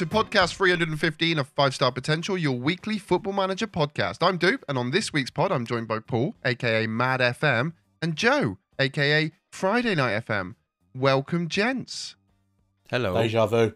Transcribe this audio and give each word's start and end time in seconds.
Welcome 0.00 0.30
to 0.30 0.38
podcast 0.38 0.54
315 0.54 1.38
of 1.38 1.48
Five 1.48 1.74
Star 1.74 1.92
Potential, 1.92 2.38
your 2.38 2.58
weekly 2.58 2.96
football 2.96 3.34
manager 3.34 3.66
podcast. 3.66 4.26
I'm 4.26 4.38
Doop, 4.38 4.62
and 4.66 4.78
on 4.78 4.92
this 4.92 5.12
week's 5.12 5.30
pod, 5.30 5.52
I'm 5.52 5.66
joined 5.66 5.88
by 5.88 5.98
Paul, 5.98 6.36
aka 6.42 6.86
Madd 6.86 7.20
FM, 7.20 7.74
and 8.00 8.16
Joe, 8.16 8.56
aka 8.78 9.30
Friday 9.52 9.94
Night 9.94 10.24
FM. 10.24 10.54
Welcome, 10.94 11.48
gents. 11.48 12.16
Hello. 12.88 13.12
Deja 13.12 13.44
vu. 13.44 13.74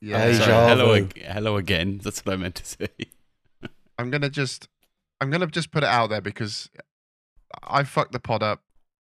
Yeah, 0.00 0.28
Deja 0.28 0.44
Sorry, 0.44 0.68
hello, 0.68 0.94
ag- 0.94 1.22
hello 1.22 1.56
again. 1.58 2.00
That's 2.02 2.24
what 2.24 2.32
I 2.32 2.36
meant 2.36 2.54
to 2.54 2.64
say. 2.64 2.88
I'm 3.98 4.10
gonna 4.10 4.30
just, 4.30 4.66
I'm 5.20 5.28
gonna 5.28 5.46
just 5.48 5.72
put 5.72 5.82
it 5.82 5.90
out 5.90 6.08
there 6.08 6.22
because 6.22 6.70
I 7.62 7.82
fucked 7.82 8.12
the 8.12 8.20
pod 8.20 8.42
up. 8.42 8.62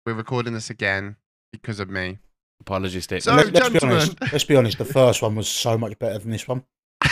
We're 0.06 0.14
recording 0.14 0.54
this 0.54 0.70
again 0.70 1.16
because 1.52 1.80
of 1.80 1.90
me. 1.90 2.20
Apology 2.62 3.00
statement. 3.02 3.24
So- 3.24 3.36
Let, 3.36 3.64
us 3.64 3.70
be 3.70 3.80
honest. 3.88 4.18
Let's 4.22 4.44
be 4.44 4.56
honest. 4.56 4.78
The 4.78 4.86
first 4.86 5.22
one 5.22 5.36
was 5.36 5.48
so 5.48 5.78
much 5.78 5.98
better 6.00 6.18
than 6.20 6.32
this 6.32 6.48
one. 6.48 6.64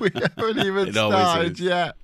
we 0.00 0.10
haven't 0.14 0.58
even 0.58 0.88
It 0.88 0.92
started 0.94 1.58
yet. 1.58 1.94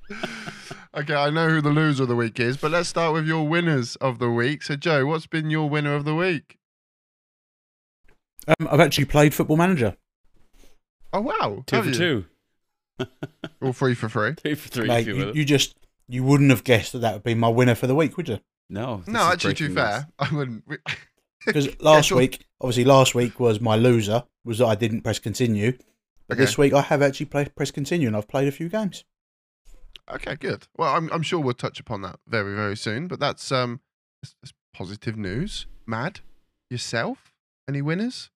Okay, 0.97 1.15
I 1.15 1.31
know 1.31 1.49
who 1.49 1.61
the 1.61 1.71
loser 1.71 2.03
of 2.03 2.09
the 2.09 2.17
week 2.17 2.41
is, 2.41 2.57
but 2.57 2.73
let's 2.73 2.89
start 2.89 3.15
with 3.15 3.27
your 3.27 3.47
winners 3.47 3.95
of 3.97 4.19
the 4.19 4.29
week. 4.31 4.65
So, 4.65 4.75
Joe, 4.75 5.07
what's 5.07 5.27
been 5.29 5.49
your 5.49 5.69
winner 5.69 5.95
of 5.95 6.05
the 6.05 6.15
week? 6.17 6.59
Um, 8.49 8.69
I've 8.69 8.81
actually 8.81 9.05
played 9.05 9.33
Football 9.35 9.57
Manager. 9.57 9.97
Oh 11.13 11.21
wow, 11.21 11.63
two 11.67 11.77
have 11.77 11.85
for 11.85 11.91
you? 11.91 11.97
two. 12.99 13.07
All 13.63 13.73
three 13.73 13.95
for 13.95 14.09
free. 14.09 14.35
Three 14.35 14.55
for 14.55 14.69
three, 14.69 14.89
Mate, 14.89 15.01
if 15.01 15.07
you 15.09 15.15
you, 15.27 15.33
you 15.35 15.45
just 15.45 15.77
you 16.09 16.25
wouldn't 16.25 16.51
have 16.51 16.65
guessed 16.65 16.93
that 16.93 17.01
that 17.01 17.15
would 17.15 17.23
be 17.25 17.35
my 17.35 17.49
winner 17.49 17.75
for 17.75 17.87
the 17.87 17.95
week, 17.95 18.17
would 18.17 18.29
you? 18.29 18.41
no. 18.69 19.03
No, 19.07 19.21
actually, 19.21 19.55
to 19.55 19.69
be 19.69 19.75
fair, 19.75 20.09
I 20.19 20.35
wouldn't. 20.35 20.65
We- 21.47 21.53
Because 21.53 21.81
last 21.81 22.07
sure. 22.07 22.19
week, 22.19 22.45
obviously, 22.61 22.85
last 22.85 23.15
week 23.15 23.41
was 23.41 23.61
my 23.61 23.77
loser 23.77 24.25
was 24.45 24.59
that 24.59 24.67
I 24.67 24.75
didn't 24.75 25.03
press 25.03 25.19
continue. 25.19 25.73
But 26.29 26.35
Okay. 26.37 26.45
this 26.45 26.57
week, 26.59 26.73
I 26.73 26.83
have 26.83 27.03
actually 27.03 27.27
played 27.27 27.55
press 27.57 27.71
continue, 27.71 28.07
and 28.07 28.17
I've 28.17 28.29
played 28.29 28.47
a 28.49 28.53
few 28.53 28.69
games. 28.69 29.05
Okay, 30.13 30.35
good. 30.37 30.67
Well, 30.77 30.95
I'm 30.95 31.11
I'm 31.13 31.23
sure 31.23 31.41
we'll 31.41 31.55
touch 31.55 31.79
upon 31.81 32.03
that 32.03 32.19
very 32.27 32.55
very 32.55 32.77
soon. 32.77 33.07
But 33.09 33.21
that's 33.21 33.51
um, 33.53 33.81
that's, 34.23 34.35
that's 34.43 34.53
positive 34.75 35.17
news. 35.17 35.67
Mad, 35.87 36.21
yourself? 36.69 37.33
Any 37.69 37.83
winners? 37.83 38.31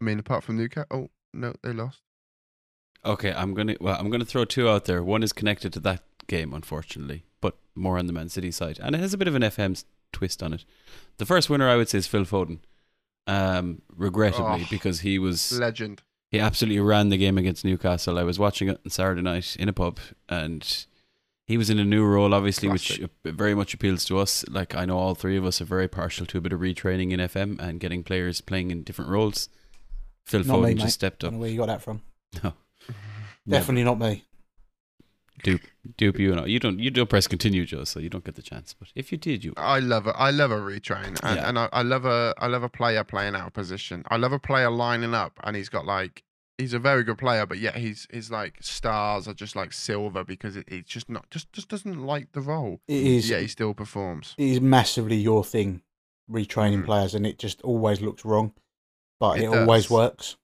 I 0.00 0.04
mean, 0.04 0.18
apart 0.18 0.44
from 0.44 0.56
Newcastle. 0.56 0.86
Oh 0.90 1.10
no, 1.32 1.54
they 1.62 1.72
lost. 1.72 2.00
Okay, 3.04 3.32
I'm 3.32 3.54
gonna. 3.54 3.76
Well, 3.80 3.96
I'm 3.98 4.10
gonna 4.10 4.24
throw 4.24 4.44
two 4.44 4.68
out 4.68 4.84
there. 4.84 5.02
One 5.02 5.22
is 5.22 5.32
connected 5.32 5.72
to 5.74 5.80
that 5.80 6.02
game, 6.26 6.52
unfortunately, 6.52 7.24
but 7.40 7.56
more 7.74 7.98
on 7.98 8.06
the 8.06 8.12
Man 8.12 8.28
City 8.28 8.50
side, 8.50 8.78
and 8.82 8.94
it 8.94 9.00
has 9.00 9.14
a 9.14 9.18
bit 9.18 9.26
of 9.28 9.34
an 9.34 9.42
FM 9.42 9.72
s- 9.72 9.84
twist 10.12 10.42
on 10.42 10.52
it. 10.52 10.64
The 11.18 11.26
first 11.26 11.50
winner, 11.50 11.68
I 11.68 11.76
would 11.76 11.88
say, 11.88 11.98
is 11.98 12.06
Phil 12.06 12.24
Foden. 12.24 12.58
Um, 13.26 13.82
regrettably, 13.94 14.62
Oh. 14.64 14.68
because 14.70 15.00
he 15.00 15.18
was 15.18 15.52
Legend. 15.58 16.02
he 16.30 16.40
absolutely 16.40 16.80
ran 16.80 17.10
the 17.10 17.16
game 17.18 17.38
against 17.38 17.64
Newcastle. 17.64 18.18
I 18.18 18.22
was 18.24 18.38
watching 18.38 18.68
it 18.68 18.80
on 18.84 18.90
Saturday 18.90 19.22
night 19.22 19.56
in 19.56 19.68
a 19.68 19.72
pub, 19.72 19.98
and 20.28 20.86
he 21.46 21.56
was 21.56 21.70
in 21.70 21.78
a 21.78 21.84
new 21.84 22.04
role, 22.04 22.34
obviously, 22.34 22.68
which 22.68 22.88
Classic. 22.98 23.10
uh, 23.24 23.30
very 23.32 23.54
much 23.54 23.74
appeals 23.74 24.04
to 24.06 24.18
us. 24.18 24.44
Like 24.48 24.74
I 24.74 24.84
know 24.84 24.98
all 24.98 25.14
three 25.14 25.36
of 25.36 25.44
us 25.44 25.60
are 25.60 25.64
very 25.66 25.86
partial 25.86 26.26
to 26.26 26.38
a 26.38 26.40
bit 26.40 26.52
of 26.52 26.60
retraining 26.60 27.12
in 27.12 27.20
FM 27.20 27.58
and 27.60 27.78
getting 27.78 28.02
players 28.02 28.40
playing 28.40 28.70
in 28.70 28.82
different 28.82 29.10
roles. 29.10 29.48
Phil 30.26 30.42
Not 30.44 30.58
Foden 30.58 30.64
me, 30.64 30.74
just 30.74 30.84
mate. 30.86 30.92
stepped 30.92 31.20
Don't 31.20 31.28
up. 31.28 31.32
know 31.34 31.40
where 31.40 31.50
you 31.50 31.58
got 31.58 31.66
that 31.66 31.82
from. 31.82 32.02
No, 32.42 32.54
Definitely 33.58 33.84
not 33.84 33.98
me. 33.98 34.24
Dupe 35.96 36.18
you 36.18 36.34
know 36.34 36.44
you 36.44 36.58
don't 36.58 36.78
you 36.78 36.90
don't 36.90 37.08
press 37.10 37.26
continue, 37.26 37.64
Joe, 37.64 37.84
so 37.84 38.00
you 38.00 38.08
don't 38.10 38.24
get 38.24 38.34
the 38.34 38.42
chance. 38.42 38.74
But 38.78 38.88
if 38.94 39.10
you 39.12 39.18
did, 39.18 39.44
you 39.44 39.52
I 39.56 39.78
love 39.80 40.06
it. 40.06 40.14
I 40.18 40.30
love 40.30 40.50
a 40.50 40.58
retrain, 40.58 41.18
and, 41.22 41.36
Yeah. 41.36 41.48
and 41.48 41.58
I, 41.58 41.68
I 41.72 41.82
love 41.82 42.04
a 42.04 42.34
I 42.38 42.46
love 42.46 42.62
a 42.62 42.68
player 42.68 43.04
playing 43.04 43.34
out 43.34 43.46
of 43.48 43.52
position. 43.52 44.04
I 44.08 44.16
love 44.16 44.32
a 44.32 44.38
player 44.38 44.70
lining 44.70 45.14
up, 45.14 45.38
and 45.44 45.56
he's 45.56 45.68
got 45.68 45.86
like 45.86 46.22
he's 46.58 46.74
a 46.74 46.78
very 46.78 47.02
good 47.04 47.16
player, 47.18 47.46
but 47.46 47.58
yet 47.58 47.76
he's 47.76 48.06
his 48.10 48.30
like 48.30 48.56
stars 48.60 49.26
are 49.26 49.34
just 49.34 49.56
like 49.56 49.72
silver 49.72 50.24
because 50.24 50.56
it, 50.56 50.66
it's 50.68 50.90
just 50.90 51.08
not 51.08 51.30
just 51.30 51.52
just 51.52 51.68
doesn't 51.68 52.00
like 52.04 52.32
the 52.32 52.40
role. 52.40 52.80
It 52.86 53.02
is. 53.02 53.30
Yeah, 53.30 53.38
he 53.40 53.46
still 53.48 53.72
performs. 53.74 54.34
It 54.38 54.44
is 54.48 54.60
massively 54.60 55.16
your 55.16 55.44
thing, 55.44 55.82
retraining 56.30 56.82
Mm. 56.82 56.86
players, 56.86 57.14
and 57.14 57.26
it 57.26 57.38
just 57.38 57.62
always 57.62 58.00
looks 58.00 58.24
wrong, 58.24 58.52
but 59.18 59.38
It 59.38 59.44
it, 59.44 59.46
always 59.48 59.88
works. 59.90 60.36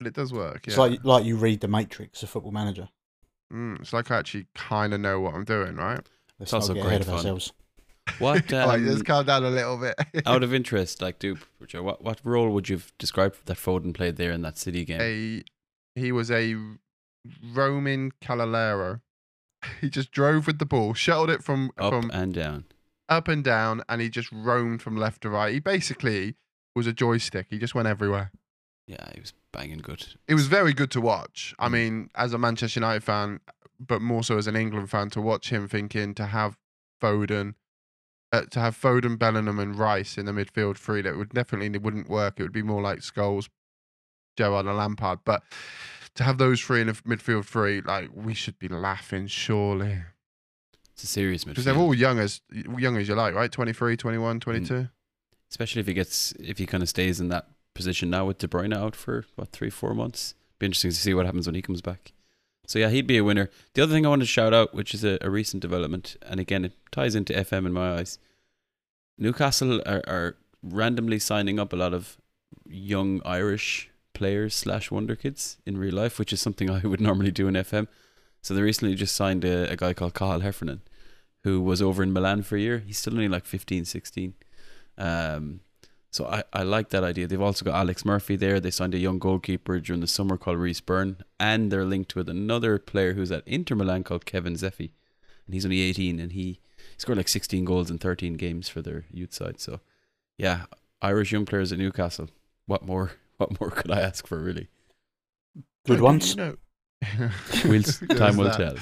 But 0.00 0.08
it 0.08 0.14
does 0.14 0.32
work. 0.32 0.66
Yeah, 0.66 0.72
It's 0.72 0.78
like 0.78 1.04
like 1.04 1.24
you 1.24 1.36
read 1.36 1.60
the 1.60 1.68
Matrix, 1.68 2.22
a 2.22 2.26
football 2.26 2.52
manager. 2.52 2.88
Mm, 3.52 3.80
it's 3.80 3.92
like 3.92 4.10
I 4.10 4.18
actually 4.18 4.46
kind 4.54 4.92
of 4.94 5.00
know 5.00 5.20
what 5.20 5.34
I'm 5.34 5.44
doing, 5.44 5.76
right? 5.76 6.00
Let's 6.38 6.52
also 6.52 6.74
not 6.74 6.74
get 6.74 6.82
great 6.82 6.88
ahead 6.88 7.00
of 7.02 7.06
fun. 7.06 7.14
ourselves. 7.16 7.52
what 8.18 8.34
like, 8.50 8.52
um, 8.52 8.86
let's 8.86 9.02
calm 9.02 9.24
down 9.26 9.44
a 9.44 9.50
little 9.50 9.76
bit. 9.78 9.94
out 10.26 10.42
of 10.42 10.52
interest, 10.60 11.00
like 11.02 11.18
do 11.18 11.36
what 11.72 12.02
what 12.02 12.20
role 12.24 12.50
would 12.50 12.68
you 12.68 12.76
have 12.76 12.92
described 12.98 13.46
that 13.46 13.56
Foden 13.56 13.94
played 13.94 14.16
there 14.16 14.32
in 14.32 14.42
that 14.42 14.58
City 14.58 14.84
game? 14.84 15.00
a 15.00 15.44
he 16.00 16.10
was 16.12 16.30
a 16.30 16.56
Roman 17.52 18.10
Carrilero. 18.20 19.00
He 19.80 19.88
just 19.88 20.10
drove 20.10 20.46
with 20.46 20.58
the 20.58 20.66
ball, 20.66 20.92
shuttled 20.94 21.30
it 21.30 21.42
from 21.42 21.70
Up 21.78 21.92
from 21.92 22.10
and 22.12 22.34
down. 22.34 22.64
up 23.08 23.28
and 23.28 23.42
down, 23.42 23.82
and 23.88 24.00
he 24.00 24.10
just 24.10 24.30
roamed 24.32 24.82
from 24.82 24.96
left 24.96 25.22
to 25.22 25.30
right. 25.30 25.54
He 25.54 25.60
basically 25.60 26.36
was 26.74 26.86
a 26.86 26.92
joystick. 26.92 27.46
He 27.48 27.58
just 27.58 27.74
went 27.74 27.88
everywhere. 27.88 28.30
Yeah, 28.86 29.08
he 29.14 29.20
was 29.20 29.32
banging 29.54 29.78
good. 29.78 30.06
It 30.28 30.34
was 30.34 30.46
very 30.46 30.72
good 30.72 30.90
to 30.92 31.00
watch. 31.00 31.54
I 31.58 31.68
Mm. 31.68 31.72
mean, 31.72 32.10
as 32.14 32.32
a 32.32 32.38
Manchester 32.38 32.80
United 32.80 33.02
fan, 33.04 33.40
but 33.80 34.02
more 34.02 34.22
so 34.22 34.36
as 34.36 34.46
an 34.46 34.56
England 34.56 34.90
fan, 34.90 35.10
to 35.10 35.20
watch 35.20 35.50
him 35.50 35.68
thinking 35.68 36.14
to 36.14 36.26
have 36.26 36.56
Foden, 37.00 37.54
uh, 38.32 38.42
to 38.50 38.60
have 38.60 38.76
Foden, 38.76 39.18
Bellingham, 39.18 39.58
and 39.58 39.78
Rice 39.78 40.18
in 40.18 40.26
the 40.26 40.32
midfield 40.32 40.76
three, 40.76 41.02
that 41.02 41.16
would 41.16 41.30
definitely 41.30 41.78
wouldn't 41.78 42.08
work. 42.08 42.38
It 42.38 42.42
would 42.42 42.52
be 42.52 42.62
more 42.62 42.82
like 42.82 42.98
Scholes, 43.00 43.48
Gerrard, 44.36 44.66
and 44.66 44.76
Lampard. 44.76 45.20
But 45.24 45.42
to 46.14 46.24
have 46.24 46.38
those 46.38 46.60
three 46.60 46.80
in 46.80 46.86
the 46.88 46.92
midfield 46.94 47.44
three, 47.44 47.80
like 47.80 48.10
we 48.14 48.34
should 48.34 48.58
be 48.58 48.68
laughing 48.68 49.26
surely 49.26 50.02
It's 50.92 51.04
a 51.04 51.06
serious 51.08 51.44
because 51.44 51.64
they're 51.64 51.76
all 51.76 51.94
young 51.94 52.18
as 52.18 52.40
young 52.78 52.96
as 52.96 53.08
you 53.08 53.14
like, 53.16 53.34
right? 53.34 53.50
23, 53.50 53.96
21, 53.96 54.40
22. 54.40 54.88
especially 55.50 55.80
if 55.80 55.86
he 55.86 55.94
gets 55.94 56.32
if 56.38 56.58
he 56.58 56.66
kind 56.66 56.82
of 56.82 56.88
stays 56.88 57.20
in 57.20 57.28
that 57.28 57.48
position 57.74 58.10
now 58.10 58.24
with 58.26 58.38
De 58.38 58.48
Bruyne 58.48 58.74
out 58.74 58.96
for 58.96 59.24
what 59.36 59.50
three 59.50 59.70
four 59.70 59.94
months. 59.94 60.34
Be 60.58 60.66
interesting 60.66 60.90
to 60.90 60.96
see 60.96 61.14
what 61.14 61.26
happens 61.26 61.46
when 61.46 61.54
he 61.54 61.62
comes 61.62 61.82
back. 61.82 62.12
So 62.66 62.78
yeah, 62.78 62.88
he'd 62.88 63.06
be 63.06 63.18
a 63.18 63.24
winner. 63.24 63.50
The 63.74 63.82
other 63.82 63.92
thing 63.92 64.06
I 64.06 64.08
want 64.08 64.22
to 64.22 64.26
shout 64.26 64.54
out, 64.54 64.74
which 64.74 64.94
is 64.94 65.04
a, 65.04 65.18
a 65.20 65.28
recent 65.28 65.60
development, 65.60 66.16
and 66.22 66.40
again 66.40 66.64
it 66.64 66.72
ties 66.90 67.14
into 67.14 67.32
FM 67.32 67.66
in 67.66 67.72
my 67.72 67.98
eyes. 67.98 68.18
Newcastle 69.18 69.80
are, 69.86 70.02
are 70.06 70.36
randomly 70.62 71.18
signing 71.18 71.60
up 71.60 71.72
a 71.72 71.76
lot 71.76 71.92
of 71.92 72.16
young 72.66 73.20
Irish 73.24 73.90
players 74.12 74.54
slash 74.54 74.90
wonder 74.90 75.14
kids 75.14 75.58
in 75.66 75.76
real 75.76 75.94
life, 75.94 76.18
which 76.18 76.32
is 76.32 76.40
something 76.40 76.70
I 76.70 76.80
would 76.80 77.00
normally 77.00 77.30
do 77.30 77.48
in 77.48 77.54
FM. 77.54 77.88
So 78.40 78.54
they 78.54 78.62
recently 78.62 78.94
just 78.94 79.14
signed 79.14 79.44
a, 79.44 79.70
a 79.70 79.76
guy 79.76 79.94
called 79.94 80.14
Cathal 80.14 80.40
Heffernan, 80.40 80.82
who 81.44 81.60
was 81.60 81.80
over 81.80 82.02
in 82.02 82.12
Milan 82.12 82.42
for 82.42 82.56
a 82.56 82.60
year. 82.60 82.78
He's 82.86 82.98
still 82.98 83.14
only 83.14 83.28
like 83.28 83.44
15, 83.44 83.84
16. 83.84 84.34
Um, 84.96 85.60
so 86.14 86.26
I, 86.26 86.44
I 86.52 86.62
like 86.62 86.90
that 86.90 87.02
idea. 87.02 87.26
They've 87.26 87.40
also 87.40 87.64
got 87.64 87.74
Alex 87.74 88.04
Murphy 88.04 88.36
there. 88.36 88.60
They 88.60 88.70
signed 88.70 88.94
a 88.94 88.98
young 88.98 89.18
goalkeeper 89.18 89.80
during 89.80 90.00
the 90.00 90.06
summer 90.06 90.36
called 90.36 90.58
Reese 90.58 90.80
Byrne, 90.80 91.16
and 91.40 91.72
they're 91.72 91.84
linked 91.84 92.14
with 92.14 92.28
another 92.28 92.78
player 92.78 93.14
who's 93.14 93.32
at 93.32 93.42
Inter 93.46 93.74
Milan 93.74 94.04
called 94.04 94.24
Kevin 94.24 94.54
Zefi, 94.54 94.92
and 95.44 95.54
he's 95.54 95.64
only 95.64 95.80
18, 95.80 96.20
and 96.20 96.30
he 96.30 96.60
scored 96.98 97.18
like 97.18 97.26
16 97.26 97.64
goals 97.64 97.90
in 97.90 97.98
13 97.98 98.34
games 98.34 98.68
for 98.68 98.80
their 98.80 99.06
youth 99.10 99.34
side. 99.34 99.60
So, 99.60 99.80
yeah, 100.38 100.66
Irish 101.02 101.32
young 101.32 101.46
players 101.46 101.72
at 101.72 101.80
Newcastle. 101.80 102.28
What 102.66 102.86
more? 102.86 103.10
What 103.38 103.60
more 103.60 103.72
could 103.72 103.90
I 103.90 104.00
ask 104.00 104.28
for? 104.28 104.38
Really, 104.38 104.68
Good 105.86 105.98
Joe, 105.98 106.04
ones. 106.04 106.36
You 106.36 106.36
know, 106.36 106.56
we'll, 107.64 107.82
time 108.16 108.36
will 108.36 108.44
that. 108.44 108.56
tell. 108.56 108.76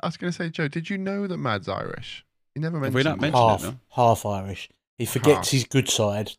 I 0.00 0.06
was 0.06 0.16
going 0.16 0.30
to 0.32 0.36
say, 0.36 0.48
Joe, 0.48 0.68
did 0.68 0.88
you 0.88 0.96
know 0.96 1.26
that 1.26 1.38
Mad's 1.38 1.68
Irish? 1.68 2.24
You 2.54 2.62
never 2.62 2.78
mentioned. 2.78 2.94
we 2.94 3.02
not 3.02 3.18
it. 3.18 3.20
mentioned 3.20 3.50
half, 3.50 3.62
no? 3.64 3.80
half 3.88 4.24
Irish. 4.24 4.68
He 4.96 5.06
forgets 5.06 5.48
Half. 5.48 5.50
his 5.50 5.64
good 5.64 5.88
side, 5.88 6.30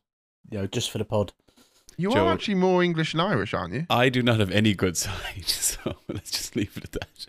you 0.51 0.57
know, 0.59 0.67
just 0.67 0.91
for 0.91 0.97
the 0.97 1.05
pod. 1.05 1.33
You 1.97 2.11
Joe- 2.11 2.27
are 2.27 2.33
actually 2.33 2.55
more 2.55 2.83
English 2.83 3.13
than 3.13 3.21
Irish, 3.21 3.53
aren't 3.53 3.73
you? 3.73 3.85
I 3.89 4.09
do 4.09 4.21
not 4.21 4.39
have 4.39 4.51
any 4.51 4.73
good 4.73 4.97
side, 5.05 5.45
so 5.47 5.95
let's 6.07 6.31
just 6.31 6.55
leave 6.55 6.75
it 6.77 6.83
at 6.85 6.91
that. 6.93 7.27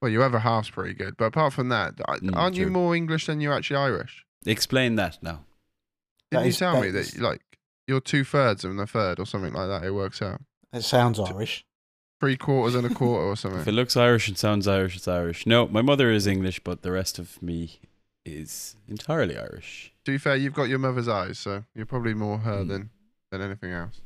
Well, 0.00 0.10
your 0.10 0.22
other 0.22 0.38
half's 0.40 0.70
pretty 0.70 0.94
good, 0.94 1.16
but 1.16 1.26
apart 1.26 1.52
from 1.54 1.68
that, 1.70 1.96
Mm, 1.96 2.36
aren't 2.36 2.56
you 2.56 2.66
more 2.68 2.94
English 2.94 3.26
than 3.26 3.40
you're 3.40 3.54
actually 3.54 3.76
Irish? 3.76 4.24
Explain 4.46 4.96
that 4.96 5.22
now. 5.22 5.44
Didn't 6.30 6.30
That 6.30 6.42
you 6.42 6.48
is- 6.48 6.58
tell 6.58 6.74
that 6.74 6.80
me 6.82 6.88
is- 6.98 7.12
that 7.12 7.22
like 7.22 7.40
you're 7.86 8.00
two 8.00 8.24
thirds 8.24 8.64
and 8.64 8.78
a 8.80 8.86
third 8.86 9.18
or 9.18 9.26
something 9.26 9.52
like 9.54 9.68
that? 9.68 9.86
It 9.86 9.92
works 9.92 10.20
out 10.20 10.40
It 10.72 10.82
sounds 10.82 11.18
Irish. 11.20 11.64
three 12.20 12.36
quarters 12.36 12.74
and 12.74 12.86
a 12.86 12.94
quarter 12.94 13.24
or 13.24 13.36
something. 13.36 13.60
If 13.62 13.68
it 13.68 13.72
looks 13.72 13.96
Irish 13.96 14.28
and 14.28 14.36
sounds 14.36 14.66
Irish, 14.68 14.96
it's 14.96 15.08
Irish. 15.08 15.46
No, 15.46 15.66
my 15.68 15.80
mother 15.82 16.10
is 16.10 16.26
English, 16.26 16.60
but 16.60 16.82
the 16.82 16.92
rest 16.92 17.18
of 17.18 17.40
me 17.42 17.80
is 18.26 18.76
entirely 18.88 19.38
Irish. 19.38 19.92
To 20.04 20.10
be 20.12 20.18
fair, 20.18 20.36
you've 20.36 20.54
got 20.54 20.64
your 20.68 20.78
mother's 20.78 21.08
eyes, 21.08 21.38
so 21.38 21.64
you're 21.74 21.86
probably 21.86 22.14
more 22.14 22.38
her 22.38 22.62
Mm. 22.64 22.68
than 22.68 22.90
than 23.30 23.40
anything 23.40 23.72
else. 23.72 24.00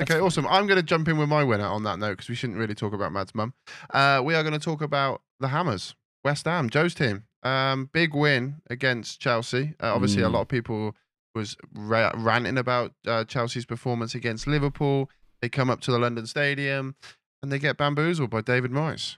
Okay, 0.00 0.18
awesome. 0.20 0.46
I'm 0.48 0.66
going 0.66 0.76
to 0.76 0.82
jump 0.82 1.08
in 1.08 1.16
with 1.18 1.28
my 1.28 1.42
winner 1.44 1.66
on 1.66 1.82
that 1.84 1.98
note 1.98 2.10
because 2.12 2.28
we 2.28 2.34
shouldn't 2.34 2.58
really 2.58 2.74
talk 2.74 2.92
about 2.92 3.12
Mad's 3.12 3.34
mum. 3.34 3.54
Uh, 3.90 4.20
we 4.24 4.34
are 4.34 4.42
going 4.42 4.52
to 4.52 4.58
talk 4.58 4.80
about 4.82 5.22
the 5.40 5.48
Hammers, 5.48 5.94
West 6.24 6.44
Ham, 6.46 6.70
Joe's 6.70 6.94
team. 6.94 7.24
Um, 7.42 7.88
big 7.92 8.14
win 8.14 8.62
against 8.70 9.20
Chelsea. 9.20 9.74
Uh, 9.82 9.92
obviously, 9.94 10.22
a 10.22 10.26
Mm. 10.26 10.32
lot 10.34 10.40
of 10.42 10.48
people 10.48 10.94
was 11.34 11.56
ra- 11.74 12.12
ranting 12.14 12.58
about 12.58 12.92
uh, 13.06 13.24
Chelsea's 13.24 13.64
performance 13.66 14.14
against 14.14 14.46
Liverpool. 14.46 15.10
They 15.40 15.48
come 15.48 15.70
up 15.70 15.80
to 15.82 15.90
the 15.90 15.98
London 15.98 16.26
Stadium 16.26 16.94
and 17.42 17.50
they 17.50 17.58
get 17.58 17.76
bamboozled 17.76 18.30
by 18.30 18.42
David 18.42 18.70
Moyes. 18.70 19.16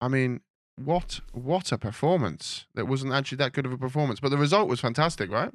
I 0.00 0.08
mean, 0.08 0.40
what 0.76 1.20
what 1.32 1.72
a 1.72 1.78
performance! 1.78 2.66
That 2.74 2.86
wasn't 2.88 3.12
actually 3.12 3.36
that 3.38 3.52
good 3.52 3.66
of 3.66 3.72
a 3.72 3.78
performance, 3.78 4.20
but 4.20 4.30
the 4.30 4.38
result 4.38 4.68
was 4.68 4.80
fantastic, 4.80 5.30
right? 5.30 5.52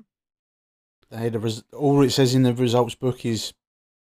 They 1.10 1.18
had 1.18 1.36
a 1.36 1.40
res- 1.40 1.64
all 1.74 2.02
it 2.02 2.10
says 2.12 2.36
in 2.36 2.44
the 2.44 2.54
results 2.54 2.96
book 2.96 3.26
is 3.26 3.54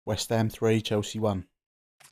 West 0.06 0.28
Ham 0.30 0.48
three, 0.48 0.80
Chelsea 0.80 1.18
one. 1.18 1.46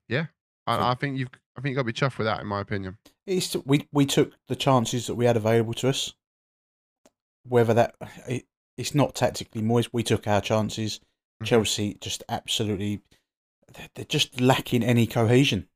Yeah, 0.08 0.26
I, 0.66 0.90
I 0.92 0.94
think 0.94 1.18
you've 1.18 1.28
I 1.56 1.60
think 1.60 1.70
you 1.72 1.76
got 1.76 1.82
to 1.82 1.84
be 1.86 1.92
chuffed 1.92 2.18
with 2.18 2.26
that, 2.26 2.40
in 2.40 2.46
my 2.46 2.60
opinion. 2.60 2.98
It's 3.26 3.56
we 3.64 3.86
we 3.92 4.06
took 4.06 4.32
the 4.48 4.56
chances 4.56 5.06
that 5.06 5.14
we 5.14 5.26
had 5.26 5.36
available 5.36 5.74
to 5.74 5.88
us. 5.90 6.14
Whether 7.46 7.74
that 7.74 7.94
it, 8.26 8.46
it's 8.76 8.94
not 8.94 9.14
tactically 9.14 9.62
Moyes, 9.62 9.88
we 9.92 10.02
took 10.02 10.26
our 10.26 10.40
chances. 10.40 11.00
Mhm. 11.42 11.46
Chelsea 11.46 11.96
just 12.00 12.22
absolutely 12.28 13.00
they're- 13.72 13.88
they're 13.94 14.04
just 14.04 14.40
lacking 14.40 14.82
any 14.82 15.06
cohesion, 15.06 15.68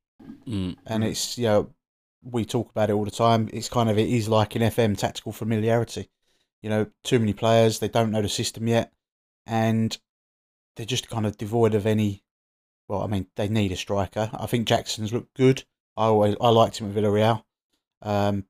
Mm. 0.46 0.76
and 0.86 1.04
Mhm. 1.04 1.08
it's 1.10 1.38
you 1.38 1.44
know 1.44 1.74
we 2.24 2.44
talk 2.44 2.70
about 2.70 2.90
it 2.90 2.94
all 2.94 3.04
the 3.04 3.10
time. 3.10 3.48
It's 3.52 3.68
kind 3.68 3.90
of 3.90 3.98
it 3.98 4.08
is 4.08 4.28
like 4.28 4.56
an 4.56 4.62
FM 4.62 4.96
tactical 4.96 5.32
familiarity. 5.32 6.08
You 6.62 6.70
know, 6.70 6.86
too 7.02 7.18
many 7.18 7.34
players, 7.34 7.78
they 7.78 7.88
don't 7.88 8.10
know 8.10 8.22
the 8.22 8.28
system 8.28 8.66
yet, 8.66 8.92
and 9.46 9.96
they're 10.76 10.86
just 10.86 11.10
kind 11.10 11.26
of 11.26 11.36
devoid 11.36 11.74
of 11.74 11.86
any. 11.86 12.22
Well, 12.88 13.02
I 13.02 13.06
mean, 13.06 13.26
they 13.36 13.48
need 13.48 13.72
a 13.72 13.76
striker. 13.76 14.30
I 14.32 14.46
think 14.46 14.66
Jackson's 14.66 15.12
looked 15.12 15.34
good. 15.34 15.64
I 15.96 16.06
always 16.06 16.36
I 16.40 16.48
liked 16.48 16.78
him 16.78 16.90
at 16.90 16.96
Villarreal. 16.96 17.44
Um, 18.02 18.44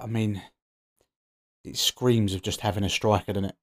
I 0.00 0.06
mean, 0.06 0.42
it 1.64 1.76
screams 1.76 2.34
of 2.34 2.42
just 2.42 2.60
having 2.60 2.84
a 2.84 2.88
striker, 2.88 3.32
doesn't 3.32 3.50
it? 3.50 3.56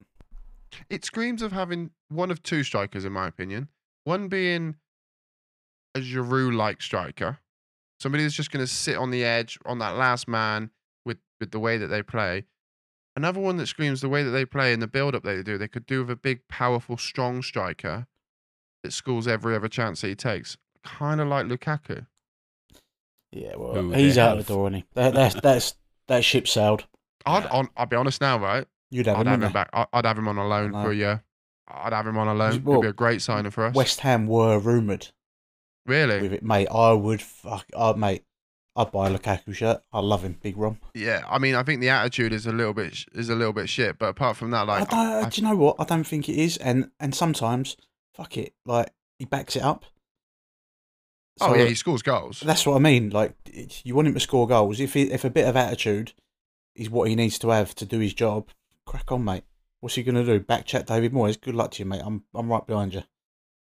It 0.90 1.06
screams 1.06 1.42
of 1.42 1.52
having 1.52 1.92
one 2.10 2.32
of 2.32 2.44
two 2.44 2.64
strikers, 2.64 3.06
in 3.06 3.14
my 3.14 3.28
opinion. 3.28 3.70
One 4.04 4.28
being 4.28 4.76
a 5.96 6.00
Giroud-like 6.00 6.82
striker, 6.82 7.40
somebody 8.00 8.24
that's 8.24 8.36
just 8.36 8.52
going 8.52 8.66
to 8.66 8.72
sit 8.72 8.96
on 8.98 9.12
the 9.12 9.24
edge, 9.24 9.58
on 9.66 9.80
that 9.80 9.96
last 9.98 10.28
man, 10.28 10.72
with 11.06 11.18
with 11.40 11.52
the 11.52 11.60
way 11.60 11.78
that 11.78 11.88
they 11.88 12.02
play. 12.02 12.46
Another 13.16 13.40
one 13.40 13.58
that 13.58 13.68
screams 13.68 14.02
the 14.02 14.10
way 14.10 14.24
that 14.24 14.30
they 14.32 14.46
play 14.46 14.72
and 14.72 14.82
the 14.82 14.88
build-up 14.88 15.24
they 15.24 15.42
do. 15.44 15.58
They 15.58 15.68
could 15.68 15.86
do 15.86 16.00
with 16.00 16.10
a 16.12 16.16
big, 16.16 16.48
powerful, 16.48 16.96
strong 16.98 17.42
striker 17.42 18.08
that 18.84 18.94
scores 18.94 19.28
every 19.28 19.56
other 19.56 19.68
chance 19.68 20.00
that 20.02 20.08
he 20.08 20.16
takes, 20.16 20.58
kind 20.86 21.20
of 21.20 21.28
like 21.28 21.46
Lukaku. 21.48 22.06
Yeah, 23.32 23.56
well, 23.58 23.74
Who 23.74 23.92
he's 23.92 24.18
out 24.18 24.38
have. 24.38 24.46
the 24.46 24.54
door, 24.54 24.68
isn't 24.70 24.76
he? 24.80 24.86
That, 24.94 25.14
that's 25.14 25.36
that's 25.42 25.76
that 26.08 26.24
ship 26.24 26.48
sailed. 26.48 26.86
I'd, 27.26 27.44
Yeah. 27.44 27.50
on, 27.52 27.70
I'll 27.78 27.86
be 27.86 27.96
honest 27.96 28.22
now, 28.22 28.40
right? 28.40 28.66
You'd 28.90 29.06
have 29.08 29.18
I'd 29.18 29.22
him, 29.22 29.28
have 29.28 29.40
wouldn't 29.40 29.50
him 29.50 29.54
back. 29.54 29.70
I- 29.74 29.98
I'd 29.98 30.06
have 30.06 30.18
him 30.18 30.28
on 30.28 30.38
a 30.38 30.48
loan 30.48 30.72
for 30.72 30.92
a 30.92 30.96
year. 30.96 31.24
I'd 31.68 31.94
have 31.94 32.08
him 32.08 32.18
on 32.18 32.28
a 32.28 32.34
loan. 32.34 32.52
It'd 32.54 32.66
be 32.82 32.88
a 32.88 32.94
great 32.94 33.22
signing 33.22 33.52
for 33.52 33.66
us. 33.66 33.76
West 33.76 34.00
Ham 34.00 34.26
were 34.26 34.58
rumoured 34.58 35.10
really? 35.90 36.22
with 36.22 36.34
it, 36.34 36.44
mate. 36.44 36.68
I 36.72 36.94
would, 36.94 37.22
fuck, 37.22 37.66
uh, 37.76 37.94
mate. 37.98 38.24
I'd 38.76 38.92
buy 38.92 39.10
a 39.10 39.18
Lukaku 39.18 39.54
shirt. 39.54 39.82
I 39.92 40.00
love 40.00 40.24
him, 40.24 40.38
Big 40.42 40.56
Rom. 40.56 40.80
Yeah, 40.94 41.24
I 41.28 41.38
mean, 41.38 41.56
I 41.56 41.64
think 41.64 41.82
the 41.82 41.90
attitude 41.90 42.32
is 42.32 42.46
a 42.46 42.54
little 42.54 42.74
bit 42.74 42.96
is 43.14 43.28
a 43.28 43.36
little 43.36 43.52
bit 43.52 43.68
shit, 43.68 44.00
but 44.00 44.06
apart 44.10 44.38
from 44.38 44.52
that, 44.52 44.68
like, 44.68 44.84
I 44.84 44.86
don't, 44.86 45.26
I- 45.26 45.30
do 45.30 45.42
you 45.42 45.48
know 45.48 45.56
what? 45.56 45.76
I 45.80 45.84
don't 45.84 46.06
think 46.06 46.30
it 46.30 46.36
is, 46.38 46.56
and 46.58 46.90
and 47.00 47.14
sometimes, 47.14 47.76
fuck 48.14 48.38
it, 48.38 48.54
like 48.66 48.92
he 49.18 49.26
backs 49.26 49.58
it 49.58 49.64
up. 49.64 49.84
oh 51.42 51.56
yeah, 51.56 51.66
he 51.66 51.76
scores 51.76 52.02
goals. 52.02 52.42
that's 52.42 52.66
what 52.66 52.76
I 52.76 52.80
mean. 52.80 53.10
Like 53.10 53.34
it- 53.48 53.82
you 53.84 53.96
want 53.96 54.08
him 54.08 54.14
to 54.14 54.20
score 54.20 54.48
goals. 54.48 54.80
If 54.80 54.94
he, 54.94 55.12
if 55.12 55.26
a 55.26 55.30
bit 55.30 55.48
of 55.48 55.58
attitude 55.58 56.14
is 56.76 56.90
what 56.90 57.10
he 57.10 57.16
needs 57.16 57.38
to 57.40 57.50
have 57.50 57.76
to 57.76 57.86
do 57.86 58.00
his 58.00 58.14
job, 58.14 58.50
crack 58.86 59.12
on, 59.12 59.26
mate. 59.26 59.44
What's 59.82 59.96
he 59.96 60.04
gonna 60.04 60.24
do? 60.24 60.40
Back 60.40 60.66
chat 60.66 60.86
David 60.88 61.12
Moyes. 61.12 61.40
Good 61.42 61.56
luck 61.56 61.72
to 61.72 61.84
you, 61.84 61.90
mate. 61.90 62.02
I'm 62.06 62.24
I'm 62.34 62.50
right 62.50 62.66
behind 62.66 62.94
you. 62.94 63.04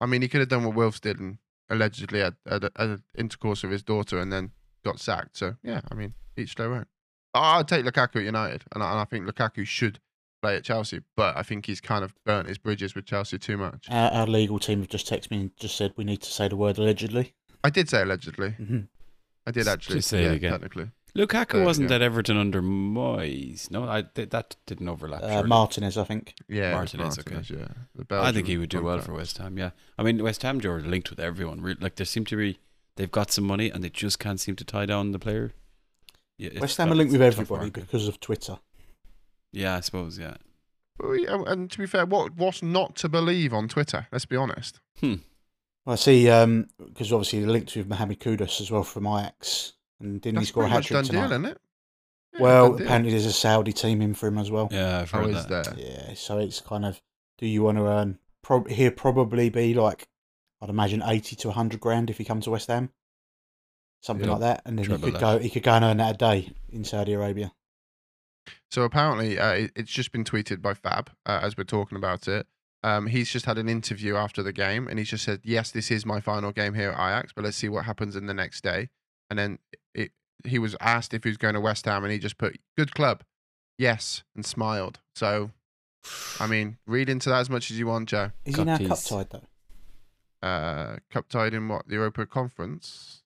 I 0.01 0.07
mean, 0.07 0.21
he 0.23 0.29
could 0.29 0.41
have 0.41 0.49
done 0.49 0.65
what 0.65 0.75
Wilfs 0.77 1.01
did 1.01 1.19
and 1.19 1.39
allegedly 1.71 2.21
had, 2.21 2.37
had, 2.49 2.65
a- 2.65 2.71
had 2.77 2.89
an 2.91 3.03
intercourse 3.17 3.63
with 3.63 3.73
his 3.73 3.83
daughter 3.83 4.19
and 4.19 4.33
then 4.33 4.53
got 4.85 4.99
sacked. 5.01 5.37
So 5.37 5.57
yeah, 5.63 5.81
I 5.91 5.95
mean, 5.95 6.15
each 6.37 6.55
their 6.55 6.73
own. 6.73 6.87
I'd 7.35 7.69
take 7.69 7.85
Lukaku 7.85 8.17
at 8.17 8.23
United, 8.25 8.65
and 8.73 8.83
I, 8.83 8.91
and 8.93 9.01
I 9.01 9.05
think 9.05 9.27
Lukaku 9.27 9.67
should 9.67 10.01
play 10.41 10.57
at 10.57 10.65
Chelsea, 10.65 11.01
but 11.17 11.37
I 11.37 11.43
think 11.43 11.67
he's 11.67 11.81
kind 11.81 12.05
of 12.05 12.15
burnt 12.25 12.49
his 12.49 12.59
bridges 12.59 12.95
with 12.95 13.05
Chelsea 13.07 13.39
too 13.39 13.57
much. 13.57 13.87
Our, 13.91 14.11
our 14.13 14.27
legal 14.27 14.59
team 14.59 14.81
have 14.81 14.89
just 14.89 15.09
texted 15.11 15.31
me 15.31 15.41
and 15.41 15.57
just 15.57 15.77
said 15.77 15.93
we 15.97 16.05
need 16.05 16.23
to 16.23 16.31
say 16.31 16.49
the 16.49 16.57
word 16.57 16.79
allegedly. 16.79 17.35
I 17.63 17.71
did 17.71 17.89
say 17.89 18.03
allegedly. 18.03 18.51
hmm 18.53 18.81
I 19.47 19.51
did 19.51 19.67
actually. 19.69 19.97
just 19.97 20.09
say 20.09 20.25
it 20.25 20.33
again. 20.33 20.53
Technically, 20.53 20.91
Lukaku 21.19 21.53
There 21.55 21.65
wasn't 21.65 21.89
go. 21.89 21.97
at 21.97 22.03
Everton 22.03 22.37
under 22.37 22.63
Moyes. 22.63 23.71
No, 23.71 23.89
I 23.89 24.03
th- 24.03 24.31
that 24.31 24.57
didn't 24.67 24.89
overlap. 24.89 25.23
Uh, 25.23 25.29
surely. 25.33 25.49
Martinez, 25.49 25.99
I 25.99 26.05
think. 26.05 26.35
yeah, 26.49 26.71
it 26.79 26.81
was 26.81 26.95
Martinez, 26.95 27.19
okay. 27.19 27.43
Yeah, 28.09 28.19
I 28.23 28.33
think 28.33 28.47
he 28.47 28.57
would 28.57 28.69
do 28.71 28.83
well 28.83 29.01
for. 29.01 29.13
West 29.15 29.39
Ham. 29.39 29.59
Yeah, 29.59 29.71
I 29.99 30.03
mean 30.03 30.23
West 30.23 30.43
Ham 30.43 30.61
are 30.65 30.81
linked 30.81 31.11
with 31.11 31.19
everyone. 31.21 31.77
Like 31.81 31.97
there 31.97 32.07
seem 32.07 32.25
to 32.27 32.37
be, 32.37 32.59
they've 32.97 33.11
got 33.11 33.31
some 33.33 33.45
money 33.45 33.69
and 33.71 33.83
they 33.83 33.91
just 33.91 34.19
can't 34.19 34.39
seem 34.41 34.55
to 34.57 34.65
tie 34.65 34.87
down 34.87 35.13
the 35.13 35.19
player. 35.19 35.53
Yeah, 36.39 36.61
West 36.61 36.77
Ham 36.79 36.93
are 36.93 36.95
linked 36.95 37.13
with 37.13 37.23
everybody 37.23 37.63
market. 37.67 37.81
because 37.87 38.07
of 38.07 38.21
Twitter. 38.21 38.59
Yeah, 39.53 39.77
I 39.77 39.81
suppose. 39.81 40.19
Yeah. 40.19 40.37
And 41.01 41.71
to 41.71 41.79
be 41.79 41.87
fair, 41.87 42.07
what 42.07 42.35
what's 42.37 42.63
not 42.63 42.95
to 42.97 43.09
believe 43.09 43.53
on 43.55 43.67
Twitter? 43.69 44.07
Let's 44.13 44.25
be 44.25 44.37
honest. 44.37 44.81
Well, 45.03 45.19
I 45.87 45.95
see, 45.95 46.25
because 46.25 47.13
obviously 47.13 47.45
linked 47.47 47.75
with 47.77 47.89
Mohamed 47.89 48.21
Kudus 48.21 48.61
as 48.61 48.71
well 48.71 48.83
from 48.85 49.07
Ajax, 49.07 49.73
and 50.01 50.21
didn't 50.21 50.41
he 50.41 50.47
score 50.47 50.65
a 50.65 50.69
hat 50.69 50.85
trick 50.85 50.97
done 50.97 51.05
deal, 51.05 51.13
tonight? 51.13 51.27
isn't 51.27 51.45
it? 51.47 51.61
Yeah, 52.35 52.41
well, 52.43 52.75
apparently 52.75 53.11
there's 53.11 53.27
a 53.27 53.33
Saudi 53.33 53.73
team 53.73 54.03
in 54.03 54.15
for 54.15 54.27
him 54.29 54.39
as 54.39 54.51
well. 54.51 54.69
Yeah, 54.71 55.01
I've 55.01 55.11
heard 55.11 55.31
is 55.31 55.47
that. 55.47 55.65
that? 55.65 55.79
Yeah, 55.79 56.15
so 56.15 56.39
it's 56.39 56.61
kind 56.61 56.85
of, 56.85 57.01
do 57.39 57.47
you 57.47 57.63
want 57.63 57.79
to 57.79 57.87
earn? 57.87 58.19
Prob- 58.43 58.69
he'll 58.69 58.91
probably 58.93 59.49
be 59.51 59.75
like, 59.75 60.09
I'd 60.61 60.69
imagine 60.71 61.03
eighty 61.05 61.37
to 61.37 61.51
hundred 61.53 61.81
grand 61.81 62.11
if 62.11 62.19
he 62.19 62.25
comes 62.25 62.45
to 62.45 62.51
West 62.51 62.69
Ham, 62.69 62.91
something 64.03 64.27
Yeah, 64.27 64.33
like 64.33 64.41
that, 64.41 64.63
and 64.65 64.79
then 64.79 64.91
he 64.91 64.99
could 64.99 65.15
that. 65.15 65.21
go, 65.21 65.39
he 65.39 65.51
could 65.51 65.63
go 65.63 65.73
and 65.73 65.85
earn 65.85 65.97
that 65.99 66.15
a 66.15 66.19
day 66.19 66.53
in 66.71 66.85
Saudi 66.85 67.13
Arabia. 67.13 67.53
So 68.71 68.83
apparently, 68.83 69.39
uh, 69.39 69.69
it's 69.75 69.91
just 69.91 70.13
been 70.13 70.25
tweeted 70.25 70.63
by 70.63 70.75
Fab 70.75 71.11
uh, 71.27 71.41
as 71.43 71.57
we're 71.57 71.65
talking 71.65 71.97
about 71.97 72.29
it. 72.29 72.47
Um, 72.85 73.07
he's 73.09 73.31
just 73.31 73.47
had 73.47 73.59
an 73.59 73.69
interview 73.69 74.17
after 74.17 74.43
the 74.43 74.53
game, 74.53 74.87
and 74.87 74.99
he's 74.99 75.11
just 75.11 75.25
said, 75.25 75.41
"Yes, 75.43 75.71
this 75.71 75.91
is 75.91 76.07
my 76.07 76.21
final 76.21 76.53
game 76.53 76.75
here 76.75 76.91
at 76.91 76.95
Ajax, 76.95 77.33
but 77.35 77.45
let's 77.45 77.57
see 77.57 77.69
what 77.69 77.85
happens 77.87 78.15
in 78.17 78.27
the 78.27 78.35
next 78.35 78.63
day." 78.63 78.89
And 79.31 79.39
then 79.39 79.59
it, 79.95 80.13
he 80.45 80.59
was 80.59 80.77
asked 80.81 81.15
if 81.15 81.25
he 81.25 81.31
was 81.31 81.37
going 81.37 81.55
to 81.55 81.61
West 81.61 81.85
Ham, 81.87 82.05
and 82.05 82.13
he 82.13 82.19
just 82.19 82.39
put, 82.39 82.59
"Good 82.77 82.95
club, 82.95 83.23
yes," 83.79 84.23
and 84.35 84.45
smiled. 84.45 85.01
So, 85.15 85.51
I 86.41 86.47
mean, 86.49 86.79
read 86.87 87.09
into 87.09 87.29
that 87.31 87.39
as 87.41 87.51
much 87.51 87.71
as 87.71 87.79
you 87.79 87.87
want, 87.87 88.09
Joe. 88.09 88.33
Is 88.45 88.55
Cup 88.57 88.61
he 88.61 88.65
now 88.71 88.79
cup 88.79 88.99
tees. 88.99 89.05
tied 89.09 89.31
though? 89.31 90.47
Uh, 90.47 90.97
cup 91.11 91.29
tied 91.29 91.55
in 91.55 91.69
what 91.69 91.89
the 91.89 91.95
Europa 91.95 92.25
Conference? 92.27 93.23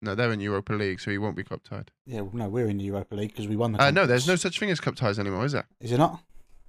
No, 0.00 0.14
they're 0.14 0.32
in 0.32 0.40
Europa 0.40 0.72
League, 0.74 1.00
so 1.00 1.10
he 1.10 1.18
won't 1.18 1.34
be 1.36 1.42
cup 1.42 1.62
tied. 1.64 1.90
Yeah, 2.06 2.20
well, 2.20 2.30
no, 2.34 2.48
we're 2.48 2.68
in 2.68 2.78
the 2.78 2.84
Europa 2.84 3.14
League 3.16 3.30
because 3.32 3.48
we 3.48 3.56
won 3.56 3.72
the. 3.72 3.82
Uh, 3.82 3.90
no, 3.90 4.06
there's 4.06 4.28
no 4.28 4.36
such 4.36 4.58
thing 4.60 4.70
as 4.70 4.78
cup 4.80 4.94
ties 4.94 5.18
anymore, 5.18 5.44
is 5.44 5.52
there? 5.52 5.66
Is 5.80 5.90
it 5.92 5.98
not? 5.98 6.22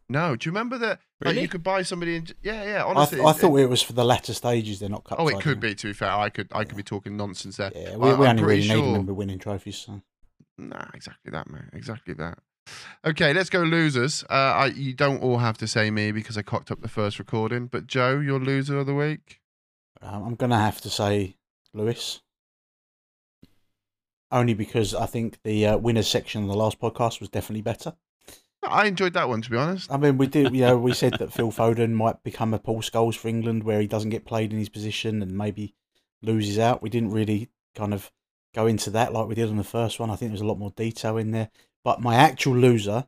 No. 0.09 0.35
Do 0.35 0.47
you 0.47 0.51
remember 0.51 0.77
that? 0.79 0.99
Like 1.23 1.35
you 1.37 1.47
could 1.47 1.63
buy 1.63 1.83
somebody. 1.83 2.15
In, 2.15 2.27
yeah, 2.41 2.63
yeah. 2.63 2.83
I, 2.83 2.89
Honestly, 2.89 3.17
th- 3.19 3.27
I 3.27 3.31
thought 3.33 3.55
it 3.57 3.67
was 3.69 3.81
for 3.81 3.93
the 3.93 4.03
latter 4.03 4.33
stages. 4.33 4.79
They're 4.79 4.89
not 4.89 5.03
cup 5.03 5.19
Oh, 5.19 5.27
it 5.27 5.33
could 5.41 5.57
anymore. 5.57 5.61
be. 5.69 5.75
To 5.75 5.87
be 5.87 5.93
fair, 5.93 6.11
I 6.11 6.29
could 6.29 6.47
I 6.51 6.63
could 6.63 6.77
be 6.77 6.83
talking 6.83 7.15
nonsense 7.17 7.57
there. 7.57 7.71
Yeah, 7.75 7.95
we, 7.95 8.13
we 8.13 8.25
I'm 8.25 8.31
only 8.31 8.43
pretty 8.43 8.61
really 8.67 8.81
need 8.81 8.85
sure- 8.85 8.93
them. 8.93 9.05
We're 9.05 9.13
winning 9.13 9.39
trophies. 9.39 9.77
So. 9.77 10.01
Nah, 10.57 10.87
exactly 10.93 11.31
that, 11.31 11.49
man. 11.49 11.69
Exactly 11.73 12.13
that. 12.15 12.39
Okay, 13.05 13.33
let's 13.33 13.49
go 13.49 13.61
losers. 13.61 14.23
Uh, 14.29 14.33
I, 14.33 14.65
you 14.67 14.93
don't 14.93 15.21
all 15.23 15.37
have 15.39 15.57
to 15.59 15.67
say 15.67 15.89
me 15.89 16.11
because 16.11 16.37
I 16.37 16.41
cocked 16.43 16.69
up 16.69 16.81
the 16.81 16.87
first 16.87 17.17
recording, 17.17 17.67
but 17.67 17.87
Joe, 17.87 18.19
your 18.19 18.39
loser 18.39 18.77
of 18.77 18.85
the 18.85 18.93
week. 18.93 19.39
Um, 20.01 20.23
I'm 20.23 20.35
gonna 20.35 20.59
have 20.59 20.79
to 20.81 20.89
say 20.89 21.35
Lewis, 21.73 22.21
only 24.31 24.53
because 24.53 24.93
I 24.93 25.05
think 25.07 25.39
the 25.43 25.65
uh, 25.67 25.77
winners 25.77 26.07
section 26.07 26.43
of 26.43 26.49
the 26.49 26.55
last 26.55 26.79
podcast 26.79 27.19
was 27.19 27.29
definitely 27.29 27.61
better. 27.63 27.93
I 28.63 28.85
enjoyed 28.87 29.13
that 29.13 29.29
one, 29.29 29.41
to 29.41 29.49
be 29.49 29.57
honest. 29.57 29.91
I 29.91 29.97
mean, 29.97 30.17
we 30.17 30.27
did, 30.27 30.53
you 30.53 30.61
know, 30.61 30.77
we 30.77 30.93
said 30.93 31.13
that 31.19 31.31
Phil 31.33 31.51
Foden 31.51 31.91
might 31.91 32.23
become 32.23 32.53
a 32.53 32.59
Paul 32.59 32.81
Scholes 32.81 33.15
for 33.15 33.27
England, 33.27 33.63
where 33.63 33.79
he 33.81 33.87
doesn't 33.87 34.09
get 34.09 34.25
played 34.25 34.51
in 34.51 34.59
his 34.59 34.69
position 34.69 35.21
and 35.21 35.37
maybe 35.37 35.73
loses 36.21 36.59
out. 36.59 36.81
We 36.81 36.89
didn't 36.89 37.11
really 37.11 37.49
kind 37.75 37.93
of 37.93 38.11
go 38.53 38.67
into 38.67 38.89
that 38.91 39.13
like 39.13 39.27
we 39.27 39.35
did 39.35 39.49
on 39.49 39.57
the 39.57 39.63
first 39.63 39.99
one. 39.99 40.09
I 40.09 40.15
think 40.15 40.29
there 40.29 40.33
was 40.35 40.41
a 40.41 40.45
lot 40.45 40.59
more 40.59 40.71
detail 40.75 41.17
in 41.17 41.31
there. 41.31 41.49
But 41.83 42.01
my 42.01 42.15
actual 42.15 42.55
loser 42.57 43.07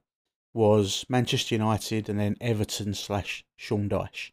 was 0.53 1.05
Manchester 1.10 1.55
United 1.55 2.08
and 2.10 2.20
then 2.20 2.38
Everton 2.39 2.93
slash 2.93 3.43
Sean 3.58 3.89
Dyche. 3.89 4.31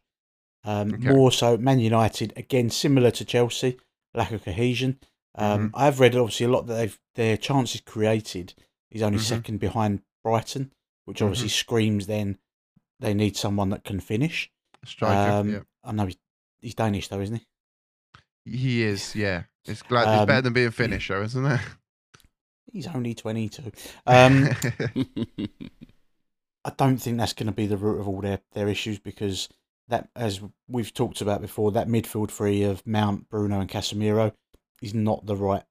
Um, 0.63 0.93
Okay. 0.93 1.09
More 1.09 1.31
so, 1.31 1.57
Man 1.57 1.79
United 1.79 2.33
again, 2.35 2.69
similar 2.69 3.11
to 3.11 3.25
Chelsea, 3.25 3.77
lack 4.13 4.31
of 4.31 4.43
cohesion. 4.43 4.99
Um, 5.35 5.71
I've 5.73 5.99
read 5.99 6.15
obviously 6.15 6.45
a 6.45 6.49
lot 6.49 6.67
that 6.67 6.73
they've 6.75 6.99
their 7.15 7.37
chances 7.37 7.81
created 7.81 8.53
is 8.91 9.01
only 9.01 9.19
Mhm. 9.19 9.23
second 9.23 9.59
behind 9.59 10.01
Brighton, 10.23 10.71
which 11.09 11.23
obviously 11.23 11.49
screams 11.49 12.05
then 12.05 12.37
they 12.99 13.15
need 13.15 13.35
someone 13.35 13.69
that 13.69 13.83
can 13.83 13.99
finish. 13.99 14.51
Striker. 14.85 15.31
Um, 15.31 15.49
yeah. 15.49 15.59
I 15.83 15.91
know 15.91 16.05
he's, 16.05 16.17
he's 16.61 16.75
Danish 16.75 17.07
though, 17.07 17.19
isn't 17.19 17.41
he? 18.45 18.51
He 18.51 18.83
is, 18.83 19.15
yeah. 19.15 19.43
It's 19.65 19.81
glad 19.81 20.03
it's 20.03 20.21
Um, 20.21 20.27
better 20.27 20.41
than 20.41 20.53
being 20.53 20.69
Finnish, 20.71 21.07
though, 21.07 21.23
isn't 21.23 21.45
it? 21.45 21.61
He's 22.71 22.87
only 22.87 23.15
twenty 23.15 23.49
two. 23.49 23.71
Um, 24.05 24.49
I 26.63 26.71
don't 26.77 26.97
think 26.97 27.17
that's 27.17 27.33
going 27.33 27.47
to 27.47 27.53
be 27.53 27.65
the 27.65 27.77
root 27.77 27.99
of 27.99 28.07
all 28.07 28.21
their, 28.21 28.41
their 28.53 28.67
issues 28.67 28.99
because 28.99 29.49
that, 29.87 30.09
as 30.15 30.41
we've 30.67 30.93
talked 30.93 31.21
about 31.21 31.41
before, 31.41 31.71
that 31.71 31.87
midfield 31.87 32.29
three 32.29 32.61
of 32.63 32.85
Mount, 32.85 33.29
Bruno, 33.29 33.59
and 33.59 33.69
Casemiro 33.69 34.33
is 34.81 34.93
not 34.93 35.25
the 35.25 35.35
right 35.35 35.63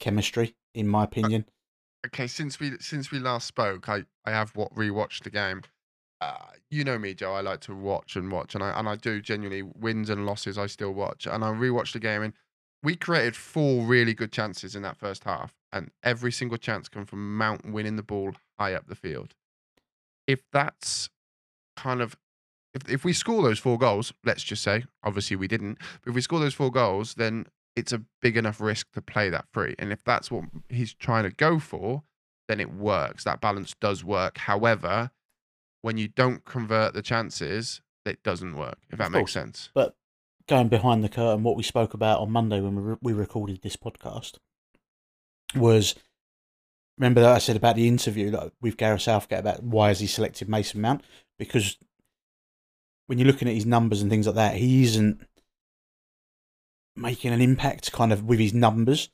chemistry, 0.00 0.56
in 0.74 0.88
my 0.88 1.04
opinion. 1.04 1.44
Okay, 2.06 2.26
since 2.26 2.58
we 2.60 2.72
since 2.80 3.10
we 3.10 3.18
last 3.18 3.46
spoke, 3.46 3.88
I 3.88 4.04
I 4.24 4.30
have 4.30 4.54
what 4.56 4.74
rewatched 4.74 5.22
the 5.22 5.30
game. 5.30 5.62
Uh, 6.20 6.36
you 6.70 6.84
know 6.84 6.98
me, 6.98 7.14
Joe. 7.14 7.34
I 7.34 7.40
like 7.40 7.60
to 7.62 7.74
watch 7.74 8.16
and 8.16 8.30
watch, 8.30 8.54
and 8.54 8.62
I 8.62 8.78
and 8.78 8.88
I 8.88 8.96
do 8.96 9.20
genuinely 9.20 9.62
wins 9.62 10.10
and 10.10 10.26
losses. 10.26 10.58
I 10.58 10.66
still 10.66 10.92
watch, 10.92 11.26
and 11.26 11.44
I 11.44 11.50
rewatched 11.50 11.92
the 11.92 12.00
game, 12.00 12.22
and 12.22 12.32
we 12.82 12.96
created 12.96 13.36
four 13.36 13.84
really 13.84 14.14
good 14.14 14.32
chances 14.32 14.74
in 14.74 14.82
that 14.82 14.96
first 14.96 15.24
half, 15.24 15.54
and 15.72 15.90
every 16.02 16.32
single 16.32 16.58
chance 16.58 16.88
come 16.88 17.06
from 17.06 17.36
Mount 17.36 17.70
winning 17.70 17.96
the 17.96 18.02
ball 18.02 18.32
high 18.58 18.74
up 18.74 18.86
the 18.86 18.94
field. 18.94 19.34
If 20.26 20.42
that's 20.52 21.10
kind 21.76 22.00
of 22.00 22.16
if 22.74 22.88
if 22.90 23.04
we 23.04 23.12
score 23.12 23.42
those 23.42 23.58
four 23.58 23.78
goals, 23.78 24.12
let's 24.24 24.42
just 24.42 24.62
say, 24.62 24.84
obviously 25.02 25.36
we 25.36 25.48
didn't, 25.48 25.78
but 26.02 26.10
if 26.10 26.14
we 26.14 26.20
score 26.20 26.40
those 26.40 26.54
four 26.54 26.70
goals, 26.70 27.14
then 27.14 27.46
it's 27.76 27.92
a 27.92 28.02
big 28.20 28.36
enough 28.36 28.60
risk 28.60 28.92
to 28.92 29.02
play 29.02 29.30
that 29.30 29.46
free. 29.52 29.74
And 29.78 29.92
if 29.92 30.04
that's 30.04 30.30
what 30.30 30.44
he's 30.68 30.94
trying 30.94 31.24
to 31.24 31.30
go 31.30 31.58
for, 31.58 32.02
then 32.48 32.60
it 32.60 32.72
works. 32.72 33.24
That 33.24 33.40
balance 33.40 33.74
does 33.80 34.04
work. 34.04 34.38
However, 34.38 35.10
when 35.80 35.96
you 35.96 36.08
don't 36.08 36.44
convert 36.44 36.94
the 36.94 37.02
chances, 37.02 37.80
it 38.04 38.22
doesn't 38.22 38.56
work. 38.56 38.78
If 38.90 38.98
that 38.98 39.10
makes 39.10 39.32
sense. 39.32 39.70
But 39.74 39.96
going 40.48 40.68
behind 40.68 41.02
the 41.02 41.08
curtain, 41.08 41.42
what 41.42 41.56
we 41.56 41.62
spoke 41.62 41.94
about 41.94 42.20
on 42.20 42.30
Monday 42.30 42.60
when 42.60 42.76
we, 42.76 42.82
re- 42.82 42.98
we 43.00 43.12
recorded 43.12 43.62
this 43.62 43.76
podcast 43.76 44.34
was 45.54 45.94
remember 46.98 47.20
that 47.20 47.34
I 47.34 47.38
said 47.38 47.56
about 47.56 47.76
the 47.76 47.88
interview 47.88 48.30
that 48.30 48.52
with 48.60 48.76
Gareth 48.76 49.02
Southgate 49.02 49.40
about 49.40 49.62
why 49.62 49.88
has 49.88 50.00
he 50.00 50.06
selected 50.06 50.48
Mason 50.48 50.80
Mount? 50.80 51.02
Because 51.38 51.78
when 53.06 53.18
you're 53.18 53.26
looking 53.26 53.48
at 53.48 53.54
his 53.54 53.66
numbers 53.66 54.02
and 54.02 54.10
things 54.10 54.26
like 54.26 54.36
that, 54.36 54.56
he 54.56 54.84
isn't 54.84 55.26
making 56.96 57.32
an 57.32 57.40
impact 57.40 57.92
kind 57.92 58.12
of 58.12 58.24
with 58.24 58.38
his 58.38 58.54
numbers. 58.54 59.10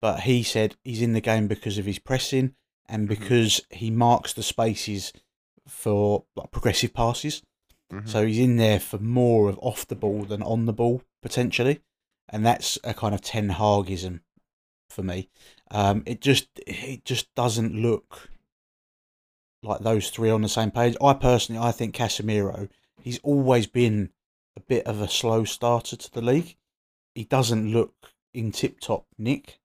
But 0.00 0.20
he 0.20 0.42
said 0.42 0.76
he's 0.82 1.02
in 1.02 1.12
the 1.12 1.20
game 1.20 1.46
because 1.46 1.78
of 1.78 1.86
his 1.86 1.98
pressing 1.98 2.54
and 2.88 3.08
because 3.08 3.60
he 3.70 3.90
marks 3.90 4.32
the 4.32 4.42
spaces 4.42 5.12
for 5.68 6.24
like, 6.34 6.50
progressive 6.50 6.92
passes. 6.92 7.42
Mhm. 7.92 8.08
So 8.08 8.26
he's 8.26 8.38
in 8.38 8.56
there 8.56 8.80
for 8.80 8.98
more 8.98 9.48
of 9.48 9.58
off 9.60 9.86
the 9.86 9.94
ball 9.94 10.24
than 10.24 10.42
on 10.42 10.66
the 10.66 10.72
ball 10.72 11.02
potentially, 11.22 11.80
and 12.28 12.44
that's 12.44 12.78
a 12.82 12.94
kind 12.94 13.14
of 13.14 13.20
Ten 13.20 13.50
Hagism 13.50 14.20
for 14.90 15.02
me. 15.02 15.28
Um, 15.70 16.02
it 16.06 16.20
just 16.20 16.48
it 16.66 17.04
just 17.04 17.32
doesn't 17.34 17.74
look 17.74 18.28
like 19.62 19.80
those 19.80 20.10
three 20.10 20.30
on 20.30 20.42
the 20.42 20.48
same 20.48 20.70
page. 20.70 20.96
I 21.00 21.12
personally, 21.14 21.60
I 21.62 21.70
think 21.70 21.94
Casemiro, 21.94 22.68
he's 23.00 23.20
always 23.22 23.66
been 23.66 24.10
a 24.56 24.60
bit 24.60 24.86
of 24.86 25.00
a 25.00 25.08
slow 25.08 25.44
starter 25.44 25.96
to 25.96 26.10
the 26.10 26.22
league. 26.22 26.56
He 27.14 27.24
doesn't 27.24 27.72
look 27.72 27.94
in 28.32 28.52
tip 28.52 28.80
top 28.80 29.06
nick. 29.18 29.58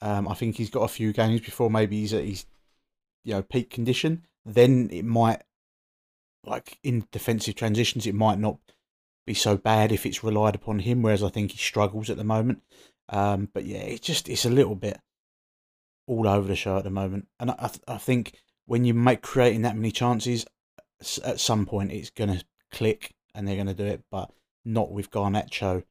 Um, 0.00 0.28
I 0.28 0.34
think 0.34 0.56
he's 0.56 0.70
got 0.70 0.82
a 0.82 0.88
few 0.88 1.12
games 1.12 1.40
before 1.40 1.70
maybe 1.70 2.00
he's 2.00 2.12
at 2.14 2.24
his 2.24 2.46
you 3.24 3.34
know 3.34 3.42
peak 3.42 3.70
condition. 3.70 4.26
Then 4.44 4.88
it 4.92 5.04
might 5.04 5.42
like 6.44 6.78
in 6.82 7.06
defensive 7.10 7.56
transitions, 7.56 8.06
it 8.06 8.14
might 8.14 8.38
not 8.38 8.58
be 9.26 9.34
so 9.34 9.56
bad 9.56 9.90
if 9.90 10.06
it's 10.06 10.22
relied 10.22 10.54
upon 10.54 10.80
him. 10.80 11.02
Whereas 11.02 11.22
I 11.22 11.28
think 11.28 11.52
he 11.52 11.58
struggles 11.58 12.08
at 12.10 12.16
the 12.16 12.24
moment. 12.24 12.62
Um, 13.08 13.48
but 13.52 13.64
yeah, 13.64 13.78
it's 13.78 14.06
just 14.06 14.28
it's 14.28 14.44
a 14.44 14.50
little 14.50 14.76
bit 14.76 15.00
all 16.06 16.28
over 16.28 16.46
the 16.46 16.56
show 16.56 16.76
at 16.76 16.84
the 16.84 16.90
moment, 16.90 17.26
and 17.40 17.50
I, 17.50 17.70
I- 17.88 17.98
think 17.98 18.38
when 18.66 18.84
you 18.84 18.94
make 18.94 19.22
creating 19.22 19.62
that 19.62 19.74
many 19.76 19.90
chances, 19.90 20.46
at 21.24 21.40
some 21.40 21.66
point 21.66 21.90
it's 21.92 22.10
gonna 22.10 22.42
click 22.72 23.14
and 23.34 23.46
they're 23.46 23.56
gonna 23.56 23.74
do 23.74 23.84
it, 23.86 24.04
but 24.10 24.30
not 24.64 24.90
with 24.92 25.10
Garnacho 25.10 25.82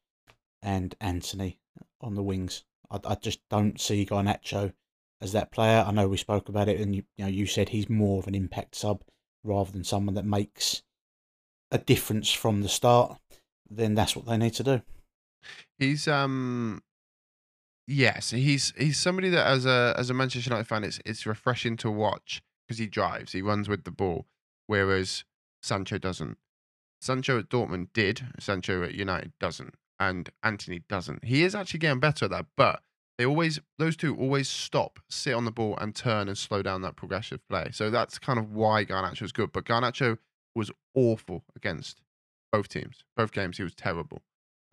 and 0.66 0.96
Antony 1.00 1.60
on 2.02 2.16
the 2.16 2.24
wings. 2.24 2.66
I, 2.90 3.00
I 3.06 3.16
just 3.16 3.40
don't 3.50 3.80
see 3.80 4.06
Garnacho 4.06 4.74
as 5.22 5.32
that 5.32 5.52
player. 5.52 5.86
I 5.88 5.92
know 5.92 6.08
we 6.10 6.18
spoke 6.18 6.50
about 6.50 6.68
it, 6.68 6.82
and 6.82 6.96
you, 6.96 7.04
you 7.16 7.26
know 7.26 7.32
you 7.32 7.46
said 7.46 7.70
he's 7.70 7.90
more 7.90 8.20
of 8.20 8.28
an 8.28 8.36
impact 8.36 8.76
sub 8.76 9.04
rather 9.44 9.72
than 9.72 9.84
someone 9.84 10.16
that 10.16 10.26
makes 10.26 10.82
a 11.72 11.78
difference 11.78 12.32
from 12.32 12.62
the 12.62 12.70
start. 12.70 13.18
Then 13.70 13.94
that's 13.96 14.16
what 14.16 14.26
they 14.26 14.38
need 14.38 14.54
to 14.56 14.64
do. 14.64 14.82
He's 15.78 16.08
um 16.08 16.82
yes, 17.88 18.32
he's 18.32 18.74
he's 18.78 18.98
somebody 18.98 19.30
that 19.30 19.46
as 19.46 19.66
a 19.66 19.94
as 19.98 20.10
a 20.10 20.14
Manchester 20.14 20.50
United 20.50 20.68
fan 20.68 20.84
it's 20.84 21.00
it's 21.06 21.26
refreshing 21.26 21.78
to 21.78 21.92
watch 21.92 22.42
because 22.68 22.80
he 22.80 22.88
drives, 22.88 23.34
he 23.34 23.42
runs 23.42 23.70
with 23.70 23.84
the 23.84 23.92
ball, 23.92 24.26
whereas 24.66 25.24
Sancho 25.62 26.00
doesn't. 26.00 26.38
Sancho 27.02 27.38
at 27.38 27.50
Dortmund 27.50 27.90
did, 27.94 28.26
Sancho 28.40 28.82
at 28.82 28.96
United 28.96 29.34
doesn't, 29.40 29.76
and 30.00 30.30
Antony 30.44 30.84
doesn't. 30.90 31.24
He 31.24 31.44
is 31.44 31.56
actually 31.56 31.80
getting 31.80 32.00
better 32.00 32.26
at 32.26 32.32
that, 32.32 32.46
but 32.56 32.82
they 33.18 33.26
always 33.26 33.60
those 33.78 33.96
two 33.96 34.16
always 34.16 34.50
stop, 34.50 35.00
sit 35.10 35.34
on 35.34 35.46
the 35.46 35.52
ball, 35.52 35.78
and 35.78 35.96
turn 35.96 36.28
and 36.28 36.38
slow 36.38 36.62
down 36.62 36.82
that 36.82 36.96
progressive 36.96 37.40
play. 37.50 37.70
So 37.72 37.90
that's 37.90 38.20
kind 38.20 38.40
of 38.40 38.52
why 38.52 38.86
Garnacho 38.86 39.24
is 39.24 39.32
good. 39.32 39.52
But 39.52 39.66
Garnacho 39.66 40.18
was 40.54 40.72
awful 40.94 41.44
against 41.56 42.02
both 42.52 42.68
teams, 42.70 43.04
both 43.16 43.32
games. 43.32 43.58
He 43.58 43.64
was 43.64 43.76
terrible 43.76 44.22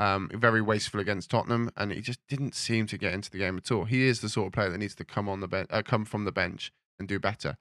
um, 0.02 0.30
very 0.34 0.60
wasteful 0.60 1.00
against 1.00 1.30
Tottenham, 1.30 1.70
and 1.76 1.92
he 1.92 2.00
just 2.00 2.18
didn't 2.28 2.54
seem 2.54 2.86
to 2.86 2.98
get 2.98 3.14
into 3.14 3.30
the 3.30 3.38
game 3.38 3.56
at 3.56 3.70
all. 3.70 3.84
He 3.84 4.06
is 4.08 4.20
the 4.20 4.28
sort 4.28 4.48
of 4.48 4.52
player 4.52 4.70
that 4.70 4.78
needs 4.78 4.96
to 4.96 5.04
come 5.04 5.28
on 5.28 5.40
the 5.40 5.46
bench, 5.46 5.68
uh, 5.70 5.82
come 5.82 6.04
from 6.04 6.24
the 6.24 6.32
bench, 6.32 6.72
and 6.98 7.06
do 7.06 7.20
better. 7.20 7.56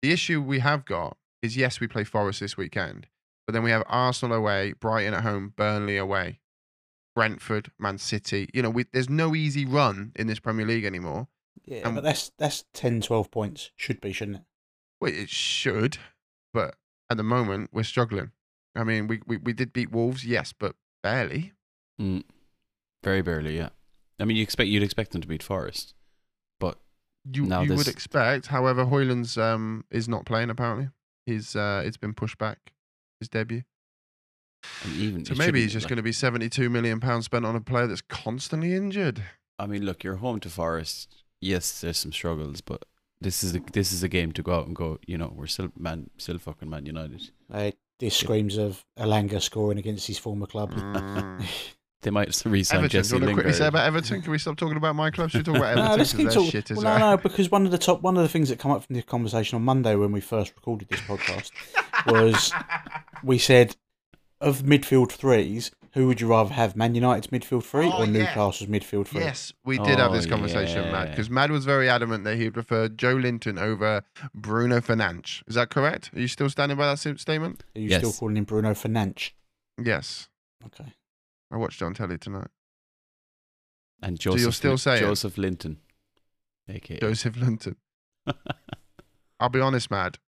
The 0.00 0.10
issue 0.10 0.40
we 0.40 0.60
have 0.60 0.86
got 0.86 1.18
is 1.42 1.56
yes, 1.56 1.80
we 1.80 1.86
play 1.86 2.04
Forest 2.04 2.40
this 2.40 2.56
weekend, 2.56 3.08
but 3.46 3.52
then 3.52 3.62
we 3.62 3.70
have 3.70 3.82
Arsenal 3.86 4.36
away, 4.36 4.72
Brighton 4.72 5.12
at 5.12 5.22
home, 5.22 5.52
Burnley 5.54 5.98
away, 5.98 6.40
Brentford, 7.14 7.70
Man 7.78 7.98
City. 7.98 8.48
You 8.54 8.62
know, 8.62 8.70
we, 8.70 8.86
there's 8.92 9.10
no 9.10 9.34
easy 9.34 9.64
run 9.64 10.12
in 10.16 10.26
this 10.26 10.38
Premier 10.40 10.66
League 10.66 10.84
anymore. 10.84 11.28
Yeah, 11.64 11.82
Um, 11.82 11.94
but 11.94 12.02
that's 12.04 12.32
that's 12.38 12.64
10, 12.74 13.02
12 13.02 13.30
points. 13.30 13.70
Should 13.76 14.00
be, 14.00 14.12
shouldn't 14.12 14.38
it? 14.38 14.42
Well, 15.00 15.12
it 15.12 15.28
should, 15.30 15.98
but 16.52 16.76
at 17.10 17.16
the 17.16 17.22
moment 17.22 17.70
we're 17.72 17.82
struggling. 17.84 18.32
I 18.74 18.84
mean, 18.84 19.06
we, 19.06 19.20
we, 19.26 19.36
we 19.36 19.52
did 19.52 19.72
beat 19.72 19.90
Wolves, 19.92 20.24
yes, 20.24 20.52
but 20.58 20.74
barely. 21.02 21.52
Mm. 22.00 22.22
Very 23.04 23.20
barely, 23.22 23.56
yeah. 23.56 23.68
I 24.18 24.24
mean, 24.24 24.36
you 24.36 24.42
expect 24.42 24.68
you'd 24.68 24.82
expect 24.82 25.10
them 25.12 25.20
to 25.20 25.28
beat 25.28 25.42
Forest, 25.42 25.94
but 26.60 26.78
You 27.30 27.44
Now 27.44 27.62
you 27.62 27.68
this- 27.68 27.78
would 27.78 27.88
expect. 27.88 28.46
However, 28.46 28.84
Højlund's 28.86 29.36
um 29.36 29.84
is 29.90 30.08
not 30.08 30.24
playing 30.24 30.50
apparently. 30.50 30.88
He's 31.26 31.54
uh 31.54 31.82
it's 31.84 31.96
been 31.96 32.14
pushed 32.14 32.38
back 32.38 32.72
his 33.20 33.28
debut. 33.28 33.62
And 34.84 34.96
even 34.96 35.24
So 35.24 35.34
maybe 35.34 35.60
he's 35.62 35.72
just 35.72 35.84
like- 35.84 35.90
going 35.90 35.96
to 35.96 36.02
be 36.02 36.12
72 36.12 36.68
million 36.70 37.00
pounds 37.00 37.24
spent 37.26 37.44
on 37.46 37.56
a 37.56 37.60
player 37.60 37.86
that's 37.86 38.00
constantly 38.02 38.74
injured. 38.74 39.22
I 39.58 39.66
mean, 39.66 39.84
look, 39.84 40.02
you're 40.04 40.16
home 40.16 40.40
to 40.40 40.48
Forest. 40.48 41.14
Yes, 41.40 41.80
there's 41.80 41.98
some 41.98 42.12
struggles, 42.12 42.60
but 42.60 42.84
this 43.20 43.44
is 43.44 43.54
a 43.54 43.60
this 43.72 43.92
is 43.92 44.02
a 44.02 44.08
game 44.08 44.32
to 44.32 44.42
go 44.42 44.54
out 44.54 44.66
and 44.66 44.74
go. 44.74 44.98
You 45.06 45.18
know, 45.18 45.32
we're 45.36 45.46
still 45.46 45.70
man, 45.78 46.10
still 46.18 46.38
fucking 46.38 46.68
Man 46.70 46.86
United. 46.86 47.30
Uh, 47.52 47.70
this 48.00 48.16
screams 48.16 48.56
of 48.56 48.84
Elanga 48.98 49.40
scoring 49.40 49.78
against 49.78 50.06
his 50.06 50.18
former 50.18 50.46
club. 50.46 50.72
Mm. 50.82 51.44
They 52.02 52.10
might 52.10 52.26
resign 52.44 52.78
Everton. 52.78 52.82
Do 52.82 52.88
Jesse 52.88 53.14
you 53.14 53.20
want 53.20 53.28
to 53.28 53.34
quickly 53.34 53.52
say 53.52 53.66
about 53.68 53.86
Everton? 53.86 54.22
Can 54.22 54.32
we 54.32 54.38
stop 54.38 54.56
talking 54.56 54.76
about 54.76 54.96
my 54.96 55.12
club? 55.12 55.30
Should 55.30 55.46
we 55.46 55.52
talk 55.52 55.56
about 55.62 55.70
Everton? 55.78 55.84
no, 55.90 55.96
let's 55.96 56.10
'Cause 56.10 56.16
keep 56.18 56.26
their 56.26 56.34
talking. 56.34 56.50
shit 56.50 56.70
Well, 56.72 56.98
no, 56.98 57.10
no, 57.10 57.16
because 57.16 57.48
one 57.48 57.64
of 57.64 57.70
the 57.70 57.78
top, 57.78 58.02
one 58.02 58.16
of 58.16 58.24
the 58.24 58.28
things 58.28 58.48
that 58.48 58.58
come 58.58 58.72
up 58.72 58.82
from 58.84 58.96
the 58.96 59.02
conversation 59.02 59.54
on 59.54 59.62
Monday 59.62 59.94
when 59.94 60.10
we 60.10 60.20
first 60.20 60.52
recorded 60.56 60.88
this 60.88 60.98
podcast 61.02 61.52
was 62.08 62.52
we 63.22 63.38
said 63.38 63.76
of 64.42 64.62
midfield 64.62 65.10
threes, 65.12 65.70
who 65.94 66.06
would 66.06 66.20
you 66.20 66.26
rather 66.26 66.52
have, 66.54 66.74
Man 66.76 66.94
United's 66.94 67.28
midfield 67.28 67.64
three 67.64 67.86
Oh, 67.86 67.98
or 68.02 68.04
yeah. 68.06 68.12
Newcastle's 68.12 68.68
midfield 68.68 69.06
three? 69.06 69.20
Yes, 69.20 69.52
we 69.64 69.78
did 69.78 69.98
have 69.98 70.10
Oh, 70.10 70.14
this 70.14 70.26
conversation, 70.26 70.90
Matt, 70.90 71.08
yeah. 71.08 71.10
because 71.12 71.30
Mad 71.30 71.50
was 71.50 71.64
very 71.64 71.88
adamant 71.88 72.24
that 72.24 72.36
he 72.36 72.44
would 72.44 72.54
prefer 72.54 72.88
Joelinton 72.88 73.60
over 73.60 74.02
Bruno 74.34 74.80
Fernandes. 74.80 75.42
Is 75.46 75.54
that 75.54 75.70
correct? 75.70 76.10
Are 76.14 76.20
you 76.20 76.28
still 76.28 76.48
standing 76.50 76.76
by 76.78 76.86
that 76.94 77.18
statement? 77.18 77.64
Are 77.76 77.80
you 77.80 77.88
Yes. 77.88 78.00
still 78.00 78.12
calling 78.12 78.36
him 78.36 78.44
Bruno 78.44 78.72
Fernandes? 78.72 79.32
Yes. 79.82 80.28
Okay. 80.66 80.92
I 81.50 81.56
watched 81.56 81.80
it 81.82 81.84
on 81.84 81.94
telly 81.94 82.18
tonight. 82.18 82.48
And 84.02 84.22
you're 84.24 84.34
Joseph, 84.36 84.54
still 84.54 84.78
saying- 84.78 85.00
Joseph 85.00 85.38
Linton, 85.38 85.78
aka 86.68 86.98
Joseph 86.98 87.36
Linton. 87.36 87.76
I'll 89.40 89.48
be 89.48 89.60
honest, 89.60 89.90
Mad. 89.90 90.18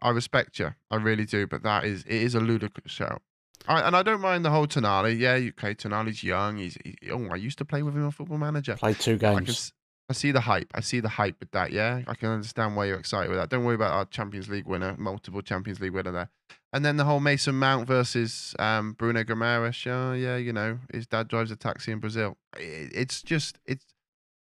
I 0.00 0.10
respect 0.10 0.58
you. 0.58 0.74
I 0.90 0.96
really 0.96 1.24
do. 1.24 1.46
But 1.46 1.62
that 1.64 1.84
is 1.84 2.02
it 2.04 2.12
is 2.22 2.34
a 2.34 2.40
ludicrous 2.40 2.92
shout. 2.92 3.20
I, 3.66 3.80
and 3.80 3.96
I 3.96 4.02
don't 4.02 4.20
mind 4.20 4.44
the 4.44 4.50
whole 4.50 4.66
Tonali. 4.66 5.18
Yeah, 5.18 5.32
okay, 5.32 5.74
Tonali's 5.74 6.22
young. 6.22 6.58
He's 6.58 6.76
he, 6.84 6.96
oh, 7.10 7.28
I 7.30 7.36
used 7.36 7.58
to 7.58 7.64
play 7.64 7.82
with 7.82 7.94
him 7.94 8.04
on 8.04 8.10
Football 8.10 8.38
Manager. 8.38 8.76
Played 8.76 9.00
two 9.00 9.14
I 9.14 9.18
can, 9.18 9.44
games. 9.44 9.72
I 10.10 10.14
see 10.14 10.32
the 10.32 10.40
hype. 10.40 10.70
I 10.74 10.80
see 10.80 11.00
the 11.00 11.08
hype 11.08 11.36
with 11.40 11.50
that. 11.50 11.70
Yeah, 11.70 12.02
I 12.06 12.14
can 12.14 12.30
understand 12.30 12.76
why 12.76 12.86
you're 12.86 12.98
excited 12.98 13.28
with 13.28 13.38
that. 13.38 13.50
Don't 13.50 13.64
worry 13.64 13.74
about 13.74 13.92
our 13.92 14.04
Champions 14.06 14.48
League 14.48 14.66
winner, 14.66 14.94
multiple 14.98 15.42
Champions 15.42 15.80
League 15.80 15.92
winner 15.92 16.12
there. 16.12 16.30
And 16.72 16.84
then 16.84 16.96
the 16.96 17.04
whole 17.04 17.20
Mason 17.20 17.54
Mount 17.54 17.86
versus 17.86 18.54
um, 18.58 18.92
Bruno 18.92 19.24
Guimaraes. 19.24 19.86
Oh, 19.86 20.12
yeah, 20.12 20.36
you 20.36 20.52
know, 20.52 20.78
his 20.92 21.06
dad 21.06 21.28
drives 21.28 21.50
a 21.50 21.56
taxi 21.56 21.92
in 21.92 21.98
Brazil. 21.98 22.36
It, 22.56 22.90
it's 22.94 23.22
just, 23.22 23.58
it's 23.66 23.84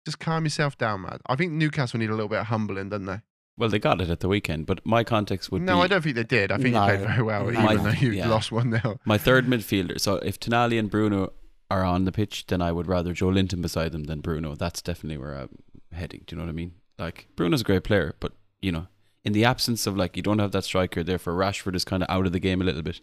just 0.06 0.20
calm 0.20 0.46
yourself 0.46 0.78
down, 0.78 1.02
man. 1.02 1.20
I 1.28 1.36
think 1.36 1.54
Newcastle 1.54 2.00
need 2.00 2.10
a 2.10 2.16
little 2.16 2.30
bit 2.30 2.40
of 2.40 2.48
humbling, 2.48 2.90
don't 2.90 3.06
they? 3.06 3.22
Well, 3.58 3.70
they 3.70 3.80
got 3.80 4.02
it 4.02 4.10
at 4.10 4.20
the 4.20 4.28
weekend, 4.28 4.68
but 4.68 4.86
my 4.86 5.04
context 5.04 5.52
would 5.52 5.60
be 5.62 5.66
no, 5.66 5.78
be 5.78 5.82
I 5.84 5.88
don't 5.88 6.02
think 6.04 6.16
they 6.16 6.24
did. 6.24 6.52
I 6.52 6.58
think 6.58 6.74
No. 6.76 6.84
played 6.86 7.00
very 7.00 7.24
well, 7.24 7.46
No. 7.50 7.72
even 7.72 7.84
though 7.84 7.90
you 7.92 8.12
Yeah. 8.12 8.28
lost 8.30 8.52
one 8.52 8.72
0 8.72 9.00
my 9.04 9.18
third 9.18 9.48
midfielder. 9.48 10.00
So 10.00 10.16
if 10.18 10.40
Tonali 10.40 10.78
and 10.80 10.90
Bruno 10.92 11.34
are 11.72 11.84
on 11.84 12.06
the 12.06 12.12
pitch, 12.12 12.46
then 12.48 12.62
I 12.62 12.72
would 12.72 12.88
rather 12.88 13.14
Joelinton 13.14 13.62
beside 13.62 13.92
them 13.92 14.04
than 14.06 14.22
Bruno. 14.22 14.56
That's 14.56 14.82
definitely 14.82 15.18
where 15.18 15.36
I'm 15.36 15.50
heading. 15.92 16.24
Do 16.28 16.36
you 16.36 16.40
know 16.40 16.46
what 16.46 16.52
I 16.52 16.54
mean? 16.54 16.74
Like 17.00 17.28
Bruno's 17.36 17.62
a 17.62 17.64
great 17.66 17.84
player, 17.84 18.16
but 18.20 18.34
you 18.62 18.72
know, 18.72 18.88
in 19.26 19.34
the 19.34 19.44
absence 19.44 19.86
of 19.88 19.98
like 19.98 20.16
you 20.16 20.24
don't 20.24 20.40
have 20.40 20.52
that 20.52 20.64
striker, 20.64 21.04
therefore 21.04 21.34
Rashford 21.34 21.76
is 21.76 21.84
kind 21.84 22.04
of 22.04 22.10
out 22.10 22.26
of 22.28 22.32
the 22.34 22.40
game 22.40 22.62
a 22.62 22.66
little 22.66 22.84
bit. 22.84 23.02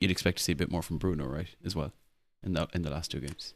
You'd 0.00 0.10
expect 0.10 0.38
to 0.38 0.44
see 0.44 0.52
a 0.52 0.56
bit 0.56 0.70
more 0.70 0.82
from 0.82 0.98
Bruno, 0.98 1.26
right? 1.26 1.48
As 1.64 1.74
well, 1.76 1.92
in 2.42 2.52
the 2.54 2.68
in 2.72 2.82
the 2.82 2.90
last 2.90 3.10
two 3.10 3.20
games. 3.20 3.54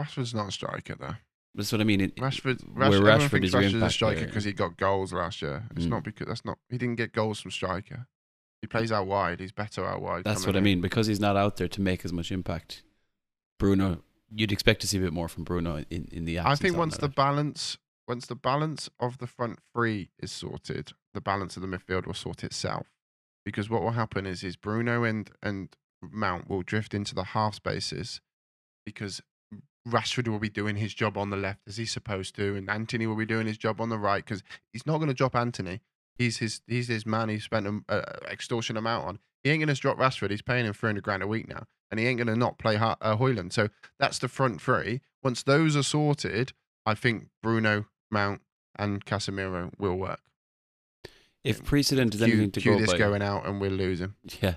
Rashford's 0.00 0.34
not 0.34 0.48
a 0.48 0.52
striker 0.52 0.94
though. 0.96 1.14
That's 1.54 1.70
what 1.70 1.80
I 1.80 1.84
mean. 1.84 2.00
It, 2.00 2.16
Rashford, 2.16 2.60
where 2.74 2.90
Rashford, 2.90 3.00
Rashford 3.00 3.02
Rashford 3.02 3.30
thinks 3.30 3.46
is 3.48 3.54
Rashford's 3.54 3.82
a 3.82 3.90
striker 3.90 4.26
because 4.26 4.44
he 4.44 4.52
got 4.52 4.76
goals 4.76 5.12
last 5.12 5.40
year. 5.40 5.64
It's 5.76 5.86
Mm. 5.86 5.90
not 5.90 6.04
because 6.04 6.26
that's 6.26 6.44
not. 6.44 6.58
He 6.68 6.78
didn't 6.78 6.96
get 6.96 7.12
goals 7.12 7.40
from 7.40 7.50
striker. 7.52 8.08
He 8.60 8.66
plays 8.66 8.90
out 8.90 9.06
wide. 9.06 9.40
He's 9.40 9.52
better 9.52 9.84
out 9.86 10.00
wide. 10.02 10.24
That's 10.24 10.46
what 10.46 10.56
I 10.56 10.58
in. 10.58 10.64
mean. 10.64 10.80
Because 10.80 11.06
he's 11.06 11.20
not 11.20 11.36
out 11.36 11.56
there 11.58 11.68
to 11.68 11.80
make 11.80 12.04
as 12.04 12.12
much 12.12 12.32
impact. 12.32 12.82
Bruno, 13.58 14.02
you'd 14.34 14.50
expect 14.52 14.80
to 14.80 14.86
see 14.88 14.98
a 14.98 15.00
bit 15.00 15.12
more 15.12 15.28
from 15.28 15.44
Bruno 15.44 15.84
in, 15.90 16.08
in 16.10 16.24
the 16.24 16.40
I 16.40 16.54
think 16.56 16.76
once 16.76 16.96
the 16.96 17.02
that. 17.08 17.14
balance, 17.14 17.76
once 18.08 18.26
the 18.26 18.34
balance 18.34 18.90
of 18.98 19.18
the 19.18 19.26
front 19.26 19.60
three 19.72 20.10
is 20.18 20.32
sorted, 20.32 20.92
the 21.12 21.20
balance 21.20 21.56
of 21.56 21.62
the 21.62 21.68
midfield 21.68 22.06
will 22.06 22.14
sort 22.14 22.42
itself. 22.42 22.86
Because 23.44 23.68
what 23.70 23.82
will 23.82 23.92
happen 23.92 24.26
is, 24.26 24.42
is 24.42 24.56
Bruno 24.56 25.04
and 25.04 25.30
and 25.42 25.68
Mount 26.02 26.48
will 26.50 26.62
drift 26.62 26.94
into 26.94 27.14
the 27.14 27.24
half 27.24 27.54
spaces, 27.54 28.20
because 28.84 29.20
Rashford 29.88 30.28
will 30.28 30.38
be 30.38 30.48
doing 30.48 30.76
his 30.76 30.94
job 30.94 31.18
on 31.18 31.30
the 31.30 31.36
left 31.36 31.60
as 31.66 31.76
he's 31.76 31.92
supposed 31.92 32.34
to, 32.36 32.56
and 32.56 32.70
Antony 32.70 33.06
will 33.06 33.16
be 33.16 33.26
doing 33.26 33.46
his 33.46 33.58
job 33.58 33.80
on 33.80 33.90
the 33.90 33.98
right 33.98 34.24
because 34.24 34.42
he's 34.72 34.86
not 34.86 34.96
going 34.98 35.08
to 35.08 35.14
drop 35.14 35.34
Antony. 35.36 35.80
He's 36.16 36.38
his 36.38 36.60
he's 36.66 36.88
his 36.88 37.04
man. 37.04 37.28
He 37.28 37.38
spent 37.38 37.66
an 37.66 37.84
extortion 38.30 38.76
amount 38.76 39.06
on. 39.06 39.18
He 39.42 39.50
ain't 39.50 39.60
going 39.60 39.74
to 39.74 39.80
drop 39.80 39.98
Rashford. 39.98 40.30
He's 40.30 40.42
paying 40.42 40.64
him 40.64 40.72
three 40.72 40.88
hundred 40.88 41.04
grand 41.04 41.22
a 41.22 41.26
week 41.26 41.48
now, 41.48 41.64
and 41.90 42.00
he 42.00 42.06
ain't 42.06 42.18
going 42.18 42.28
to 42.28 42.36
not 42.36 42.58
play 42.58 42.76
ha- 42.76 42.96
uh, 43.00 43.16
Højlund. 43.16 43.52
So 43.52 43.68
that's 43.98 44.18
the 44.18 44.28
front 44.28 44.60
three. 44.62 45.00
Once 45.22 45.42
those 45.42 45.76
are 45.76 45.82
sorted, 45.82 46.52
I 46.86 46.94
think 46.94 47.28
Bruno, 47.42 47.86
Mount, 48.10 48.40
and 48.78 49.04
Casemiro 49.04 49.72
will 49.78 49.96
work. 49.96 50.20
if 51.42 51.62
precedent 51.64 52.14
is 52.14 52.20
Cue, 52.20 52.26
anything 52.26 52.50
to 52.52 52.60
cue 52.60 52.72
go 52.72 52.78
this 52.78 52.92
by, 52.92 52.98
going 52.98 53.22
out, 53.22 53.46
and 53.46 53.60
we'll 53.60 53.70
lose 53.72 54.00
him. 54.00 54.16
yeah. 54.40 54.56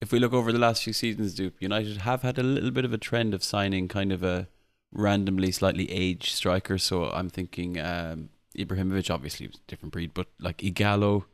If 0.00 0.12
we 0.12 0.18
look 0.20 0.32
over 0.32 0.52
the 0.52 0.58
last 0.58 0.84
few 0.84 0.92
seasons, 0.92 1.34
Duke, 1.34 1.54
United 1.58 1.98
have 1.98 2.22
had 2.22 2.38
a 2.38 2.42
little 2.42 2.70
bit 2.70 2.84
of 2.84 2.92
a 2.92 2.98
trend 2.98 3.34
of 3.34 3.42
signing 3.42 3.88
kind 3.88 4.12
of 4.12 4.22
a 4.22 4.48
randomly 4.92 5.50
slightly 5.50 5.90
aged 5.90 6.30
striker. 6.34 6.78
So 6.78 7.10
I'm 7.10 7.28
thinking 7.28 7.78
um, 7.80 8.28
Ibrahimovic, 8.56 9.12
obviously 9.12 9.48
was 9.48 9.56
a 9.56 9.66
different 9.66 9.92
breed, 9.92 10.12
but 10.14 10.28
like 10.38 10.58
Ighalo, 10.58 11.24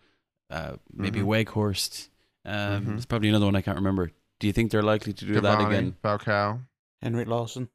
uh, 0.50 0.76
maybe 0.92 1.20
Mhm. 1.20 1.26
Weghorst. 1.46 2.08
Um, 2.46 2.54
Mhm. 2.54 2.86
There's 2.88 3.06
probably 3.06 3.28
another 3.28 3.44
one 3.46 3.56
I 3.56 3.60
can't 3.60 3.76
remember. 3.76 4.10
Do 4.40 4.46
you 4.46 4.52
think 4.52 4.70
they're 4.70 4.82
likely 4.82 5.12
to 5.12 5.24
do 5.24 5.40
that 5.40 5.60
again? 5.60 5.96
Falcao, 6.02 6.60
Henrik 7.02 7.28
Larsson. 7.28 7.68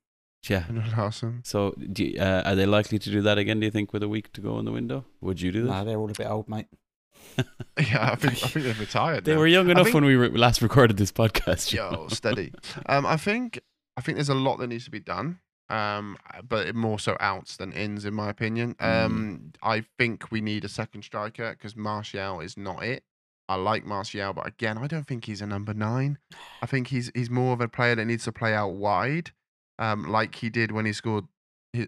Yeah. 0.47 0.63
and 0.69 0.81
Larsson. 0.97 1.41
So, 1.43 1.71
do 1.91 2.05
you, 2.05 2.19
uh, 2.19 2.43
are 2.45 2.55
they 2.55 2.65
likely 2.65 2.97
to 2.97 3.09
do 3.11 3.21
that 3.23 3.37
again? 3.37 3.59
Do 3.59 3.65
you 3.65 3.71
think 3.71 3.91
with 3.91 4.01
a 4.03 4.07
week 4.07 4.31
to 4.33 4.41
go 4.41 4.57
in 4.57 4.63
the 4.65 4.71
window? 4.71 5.05
Would 5.21 5.41
you 5.41 5.51
do 5.51 5.63
that? 5.63 5.69
No, 5.69 5.85
they're 5.85 5.97
all 5.99 6.09
a 6.09 6.13
bit 6.13 6.27
old, 6.27 6.47
mate. 6.47 6.67
Yeah, 7.79 8.11
I 8.11 8.15
think 8.15 8.33
I 8.43 8.47
think 8.47 8.65
they've 8.65 8.79
retired. 8.79 9.23
They 9.23 9.33
now. 9.33 9.39
were 9.39 9.47
young 9.47 9.69
enough 9.69 9.85
think- 9.85 9.93
when 9.95 10.03
we 10.03 10.15
re- 10.15 10.27
last 10.29 10.61
recorded 10.61 10.97
this 10.97 11.13
podcast. 11.13 11.71
Yo, 11.71 11.89
know. 11.89 12.07
steady. 12.09 12.51
Um, 12.87 13.05
I 13.05 13.15
think 13.15 13.61
I 13.95 14.01
think 14.01 14.17
there's 14.17 14.27
a 14.29 14.33
lot 14.35 14.57
that 14.57 14.67
needs 14.67 14.85
to 14.85 14.91
be 14.91 14.99
done. 14.99 15.39
Um, 15.69 16.17
but 16.47 16.75
more 16.75 16.99
so 16.99 17.15
outs 17.19 17.55
than 17.57 17.71
ins, 17.71 18.03
in 18.03 18.13
my 18.13 18.29
opinion. 18.29 18.73
Mm. 18.75 19.05
Um, 19.05 19.51
I 19.61 19.85
think 19.97 20.31
we 20.31 20.41
need 20.41 20.65
a 20.65 20.69
second 20.69 21.03
striker 21.03 21.51
because 21.51 21.75
Martial 21.75 22.39
is 22.41 22.57
not 22.57 22.83
it. 22.83 23.03
I 23.47 23.55
like 23.55 23.85
Martial, 23.85 24.33
but 24.33 24.45
again, 24.47 24.77
I 24.77 24.87
don't 24.87 25.07
think 25.07 25.25
he's 25.25 25.41
a 25.41 25.47
number 25.47 25.73
nine. 25.73 26.17
I 26.61 26.65
think 26.65 26.87
he's 26.87 27.11
he's 27.15 27.29
more 27.29 27.53
of 27.53 27.61
a 27.61 27.67
player 27.67 27.95
that 27.95 28.05
needs 28.05 28.23
to 28.25 28.31
play 28.31 28.53
out 28.53 28.73
wide, 28.73 29.31
um, 29.79 30.11
like 30.11 30.35
he 30.35 30.49
did 30.49 30.71
when 30.71 30.85
he 30.85 30.93
scored 30.93 31.25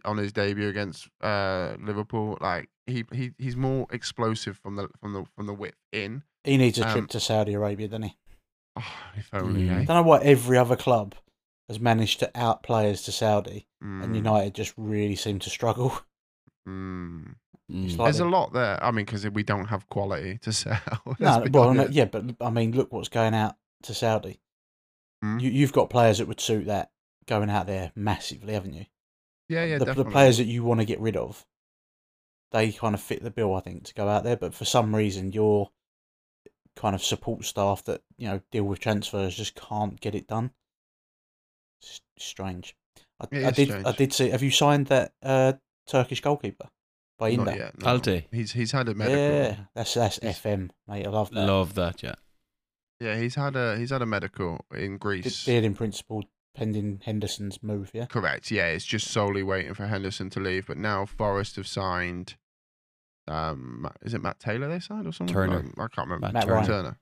on 0.06 0.18
his 0.18 0.32
debut 0.32 0.70
against 0.70 1.08
uh 1.22 1.76
Liverpool. 1.80 2.38
Like 2.40 2.70
he 2.88 3.06
he 3.14 3.32
he's 3.38 3.56
more 3.56 3.88
explosive 3.92 4.58
from 4.58 4.76
the 4.76 4.90
from 5.00 5.14
the 5.14 5.26
from 5.36 5.46
the 5.48 5.54
width 5.54 5.78
in. 5.92 6.24
He 6.44 6.58
needs 6.58 6.80
a 6.80 6.86
Um, 6.88 6.92
trip 6.92 7.08
to 7.10 7.20
Saudi 7.20 7.54
Arabia, 7.54 7.88
doesn't 7.88 8.04
he? 8.04 8.18
Oh, 8.76 8.84
if 9.18 9.30
only, 9.34 9.64
Mm. 9.64 9.70
eh? 9.70 9.74
I 9.82 9.86
don't 9.86 9.88
know 9.98 10.02
why 10.04 10.20
every 10.22 10.58
other 10.58 10.76
club 10.76 11.16
has 11.70 11.80
managed 11.80 12.20
to 12.20 12.32
out 12.36 12.64
players 12.64 13.02
to 13.04 13.12
Saudi, 13.12 13.68
and 13.80 14.12
Mm, 14.12 14.16
United 14.16 14.54
just 14.56 14.74
really 14.78 15.16
seem 15.16 15.40
to 15.40 15.50
struggle. 15.50 15.90
mm. 16.68 17.36
Mm. 17.72 17.98
like 17.98 17.98
There's 17.98 18.18
they- 18.18 18.24
a 18.24 18.28
lot 18.28 18.54
there. 18.54 18.84
I 18.84 18.92
mean, 18.92 19.06
because 19.06 19.28
we 19.30 19.44
don't 19.44 19.68
have 19.68 19.88
quality 19.90 20.38
to 20.40 20.52
sell. 20.54 20.80
no, 21.20 21.46
well, 21.52 21.74
no, 21.74 21.88
yeah, 21.90 22.06
but 22.06 22.36
I 22.42 22.50
mean, 22.50 22.72
look 22.74 22.92
what's 22.92 23.10
going 23.10 23.34
out 23.34 23.56
to 23.84 23.94
Saudi. 23.94 24.42
Hmm? 25.22 25.40
You, 25.40 25.50
you've 25.52 25.72
got 25.74 25.90
players 25.90 26.18
that 26.18 26.28
would 26.28 26.42
suit 26.42 26.66
that 26.66 26.92
going 27.28 27.50
out 27.50 27.68
there 27.68 27.92
massively, 27.96 28.54
haven't 28.54 28.74
you? 28.74 28.86
yeah, 29.48 29.64
yeah, 29.66 29.78
the, 29.78 29.94
the 29.94 30.06
players 30.06 30.38
that 30.38 30.46
you 30.46 30.64
want 30.64 30.80
to 30.80 30.86
get 30.86 31.00
rid 31.00 31.16
of, 31.18 31.46
they 32.52 32.72
kind 32.72 32.94
of 32.96 33.02
fit 33.02 33.24
the 33.24 33.32
bill, 33.32 33.56
I 33.56 33.60
think, 33.62 33.84
to 33.86 33.94
go 33.94 34.08
out 34.08 34.24
there. 34.24 34.36
But 34.38 34.54
for 34.54 34.66
some 34.66 34.96
reason, 34.96 35.32
your 35.32 35.70
kind 36.76 36.96
of 36.96 37.04
support 37.04 37.44
staff 37.46 37.84
that 37.86 38.02
you 38.18 38.28
know 38.28 38.42
deal 38.52 38.64
with 38.64 38.80
transfers 38.80 39.36
just 39.36 39.56
can't 39.56 40.00
get 40.00 40.16
it 40.16 40.28
done. 40.28 40.52
It's 41.82 42.02
strange. 42.18 42.76
I, 43.20 43.26
It 43.32 43.46
I 43.46 43.50
is 43.50 43.56
did. 43.56 43.72
I 43.86 43.92
did 43.92 44.14
see. 44.14 44.30
Have 44.30 44.44
you 44.44 44.52
signed 44.52 44.88
that 44.88 45.14
uh, 45.24 45.54
Turkish 45.88 46.22
goalkeeper 46.22 46.68
by 47.18 47.36
Not 47.36 47.56
yet. 47.56 47.78
no. 47.80 47.86
Altay. 47.98 48.26
He's 48.32 48.52
he's 48.54 48.72
had 48.72 48.90
a 48.90 48.96
medical. 48.96 49.20
Yeah, 49.20 49.56
that's 49.76 49.94
that's 49.94 50.18
He's- 50.20 50.40
FM, 50.42 50.70
mate. 50.88 51.06
I 51.06 51.10
love 51.10 51.32
that. 51.32 51.46
Love 51.48 51.74
that, 51.76 52.04
yeah. 52.04 52.16
Yeah, 53.00 53.18
he's 53.18 53.36
had 53.36 53.56
a 53.56 53.78
he's 53.78 53.90
had 53.90 54.02
a 54.04 54.06
medical 54.06 54.64
in 54.76 54.92
Did, 54.92 55.00
Greece. 55.00 55.46
did 55.46 55.64
in 55.64 55.74
principle 55.74 56.24
pending 56.56 57.02
Henderson's 57.06 57.64
move. 57.64 57.90
Yeah. 57.94 58.06
Correct. 58.06 58.52
Yeah, 58.52 58.68
it's 58.68 58.86
just 58.86 59.08
solely 59.08 59.42
waiting 59.42 59.74
for 59.74 59.88
Henderson 59.88 60.30
to 60.32 60.40
leave. 60.40 60.68
But 60.68 60.78
now 60.78 61.06
Forest 61.06 61.56
have 61.56 61.68
signed. 61.68 62.36
Um, 63.32 63.90
is 64.02 64.14
it 64.14 64.22
Matt 64.22 64.40
Taylor 64.40 64.68
they 64.68 64.80
signed 64.80 65.08
or 65.08 65.12
something? 65.12 65.34
Turner. 65.34 65.64
No, 65.64 65.84
I 65.84 65.88
can't 65.88 66.08
remember. 66.10 66.28
Matt 66.28 66.34
Matt 66.34 66.44
Turner. 66.44 66.56
Ryan. 66.56 66.68
Turner. 66.68 66.98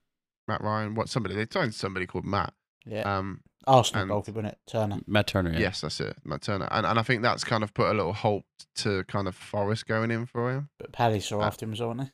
Matt 0.48 0.60
Ryan. 0.62 0.94
What 0.94 1.08
somebody 1.08 1.34
they 1.34 1.46
signed 1.50 1.74
somebody 1.74 2.06
called 2.06 2.24
Matt. 2.24 2.54
Yeah. 2.86 3.02
Um, 3.18 3.40
Arsenal 3.66 4.02
and- 4.02 4.08
goalkeeper, 4.10 4.40
innit? 4.42 4.54
Turner. 4.66 5.00
Matt 5.06 5.26
Turner, 5.26 5.52
yeah. 5.52 5.58
yes, 5.58 5.82
that's 5.82 6.00
it, 6.00 6.16
Matt 6.24 6.40
Turner. 6.42 6.66
And 6.70 6.86
and 6.86 6.98
I 6.98 7.02
think 7.02 7.22
that's 7.22 7.44
kind 7.44 7.62
of 7.62 7.74
put 7.74 7.90
a 7.90 7.94
little 7.94 8.14
halt 8.14 8.44
to 8.76 9.04
kind 9.04 9.28
of 9.28 9.34
Forest 9.34 9.86
going 9.86 10.10
in 10.10 10.24
for 10.26 10.50
him. 10.50 10.70
But 10.78 10.92
Palace 10.92 11.30
are 11.30 11.42
Uh, 11.42 11.46
after 11.46 11.66
him 11.66 11.72
as 11.74 11.80
well, 11.80 11.90
aren't 11.90 12.00
they? 12.00 12.10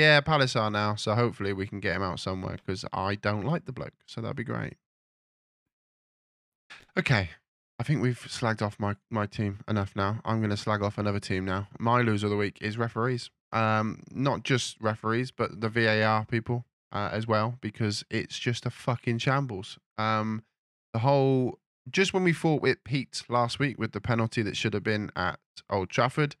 Yeah, 0.00 0.20
Palace 0.22 0.56
are 0.56 0.70
now, 0.70 0.94
so 0.94 1.14
hopefully 1.14 1.52
we 1.52 1.66
can 1.66 1.80
get 1.80 1.96
him 1.96 2.02
out 2.02 2.20
somewhere 2.20 2.56
because 2.64 2.84
I 2.92 3.14
don't 3.16 3.44
like 3.44 3.64
the 3.66 3.72
bloke, 3.72 3.94
so 4.06 4.20
that'd 4.22 4.36
be 4.36 4.44
great. 4.44 4.76
Okay, 6.98 7.30
I 7.78 7.82
think 7.84 8.02
we've 8.02 8.18
slagged 8.20 8.60
off 8.62 8.78
my, 8.80 8.96
my 9.10 9.26
team 9.26 9.60
enough 9.68 9.94
now. 9.94 10.20
I'm 10.24 10.38
going 10.40 10.50
to 10.50 10.56
slag 10.56 10.82
off 10.82 10.98
another 10.98 11.20
team 11.20 11.44
now. 11.44 11.68
My 11.78 12.00
loser 12.00 12.26
of 12.26 12.30
the 12.30 12.36
week 12.36 12.58
is 12.60 12.76
referees. 12.76 13.30
Um, 13.52 14.02
not 14.12 14.42
just 14.42 14.76
referees, 14.80 15.30
but 15.30 15.60
the 15.60 15.68
VAR 15.68 16.24
people 16.26 16.66
uh, 16.92 17.08
as 17.12 17.26
well, 17.26 17.56
because 17.60 18.04
it's 18.10 18.38
just 18.38 18.66
a 18.66 18.70
fucking 18.70 19.18
shambles. 19.18 19.78
Um, 19.96 20.42
the 20.92 21.00
whole 21.00 21.58
just 21.90 22.12
when 22.12 22.24
we 22.24 22.32
fought 22.32 22.62
with 22.62 22.82
Pete 22.84 23.22
last 23.28 23.58
week 23.58 23.78
with 23.78 23.92
the 23.92 24.00
penalty 24.00 24.42
that 24.42 24.56
should 24.56 24.74
have 24.74 24.82
been 24.82 25.10
at 25.16 25.38
Old 25.70 25.90
Trafford, 25.90 26.36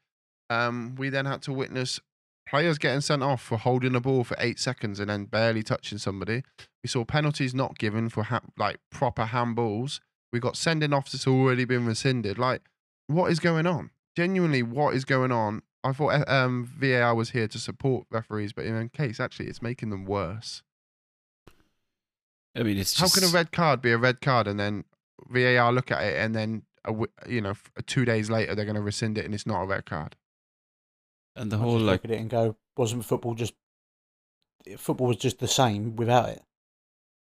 um, 0.50 0.94
we 0.96 1.08
then 1.08 1.26
had 1.26 1.42
to 1.42 1.52
witness 1.52 2.00
players 2.48 2.78
getting 2.78 3.00
sent 3.00 3.22
off 3.22 3.42
for 3.42 3.58
holding 3.58 3.92
the 3.92 4.00
ball 4.00 4.24
for 4.24 4.36
eight 4.38 4.58
seconds 4.58 5.00
and 5.00 5.10
then 5.10 5.24
barely 5.26 5.62
touching 5.62 5.98
somebody. 5.98 6.42
We 6.82 6.88
saw 6.88 7.04
penalties 7.04 7.54
not 7.54 7.78
given 7.78 8.08
for 8.08 8.24
ha- 8.24 8.40
like 8.56 8.78
proper 8.90 9.26
handballs. 9.26 10.00
We 10.32 10.40
got 10.40 10.56
sending 10.56 10.92
offs 10.92 11.12
that's 11.12 11.26
already 11.26 11.64
been 11.64 11.86
rescinded. 11.86 12.38
Like, 12.38 12.62
what 13.06 13.30
is 13.30 13.40
going 13.40 13.66
on? 13.66 13.90
Genuinely, 14.16 14.62
what 14.62 14.94
is 14.94 15.04
going 15.04 15.32
on? 15.32 15.62
I 15.88 15.92
thought 15.92 16.08
uh, 16.08 16.24
um, 16.26 16.70
VAR 16.78 17.14
was 17.14 17.30
here 17.30 17.48
to 17.48 17.58
support 17.58 18.06
referees, 18.10 18.52
but 18.52 18.64
in 18.64 18.76
a 18.76 18.88
case, 18.88 19.20
actually, 19.20 19.46
it's 19.46 19.62
making 19.62 19.90
them 19.90 20.04
worse. 20.04 20.62
I 22.54 22.62
mean, 22.62 22.78
it's 22.78 22.98
How 22.98 23.08
can 23.08 23.24
a 23.24 23.28
red 23.28 23.52
card 23.52 23.80
be 23.80 23.92
a 23.92 23.98
red 23.98 24.20
card 24.20 24.46
and 24.46 24.58
then 24.58 24.84
VAR 25.28 25.72
look 25.72 25.90
at 25.90 26.02
it 26.02 26.16
and 26.18 26.34
then 26.34 26.62
a 26.84 26.90
w- 26.90 27.12
you 27.26 27.40
know 27.40 27.54
two 27.86 28.04
days 28.04 28.30
later 28.30 28.54
they're 28.54 28.64
going 28.64 28.74
to 28.74 28.80
rescind 28.80 29.18
it 29.18 29.24
and 29.24 29.34
it's 29.34 29.46
not 29.46 29.62
a 29.62 29.66
red 29.66 29.86
card? 29.86 30.16
And 31.36 31.52
the 31.52 31.56
I 31.56 31.60
whole, 31.60 31.74
just 31.74 31.84
like, 31.84 32.02
look 32.02 32.04
at 32.06 32.10
it 32.16 32.20
and 32.20 32.30
go, 32.30 32.56
wasn't 32.76 33.04
football 33.04 33.34
just 33.34 33.54
football 34.76 35.06
was 35.06 35.16
just 35.16 35.38
the 35.38 35.48
same 35.48 35.96
without 35.96 36.28
it? 36.30 36.42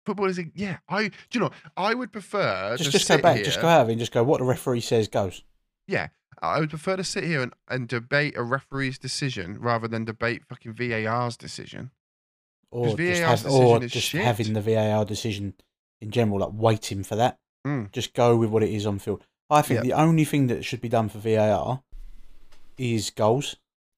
Football 0.05 0.27
is 0.27 0.39
a, 0.39 0.45
yeah. 0.55 0.77
I 0.87 1.09
do 1.09 1.13
you 1.33 1.39
know 1.41 1.51
I 1.77 1.93
would 1.93 2.11
prefer 2.11 2.75
Just 2.77 2.91
to 2.91 2.97
just 2.97 3.07
go 3.07 3.19
back, 3.19 3.35
here, 3.35 3.45
just 3.45 3.61
go 3.61 3.67
out 3.67 3.87
it 3.87 3.91
and 3.91 3.99
just 3.99 4.11
go. 4.11 4.23
What 4.23 4.39
the 4.39 4.45
referee 4.45 4.81
says 4.81 5.07
goes. 5.07 5.43
Yeah, 5.87 6.07
I 6.41 6.59
would 6.59 6.69
prefer 6.69 6.95
to 6.95 7.03
sit 7.03 7.23
here 7.25 7.41
and, 7.41 7.53
and 7.67 7.87
debate 7.87 8.35
a 8.37 8.43
referee's 8.43 8.97
decision 8.97 9.59
rather 9.59 9.87
than 9.87 10.05
debate 10.05 10.43
fucking 10.47 10.73
VAR's 10.73 11.35
decision. 11.37 11.91
Or 12.71 12.85
'Cause 12.89 12.95
just 12.97 13.21
VAR's 13.21 13.41
have, 13.43 13.51
or 13.51 13.79
decision 13.79 13.83
is 13.83 13.91
just 13.91 14.07
shit. 14.07 14.21
having 14.21 14.53
the 14.53 14.61
VAR 14.61 15.03
decision 15.05 15.53
in 16.01 16.11
general, 16.11 16.39
like 16.39 16.51
waiting 16.53 17.03
for 17.03 17.15
that. 17.15 17.37
Mm. 17.67 17.91
Just 17.91 18.13
go 18.13 18.37
with 18.37 18.49
what 18.49 18.63
it 18.63 18.69
is 18.69 18.85
on 18.85 18.99
field. 18.99 19.25
I 19.49 19.61
think 19.63 19.79
Yeah. 19.79 19.83
the 19.83 19.93
only 19.93 20.23
thing 20.25 20.47
that 20.47 20.63
should 20.63 20.79
be 20.81 20.89
done 20.89 21.09
for 21.09 21.17
VAR 21.19 21.83
is 22.77 23.09
goals. 23.09 23.55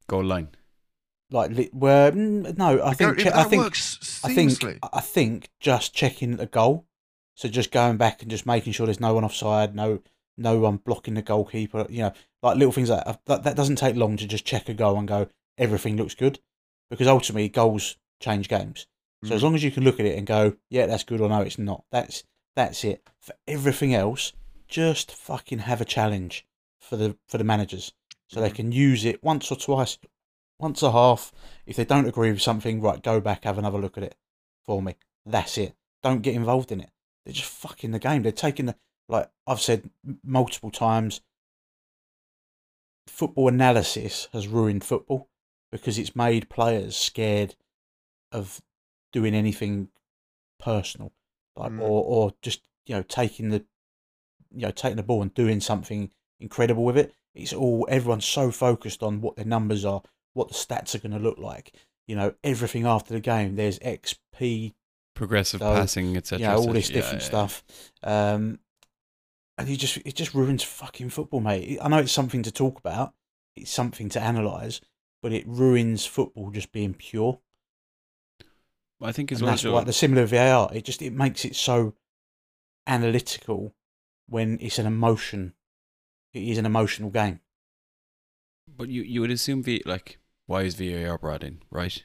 goal 0.08 0.23
line. 0.25 0.49
like 1.34 1.51
li- 1.51 1.69
where 1.71 2.12
no, 2.12 2.84
I 2.84 2.93
think 2.93 3.15
Go- 3.17 3.23
che- 3.23 3.32
I 3.34 3.43
think 3.45 3.63
I 4.25 4.34
think. 4.34 4.80
I 4.91 4.99
think 4.99 5.49
just 5.62 5.93
checking 5.93 6.36
the 6.36 6.45
goal. 6.45 6.86
So 7.38 7.47
just 7.47 7.71
going 7.71 7.95
back 7.95 8.21
and 8.21 8.30
just 8.30 8.45
making 8.45 8.73
sure 8.73 8.86
there's 8.86 8.99
no 8.99 9.13
one 9.13 9.23
offside, 9.23 9.73
no 9.73 10.01
no 10.41 10.60
one 10.60 10.77
blocking 10.77 11.13
the 11.13 11.21
goalkeeper. 11.21 11.86
You 11.89 11.99
know, 12.04 12.13
like 12.41 12.58
little 12.58 12.71
things 12.71 12.89
like 12.89 13.06
that. 13.06 13.25
That, 13.25 13.43
that 13.43 13.56
doesn't 13.56 13.77
take 13.77 13.95
long 13.95 14.17
to 14.17 14.27
just 14.27 14.45
check 14.45 14.67
a 14.69 14.73
goal 14.73 14.97
and 14.97 15.08
go 15.08 15.27
everything 15.58 15.95
looks 15.97 16.15
good, 16.15 16.39
because 16.89 17.08
ultimately 17.08 17.49
goals 17.49 17.97
change 18.19 18.47
games. 18.49 18.88
So 19.23 19.36
as 19.36 19.41
Mm. 19.41 19.43
long 19.43 19.56
as 19.56 19.63
you 19.63 19.69
can 19.71 19.84
look 19.84 19.99
at 19.99 20.06
it 20.06 20.17
and 20.17 20.25
go, 20.25 20.56
yeah, 20.69 20.88
that's 20.88 21.04
good 21.04 21.21
or 21.21 21.30
no, 21.30 21.41
it's 21.41 21.60
not. 21.60 21.84
That's 21.91 22.23
that's 22.56 22.84
it. 22.84 23.08
For 23.19 23.36
everything 23.47 23.93
else, 23.93 24.34
just 24.67 25.12
fucking 25.12 25.60
have 25.60 25.80
a 25.82 25.86
challenge 25.86 26.45
for 26.80 26.95
the 26.97 27.17
for 27.27 27.38
the 27.38 27.43
managers, 27.43 27.93
so 28.27 28.41
they 28.41 28.49
Mhm. 28.49 28.56
can 28.56 28.71
use 28.71 29.06
it 29.06 29.23
once 29.23 29.51
or 29.51 29.56
twice, 29.58 29.97
once 30.60 30.82
a 30.82 30.91
half. 30.91 31.32
If 31.65 31.75
they 31.75 31.86
don't 31.86 32.08
agree 32.08 32.32
with 32.32 32.41
something, 32.41 32.82
right, 32.82 33.01
go 33.04 33.19
back, 33.21 33.43
have 33.43 33.58
another 33.60 33.77
look 33.80 33.97
at 33.97 34.04
it 34.04 34.15
for 34.65 34.82
me. 34.82 34.95
That's 35.25 35.58
it. 35.58 35.75
Don't 36.01 36.21
get 36.23 36.34
involved 36.36 36.71
in 36.71 36.82
it. 36.82 36.89
They're 37.23 37.34
just 37.34 37.51
fucking 37.51 37.91
the 37.91 37.99
game. 37.99 38.23
They're 38.23 38.32
taking 38.32 38.65
the 38.65 38.75
like 39.12 39.30
I've 39.45 39.62
said 39.62 39.89
multiple 40.24 40.71
times. 40.71 41.21
Football 43.08 43.50
analysis 43.50 44.30
has 44.32 44.47
ruined 44.47 44.84
football 44.84 45.28
because 45.71 45.97
it's 46.00 46.15
made 46.15 46.50
players 46.50 46.95
scared 46.95 47.56
of 48.32 48.62
doing 49.12 49.36
anything 49.36 49.89
personal, 50.60 51.12
like 51.56 51.71
Mm. 51.74 51.82
or 51.82 52.04
or 52.06 52.34
just 52.41 52.62
you 52.86 52.95
know 52.95 53.04
taking 53.04 53.50
the 53.50 53.65
you 54.52 54.62
know 54.62 54.71
taking 54.71 54.97
the 54.97 55.04
ball 55.04 55.21
and 55.21 55.34
doing 55.34 55.60
something 55.60 56.12
incredible 56.39 56.84
with 56.86 56.97
it. 56.97 57.13
It's 57.36 57.54
all 57.54 57.86
everyone's 57.89 58.26
so 58.26 58.50
focused 58.52 59.04
on 59.04 59.19
what 59.21 59.36
their 59.36 59.45
numbers 59.45 59.84
are, 59.84 60.02
what 60.34 60.47
the 60.47 60.54
stats 60.54 60.95
are 60.95 61.00
going 61.00 61.12
to 61.12 61.19
look 61.19 61.38
like. 61.38 61.74
You 62.08 62.15
know 62.15 62.34
everything 62.43 62.86
after 62.86 63.13
the 63.13 63.19
game. 63.19 63.56
There's 63.56 63.80
XP, 63.80 64.74
Progressive 65.15 65.60
So, 65.60 65.74
passing, 65.74 66.15
etc. 66.15 66.39
you 66.39 66.47
know 66.47 66.58
all 66.60 66.74
this 66.74 66.89
Yeah, 66.89 66.95
different 66.95 67.21
yeah, 67.21 67.28
stuff. 67.28 67.63
Um, 68.04 68.60
and 69.62 69.69
you 69.69 69.78
just 69.78 69.97
it 69.97 70.15
just 70.15 70.34
ruins 70.34 70.63
fucking 70.63 71.10
football, 71.10 71.39
mate. 71.39 71.80
I 71.82 71.88
know 71.88 72.00
it's 72.00 72.12
something 72.12 72.43
to 72.43 72.52
talk 72.52 72.80
about, 72.80 73.13
it's 73.56 73.71
something 73.71 74.10
to 74.10 74.21
analyze, 74.21 74.82
but 75.21 75.32
it 75.32 75.47
ruins 75.47 76.06
football 76.06 76.52
just 76.52 76.71
being 76.71 76.93
pure. 76.93 77.39
I 79.02 79.12
think 79.12 79.32
as 79.32 79.41
well. 79.41 79.52
that's 79.52 79.63
why 79.63 79.84
the 79.84 79.93
similar 79.93 80.26
VAR. 80.26 80.69
It 80.74 80.86
just 80.86 81.02
it 81.02 81.13
makes 81.13 81.45
it 81.45 81.56
so 81.56 81.95
analytical 82.86 83.74
when 84.28 84.60
it's 84.62 84.80
an 84.80 84.86
emotion. 84.86 85.54
It 86.34 86.43
is 86.43 86.58
an 86.58 86.65
emotional 86.65 87.10
game. 87.10 87.39
But 88.67 88.89
you, 88.89 89.02
you 89.02 89.21
would 89.21 89.32
assume 89.32 89.63
v, 89.63 89.82
like 89.86 90.19
why 90.45 90.62
is 90.63 90.76
VAR 90.76 91.17
brought 91.17 91.43
in, 91.43 91.62
right? 91.69 92.04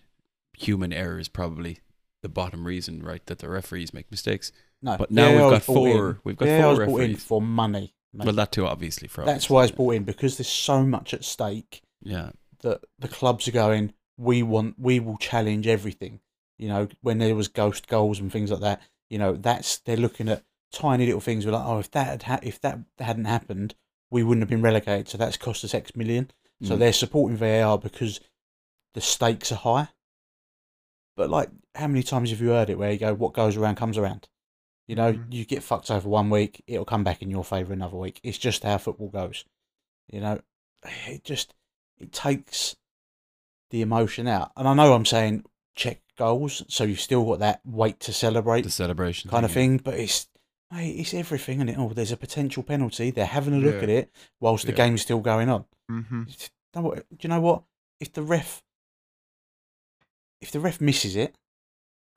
Human 0.59 0.93
error 0.93 1.19
is 1.19 1.29
probably 1.29 1.81
the 2.27 2.33
bottom 2.33 2.67
reason, 2.67 3.03
right, 3.03 3.25
that 3.27 3.39
the 3.39 3.49
referees 3.49 3.95
make 3.95 4.11
mistakes. 4.11 4.51
No, 4.83 4.97
But 4.99 5.11
now 5.11 5.31
we've 5.31 5.39
got 5.39 5.63
four- 5.63 6.21
we've 6.25 6.37
got 6.37 6.49
VAR 6.49 6.75
four 6.75 6.85
in 6.85 6.91
referees. 7.11 7.23
for 7.25 7.41
money. 7.41 7.95
mate. 8.13 8.25
Well, 8.27 8.35
that 8.35 8.53
too, 8.53 8.67
obviously. 8.67 9.09
For 9.09 9.25
That's 9.25 9.49
why 9.49 9.63
it's 9.63 9.71
reasons. 9.71 9.77
brought 9.77 9.95
in 9.97 10.05
because 10.05 10.37
there's 10.37 10.49
so 10.49 10.85
much 10.85 11.15
at 11.15 11.25
stake 11.25 11.83
Yeah, 12.03 12.31
that 12.61 12.83
the 12.99 13.09
clubs 13.09 13.47
are 13.49 13.53
going. 13.53 13.93
We 14.19 14.43
want. 14.43 14.79
We 14.79 14.99
will 15.01 15.19
challenge 15.19 15.67
everything. 15.67 16.21
You 16.59 16.69
know, 16.69 16.89
when 17.03 17.19
there 17.19 17.35
was 17.35 17.49
ghost 17.49 17.87
goals 17.87 18.19
and 18.21 18.31
things 18.33 18.51
like 18.51 18.61
that. 18.61 18.81
You 19.11 19.19
know, 19.19 19.35
that's 19.35 19.79
they're 19.79 19.97
looking 19.97 20.29
at 20.29 20.43
tiny 20.73 21.07
little 21.07 21.21
things. 21.21 21.45
We're 21.47 21.53
like, 21.53 21.67
oh, 21.67 21.79
if 21.79 21.91
that 21.93 22.07
had 22.07 22.23
ha- 22.25 22.41
if 22.43 22.61
that 22.63 22.79
hadn't 22.99 23.27
happened, 23.27 23.75
we 24.11 24.23
wouldn't 24.23 24.43
have 24.43 24.51
been 24.51 24.63
relegated. 24.63 25.09
So 25.09 25.19
that's 25.19 25.37
cost 25.37 25.65
us 25.65 25.75
X 25.75 25.95
million. 25.95 26.31
So 26.63 26.75
Mm. 26.75 26.79
they're 26.79 26.93
supporting 26.93 27.37
VAR 27.37 27.79
because 27.79 28.21
the 28.95 29.01
stakes 29.01 29.53
are 29.53 29.57
high. 29.57 29.89
But 31.17 31.31
like, 31.31 31.49
how 31.75 31.87
many 31.89 32.03
times 32.03 32.31
have 32.31 32.41
you 32.41 32.49
heard 32.51 32.71
it 32.71 32.79
where 32.79 32.93
you 32.93 32.99
go, 32.99 33.15
"What 33.15 33.33
goes 33.33 33.57
around 33.57 33.77
comes 33.77 33.97
around"? 33.99 34.29
You 34.87 34.95
know, 34.97 35.15
Mhm. 35.15 35.33
you 35.33 35.45
get 35.45 35.63
fucked 35.63 35.91
over 35.91 36.09
one 36.09 36.31
week, 36.31 36.63
it'll 36.67 36.85
come 36.85 37.03
back 37.05 37.21
in 37.23 37.31
your 37.31 37.45
favour 37.45 37.73
another 37.73 37.97
week. 37.97 38.21
It's 38.23 38.39
just 38.39 38.63
how 38.63 38.79
football 38.79 39.09
goes. 39.09 39.45
You 40.13 40.21
know, 40.21 40.41
it 41.09 41.25
just 41.25 41.55
it 41.99 42.13
takes 42.13 42.77
the 43.71 43.81
emotion 43.83 44.29
out. 44.29 44.53
And 44.57 44.69
I 44.69 44.75
know 44.75 44.93
I'm 44.95 45.07
saying 45.07 45.45
check 45.75 46.03
goals, 46.17 46.63
so 46.69 46.85
you've 46.85 47.01
still 47.01 47.25
got 47.25 47.39
that 47.41 47.61
wait 47.65 47.99
to 48.01 48.13
celebrate 48.13 48.63
the 48.63 48.71
celebration 48.71 49.31
kind 49.31 49.45
of 49.45 49.51
yeah. 49.51 49.55
thing. 49.55 49.77
But 49.79 49.95
it's 49.95 50.29
mate, 50.71 50.97
it's 50.99 51.15
everything, 51.15 51.61
and 51.61 51.71
it? 51.71 51.79
Oh, 51.79 51.93
there's 51.93 52.13
a 52.13 52.17
potential 52.17 52.63
penalty. 52.63 53.11
They're 53.11 53.25
having 53.27 53.55
a 53.55 53.59
look 53.59 53.77
Yeah. 53.77 53.83
at 53.83 53.89
it 53.89 54.13
whilst 54.41 54.67
the 54.67 54.73
Yeah. 54.73 54.77
game's 54.77 55.03
still 55.03 55.21
going 55.21 55.49
on. 55.49 55.65
Mm-hmm. 55.91 56.23
It's- 56.23 56.51
know 56.75 56.83
what- 56.83 57.09
Do 57.09 57.17
you 57.23 57.29
know 57.29 57.41
what? 57.41 57.63
If 58.01 58.13
the 58.13 58.23
ref, 58.23 58.63
if 60.41 60.51
the 60.51 60.61
ref 60.61 60.81
misses 60.81 61.17
it, 61.17 61.37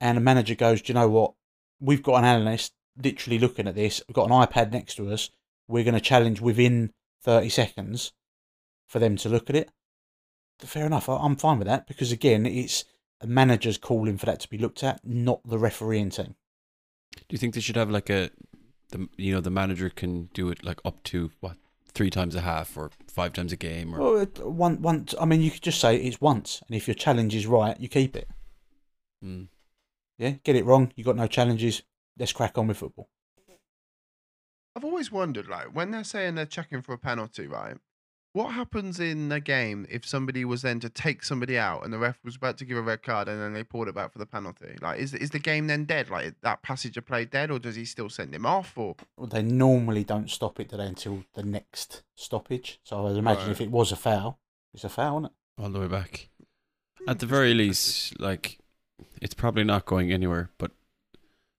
and 0.00 0.16
the 0.16 0.22
manager 0.22 0.54
goes, 0.54 0.82
do 0.82 0.92
you 0.92 0.94
know 0.94 1.08
what? 1.08 1.34
We've 1.80 2.02
got 2.02 2.18
an 2.18 2.24
analyst 2.24 2.72
literally 3.02 3.38
looking 3.38 3.66
at 3.66 3.74
this. 3.74 4.02
We've 4.06 4.14
got 4.14 4.30
an 4.30 4.46
iPad 4.46 4.72
next 4.72 4.96
to 4.96 5.10
us. 5.10 5.30
We're 5.68 5.84
going 5.84 5.94
to 5.94 6.00
challenge 6.00 6.40
within 6.40 6.92
thirty 7.22 7.48
seconds 7.48 8.12
for 8.86 8.98
them 8.98 9.16
to 9.18 9.28
look 9.28 9.48
at 9.48 9.56
it. 9.56 9.70
Fair 10.58 10.86
enough. 10.86 11.08
I'm 11.08 11.36
fine 11.36 11.58
with 11.58 11.68
that 11.68 11.86
because 11.86 12.12
again, 12.12 12.44
it's 12.44 12.84
a 13.20 13.26
manager's 13.26 13.78
calling 13.78 14.18
for 14.18 14.26
that 14.26 14.40
to 14.40 14.50
be 14.50 14.58
looked 14.58 14.82
at, 14.82 15.00
not 15.04 15.40
the 15.44 15.58
refereeing 15.58 16.10
team. 16.10 16.34
Do 17.16 17.24
you 17.30 17.38
think 17.38 17.54
they 17.54 17.60
should 17.60 17.76
have 17.76 17.90
like 17.90 18.10
a, 18.10 18.30
the 18.90 19.08
you 19.16 19.32
know 19.32 19.40
the 19.40 19.50
manager 19.50 19.88
can 19.90 20.28
do 20.34 20.48
it 20.50 20.64
like 20.64 20.80
up 20.84 21.02
to 21.04 21.30
what 21.40 21.56
three 21.90 22.10
times 22.10 22.34
a 22.34 22.40
half 22.40 22.76
or 22.76 22.90
five 23.06 23.32
times 23.32 23.52
a 23.52 23.56
game 23.56 23.94
or 23.94 23.98
Well, 23.98 24.24
one, 24.50 24.80
once. 24.82 25.14
I 25.20 25.24
mean, 25.24 25.42
you 25.42 25.50
could 25.50 25.62
just 25.62 25.80
say 25.80 25.96
it's 25.96 26.20
once, 26.20 26.62
and 26.66 26.76
if 26.76 26.88
your 26.88 26.94
challenge 26.94 27.34
is 27.34 27.46
right, 27.46 27.78
you 27.80 27.88
keep 27.88 28.16
it. 28.16 28.28
Mm. 29.24 29.48
Yeah, 30.18 30.34
get 30.44 30.56
it 30.56 30.64
wrong. 30.64 30.92
You 30.96 31.04
got 31.04 31.16
no 31.16 31.26
challenges. 31.26 31.82
Let's 32.18 32.32
crack 32.32 32.58
on 32.58 32.66
with 32.66 32.78
football. 32.78 33.08
I've 34.76 34.84
always 34.84 35.10
wondered, 35.10 35.48
like, 35.48 35.74
when 35.74 35.90
they're 35.90 36.04
saying 36.04 36.36
they're 36.36 36.46
checking 36.46 36.80
for 36.80 36.92
a 36.92 36.98
penalty, 36.98 37.46
right? 37.46 37.76
What 38.32 38.52
happens 38.52 39.00
in 39.00 39.32
a 39.32 39.40
game 39.40 39.86
if 39.90 40.06
somebody 40.06 40.44
was 40.44 40.62
then 40.62 40.78
to 40.80 40.88
take 40.88 41.24
somebody 41.24 41.58
out 41.58 41.82
and 41.84 41.92
the 41.92 41.98
ref 41.98 42.16
was 42.24 42.36
about 42.36 42.58
to 42.58 42.64
give 42.64 42.76
a 42.76 42.82
red 42.82 43.02
card 43.02 43.26
and 43.28 43.40
then 43.40 43.52
they 43.54 43.64
pulled 43.64 43.88
it 43.88 43.94
back 43.96 44.12
for 44.12 44.18
the 44.20 44.26
penalty? 44.26 44.76
Like, 44.80 45.00
is 45.00 45.14
is 45.14 45.30
the 45.30 45.40
game 45.40 45.66
then 45.66 45.84
dead? 45.84 46.10
Like, 46.10 46.34
that 46.42 46.62
passage 46.62 46.96
of 46.96 47.06
play 47.06 47.24
dead, 47.24 47.50
or 47.50 47.58
does 47.58 47.74
he 47.74 47.84
still 47.84 48.08
send 48.08 48.32
him 48.32 48.46
off? 48.46 48.78
Or 48.78 48.94
Well, 49.16 49.26
they 49.26 49.42
normally 49.42 50.04
don't 50.04 50.30
stop 50.30 50.60
it 50.60 50.68
do 50.68 50.76
they, 50.76 50.86
until 50.86 51.24
the 51.34 51.42
next 51.42 52.02
stoppage. 52.14 52.78
So 52.84 53.04
I'd 53.08 53.16
imagine 53.16 53.50
if 53.50 53.60
it 53.60 53.70
was 53.70 53.90
a 53.90 53.96
foul, 53.96 54.38
it's 54.72 54.84
a 54.84 54.88
foul, 54.88 55.18
isn't 55.18 55.24
it? 55.26 55.32
all 55.62 55.70
the 55.70 55.80
way 55.80 55.88
back. 55.88 56.28
Hmm. 57.00 57.10
At 57.10 57.18
the 57.18 57.26
very 57.26 57.52
least, 57.52 58.20
like 58.20 58.60
it's 59.20 59.34
probably 59.34 59.64
not 59.64 59.86
going 59.86 60.12
anywhere. 60.12 60.50
But 60.56 60.70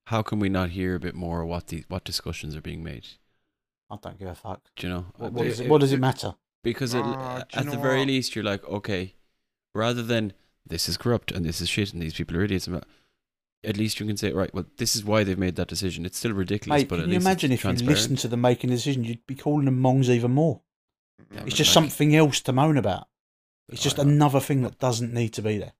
how 0.06 0.22
can 0.22 0.40
we 0.40 0.48
not 0.48 0.70
hear 0.70 0.96
a 0.96 1.00
bit 1.02 1.16
more 1.16 1.46
what 1.46 1.68
the 1.68 1.84
what 1.90 2.06
discussions 2.06 2.56
are 2.56 2.62
being 2.62 2.82
made? 2.82 3.08
I 3.90 3.98
don't 4.02 4.18
give 4.18 4.30
a 4.30 4.36
fuck. 4.36 4.62
Do 4.78 4.88
you 4.88 4.94
know? 4.94 5.06
What, 5.18 5.34
what, 5.34 5.44
does 5.44 5.60
it- 5.60 5.66
it, 5.66 5.70
what 5.70 5.82
does 5.82 5.92
it 5.92 6.00
matter? 6.00 6.36
Because 6.63 6.93
it, 6.93 7.04
Ah, 7.04 7.43
do 7.50 7.60
you 7.60 7.65
at 7.65 7.71
the 7.71 7.78
very 7.78 8.00
what? 8.00 8.08
least 8.08 8.36
you're 8.36 8.43
like 8.45 8.63
okay 8.65 9.15
rather 9.74 10.04
than 10.04 10.34
this 10.65 10.88
is 10.89 10.97
corrupt 10.97 11.32
and 11.32 11.45
this 11.45 11.62
is 11.62 11.69
shit 11.69 11.93
and 11.93 12.02
these 12.02 12.13
people 12.13 12.36
are 12.38 12.43
idiots 12.43 12.67
and 12.67 12.84
at 13.63 13.78
least 13.78 14.00
you 14.00 14.06
can 14.06 14.17
say 14.17 14.32
right 14.32 14.54
well 14.54 14.65
this 14.78 14.95
is 14.95 15.04
why 15.06 15.24
they've 15.24 15.38
made 15.39 15.56
that 15.56 15.67
decision 15.67 16.06
it's 16.06 16.17
still 16.17 16.34
ridiculous 16.34 16.82
Mate, 16.82 16.89
but 16.89 16.95
can 16.97 17.04
at 17.04 17.08
you 17.10 17.13
least 17.15 17.26
imagine 17.26 17.52
it's 17.52 17.62
if 17.62 17.65
you 17.65 17.69
transparent. 17.69 17.97
listened 17.97 18.19
to 18.19 18.28
them 18.28 18.41
making 18.41 18.69
a 18.69 18.74
decision, 18.74 19.04
you'd 19.04 19.26
be 19.28 19.36
calling 19.36 19.65
them 19.65 19.80
mongs 19.80 20.10
even 20.10 20.32
more. 20.32 20.62
Yeah, 21.34 21.43
It's 21.45 21.56
just 21.56 21.69
like- 21.69 21.74
something 21.86 22.15
else 22.15 22.41
to 22.41 22.54
moan 22.54 22.78
about. 22.78 23.08
It's 23.69 23.82
just 23.84 23.97
another 24.00 24.39
thing 24.39 24.63
that 24.63 24.80
doesn't 24.80 25.13
need 25.13 25.30
to 25.34 25.41
be 25.41 25.58
there. 25.60 25.74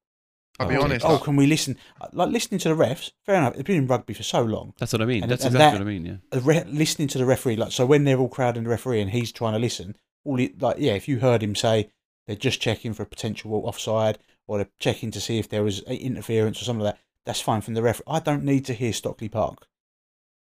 I'll 0.60 0.68
be 0.68 0.76
Okay. 0.76 0.84
honest. 0.84 1.06
Oh, 1.06 1.18
can 1.18 1.36
we 1.36 1.48
listen? 1.48 1.76
Like 2.14 2.30
listening 2.30 2.60
to 2.60 2.70
the 2.70 2.76
refs. 2.76 3.12
Fair 3.26 3.36
enough. 3.36 3.56
They've 3.56 3.66
been 3.66 3.78
in 3.78 3.88
rugby 3.88 4.14
for 4.14 4.24
so 4.24 4.44
long. 4.44 4.74
that's 4.78 4.94
what 4.94 5.02
I 5.02 5.06
mean 5.06 5.24
And- 5.24 5.32
that's 5.32 5.44
and 5.44 5.56
exactly 5.56 5.80
that- 5.80 5.86
what 5.86 5.92
I 5.92 5.94
mean 5.94 6.22
yeah 6.34 6.40
re- 6.64 6.72
listening 6.72 7.08
to 7.10 7.18
the 7.18 7.26
referee, 7.26 7.56
like 7.58 7.72
so 7.72 7.86
when 7.86 8.04
they're 8.04 8.18
all 8.20 8.30
crowding 8.30 8.64
the 8.64 8.70
referee 8.70 9.02
and 9.02 9.10
he's 9.12 9.32
trying 9.32 9.54
to 9.54 9.60
listen, 9.60 9.96
all 10.24 10.38
he, 10.38 10.54
like 10.60 10.78
yeah, 10.80 10.94
if 10.94 11.08
you 11.08 11.20
heard 11.20 11.42
him 11.44 11.56
say 11.56 11.90
they're 12.28 12.36
just 12.36 12.62
checking 12.62 12.94
for 12.94 13.04
a 13.04 13.08
potential 13.08 13.54
offside 13.66 14.18
or 14.48 14.58
they're 14.58 14.70
checking 14.80 15.12
to 15.12 15.22
see 15.22 15.40
if 15.40 15.50
there 15.50 15.64
was 15.64 15.82
a 15.88 15.96
interference 15.96 16.62
or 16.62 16.66
something 16.66 16.84
like 16.84 16.96
that, 16.96 17.02
that's 17.26 17.42
fine 17.42 17.62
from 17.62 17.74
the 17.74 17.82
ref. 17.82 18.02
I 18.08 18.20
don't 18.20 18.44
need 18.44 18.66
to 18.66 18.74
hear 18.74 18.94
Stockley 18.94 19.30
Park. 19.30 19.68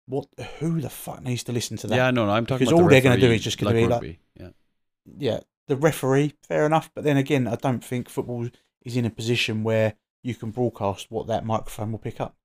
What? 0.06 0.26
Who 0.58 0.80
the 0.80 0.90
fuck 0.90 1.22
needs 1.22 1.42
to 1.44 1.52
listen 1.52 1.76
to 1.78 1.86
that? 1.86 1.96
yeah 1.96 2.10
no, 2.10 2.26
no 2.26 2.32
I'm 2.32 2.44
talking 2.46 2.64
Because 2.66 2.72
about 2.72 2.82
all 2.82 2.88
the 2.88 2.94
they're 2.94 3.00
gonna 3.02 3.20
do 3.20 3.30
is 3.30 3.42
just 3.42 3.58
gonna 3.58 3.74
be 3.74 3.86
like- 3.86 4.18
yeah 4.38 4.48
yeah, 5.18 5.40
the 5.66 5.76
referee, 5.76 6.34
fair 6.46 6.64
enough. 6.64 6.90
But 6.94 7.02
then 7.04 7.16
again, 7.16 7.48
I 7.48 7.56
don't 7.56 7.82
think 7.84 8.08
football 8.08 8.48
is 8.84 8.96
in 8.96 9.04
a 9.04 9.10
position 9.10 9.64
where 9.64 9.94
you 10.22 10.34
can 10.34 10.50
broadcast 10.52 11.10
what 11.10 11.26
that 11.26 11.44
microphone 11.44 11.90
will 11.90 11.98
pick 11.98 12.20
up. 12.20 12.36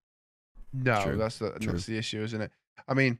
No, 0.74 1.02
True, 1.04 1.18
that's 1.18 1.38
the 1.40 1.52
true. 1.60 1.74
that's 1.74 1.86
the 1.86 1.98
issue, 1.98 2.24
isn't 2.24 2.42
it? 2.42 2.52
I 2.88 2.94
mean, 2.94 3.20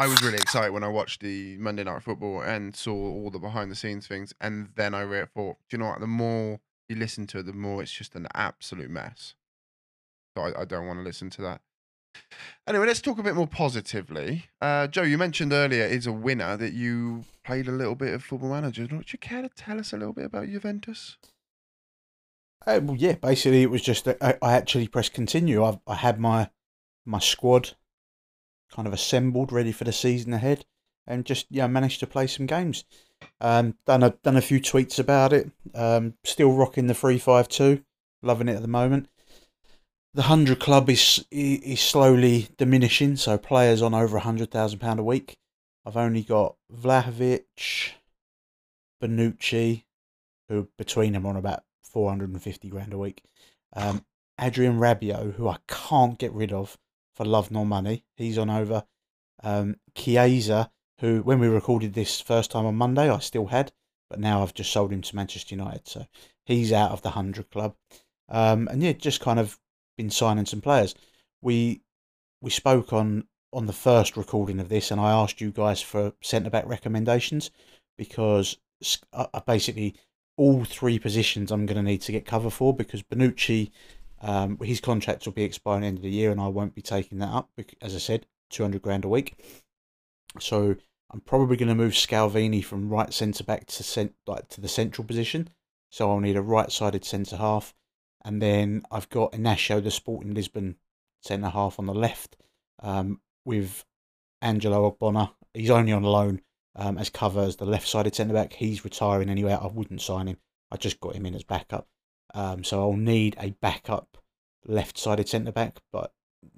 I 0.00 0.06
was 0.06 0.22
really 0.22 0.38
excited 0.38 0.72
when 0.72 0.82
I 0.82 0.88
watched 0.88 1.20
the 1.20 1.58
Monday 1.58 1.84
Night 1.84 2.02
Football 2.02 2.40
and 2.40 2.74
saw 2.74 2.94
all 2.94 3.28
the 3.28 3.38
behind 3.38 3.70
the 3.70 3.74
scenes 3.76 4.06
things, 4.06 4.32
and 4.40 4.70
then 4.74 4.94
I 4.94 5.02
re- 5.02 5.26
thought, 5.26 5.58
do 5.68 5.76
you 5.76 5.78
know 5.78 5.90
what? 5.90 6.00
The 6.00 6.06
more 6.06 6.58
you 6.88 6.96
listen 6.96 7.26
to 7.26 7.40
it, 7.40 7.42
the 7.44 7.52
more 7.52 7.82
it's 7.82 7.92
just 7.92 8.14
an 8.14 8.26
absolute 8.32 8.88
mess. 8.88 9.34
So 10.34 10.44
I, 10.44 10.62
I 10.62 10.64
don't 10.64 10.86
want 10.86 11.00
to 11.00 11.02
listen 11.02 11.28
to 11.28 11.42
that. 11.42 11.60
Anyway, 12.66 12.86
let's 12.86 13.02
talk 13.02 13.18
a 13.18 13.22
bit 13.22 13.34
more 13.34 13.46
positively. 13.46 14.46
Uh, 14.58 14.86
Joe, 14.86 15.02
you 15.02 15.18
mentioned 15.18 15.52
earlier 15.52 15.84
is 15.84 16.06
a 16.06 16.12
winner 16.12 16.56
that 16.56 16.72
you 16.72 17.26
played 17.44 17.68
a 17.68 17.72
little 17.72 17.94
bit 17.94 18.14
of 18.14 18.24
Football 18.24 18.52
Manager. 18.52 18.86
Don't 18.86 19.12
you 19.12 19.18
care 19.18 19.42
to 19.42 19.50
tell 19.50 19.78
us 19.78 19.92
a 19.92 19.98
little 19.98 20.14
bit 20.14 20.24
about 20.24 20.48
Juventus? 20.48 21.18
Uh, 22.66 22.80
well, 22.82 22.96
yeah, 22.96 23.16
basically 23.16 23.62
it 23.62 23.70
was 23.70 23.82
just 23.82 24.06
that 24.06 24.16
I, 24.22 24.54
actually 24.54 24.88
pressed 24.88 25.12
continue. 25.12 25.62
I 25.62 25.78
I 25.86 25.96
had 25.96 26.18
my 26.18 26.48
my 27.04 27.18
squad 27.18 27.72
kind 28.70 28.86
of 28.86 28.94
assembled, 28.94 29.52
ready 29.52 29.72
for 29.72 29.84
the 29.84 29.92
season 29.92 30.32
ahead, 30.32 30.64
and 31.06 31.24
just 31.24 31.46
yeah 31.50 31.66
managed 31.66 32.00
to 32.00 32.06
play 32.06 32.26
some 32.26 32.46
games. 32.46 32.84
Um, 33.40 33.76
done 33.86 34.02
a 34.02 34.10
done 34.22 34.36
a 34.36 34.42
few 34.42 34.60
tweets 34.60 34.98
about 34.98 35.32
it. 35.32 35.50
Um, 35.74 36.14
still 36.24 36.52
rocking 36.52 36.86
the 36.86 36.94
three 36.94 37.18
five 37.18 37.48
two, 37.48 37.82
loving 38.22 38.48
it 38.48 38.56
at 38.56 38.62
the 38.62 38.68
moment. 38.68 39.08
The 40.14 40.22
hundred 40.22 40.60
club 40.60 40.90
is 40.90 41.24
is 41.30 41.80
slowly 41.80 42.48
diminishing, 42.56 43.16
so 43.16 43.38
players 43.38 43.82
on 43.82 43.94
over 43.94 44.16
a 44.16 44.20
hundred 44.20 44.50
thousand 44.50 44.78
pound 44.78 45.00
a 45.00 45.04
week. 45.04 45.36
I've 45.86 45.96
only 45.96 46.22
got 46.22 46.56
Vlahovic, 46.72 47.92
Bonucci, 49.02 49.84
who 50.48 50.68
between 50.76 51.14
them 51.14 51.26
are 51.26 51.30
on 51.30 51.36
about 51.36 51.64
450 51.82 52.68
grand 52.68 52.92
a 52.92 52.98
week. 52.98 53.22
Um, 53.74 54.04
Adrien 54.40 54.78
Rabiot, 54.78 55.34
who 55.34 55.48
I 55.48 55.58
can't 55.68 56.18
get 56.18 56.32
rid 56.32 56.52
of 56.52 56.78
for 57.20 57.26
love 57.26 57.50
nor 57.50 57.66
money, 57.66 58.02
he's 58.16 58.38
on 58.38 58.48
over. 58.48 58.82
Um, 59.42 59.76
Chiesa, 59.94 60.70
who 61.00 61.20
when 61.20 61.38
we 61.38 61.48
recorded 61.48 61.92
this 61.92 62.18
first 62.18 62.50
time 62.50 62.64
on 62.64 62.76
Monday, 62.76 63.10
I 63.10 63.18
still 63.18 63.48
had, 63.48 63.72
but 64.08 64.18
now 64.18 64.42
I've 64.42 64.54
just 64.54 64.72
sold 64.72 64.90
him 64.90 65.02
to 65.02 65.16
Manchester 65.16 65.54
United, 65.54 65.86
so 65.86 66.06
he's 66.46 66.72
out 66.72 66.92
of 66.92 67.02
the 67.02 67.10
100 67.10 67.50
club. 67.50 67.76
Um, 68.30 68.68
and 68.68 68.82
yeah, 68.82 68.92
just 68.92 69.20
kind 69.20 69.38
of 69.38 69.58
been 69.98 70.08
signing 70.08 70.46
some 70.46 70.62
players. 70.62 70.94
We 71.42 71.82
we 72.40 72.48
spoke 72.48 72.90
on 72.94 73.24
on 73.52 73.66
the 73.66 73.74
first 73.74 74.16
recording 74.16 74.58
of 74.58 74.70
this, 74.70 74.90
and 74.90 74.98
I 74.98 75.10
asked 75.10 75.42
you 75.42 75.50
guys 75.50 75.82
for 75.82 76.14
centre 76.22 76.48
back 76.48 76.66
recommendations 76.66 77.50
because 77.98 78.56
I 79.12 79.42
basically 79.46 79.94
all 80.38 80.64
three 80.64 80.98
positions 80.98 81.52
I'm 81.52 81.66
going 81.66 81.76
to 81.76 81.82
need 81.82 82.00
to 82.00 82.12
get 82.12 82.24
cover 82.24 82.48
for 82.48 82.74
because 82.74 83.02
Bonucci, 83.02 83.72
um, 84.20 84.58
his 84.62 84.80
contract 84.80 85.24
will 85.24 85.32
be 85.32 85.44
expiring 85.44 85.84
end 85.84 85.98
of 85.98 86.02
the 86.02 86.10
year, 86.10 86.30
and 86.30 86.40
I 86.40 86.48
won't 86.48 86.74
be 86.74 86.82
taking 86.82 87.18
that 87.18 87.30
up. 87.30 87.50
As 87.80 87.94
I 87.94 87.98
said, 87.98 88.26
two 88.48 88.62
hundred 88.62 88.82
grand 88.82 89.04
a 89.04 89.08
week. 89.08 89.36
So 90.38 90.76
I'm 91.10 91.20
probably 91.20 91.56
going 91.56 91.68
to 91.68 91.74
move 91.74 91.92
Scalvini 91.92 92.64
from 92.64 92.88
right 92.88 93.12
centre 93.12 93.44
back 93.44 93.66
to 93.66 93.82
cent- 93.82 94.14
like 94.26 94.48
to 94.50 94.60
the 94.60 94.68
central 94.68 95.04
position. 95.04 95.50
So 95.90 96.10
I'll 96.10 96.20
need 96.20 96.36
a 96.36 96.42
right-sided 96.42 97.04
centre 97.04 97.36
half, 97.36 97.74
and 98.24 98.40
then 98.40 98.82
I've 98.90 99.08
got 99.08 99.32
Inacio, 99.32 99.82
the 99.82 99.90
Sporting 99.90 100.34
Lisbon 100.34 100.76
centre 101.20 101.48
half 101.48 101.78
on 101.78 101.86
the 101.86 101.94
left. 101.94 102.36
Um, 102.82 103.20
with 103.44 103.84
Angelo 104.42 104.90
Ogbonna. 104.90 105.32
He's 105.54 105.70
only 105.70 105.92
on 105.92 106.02
loan 106.02 106.40
um, 106.76 106.98
as 106.98 107.10
cover 107.10 107.40
as 107.40 107.56
the 107.56 107.64
left 107.64 107.88
sided 107.88 108.14
centre 108.14 108.34
back. 108.34 108.52
He's 108.52 108.84
retiring 108.84 109.28
anyway. 109.28 109.52
I 109.52 109.66
wouldn't 109.66 110.00
sign 110.00 110.28
him. 110.28 110.36
I 110.70 110.76
just 110.76 111.00
got 111.00 111.16
him 111.16 111.26
in 111.26 111.34
as 111.34 111.42
backup. 111.42 111.88
Um, 112.34 112.64
so 112.64 112.80
I'll 112.80 112.96
need 112.96 113.36
a 113.38 113.50
backup 113.50 114.18
left 114.64 114.98
sided 114.98 115.28
centre 115.28 115.52
back. 115.52 115.76
But 115.92 116.12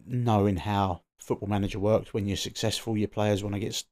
knowing 0.07 0.57
how 0.57 1.03
football 1.19 1.49
manager 1.49 1.79
works, 1.79 2.13
when 2.13 2.27
you're 2.27 2.37
successful, 2.37 2.97
your 2.97 3.09
players 3.09 3.43
want 3.43 3.55
to 3.55 3.61
get 3.61 3.83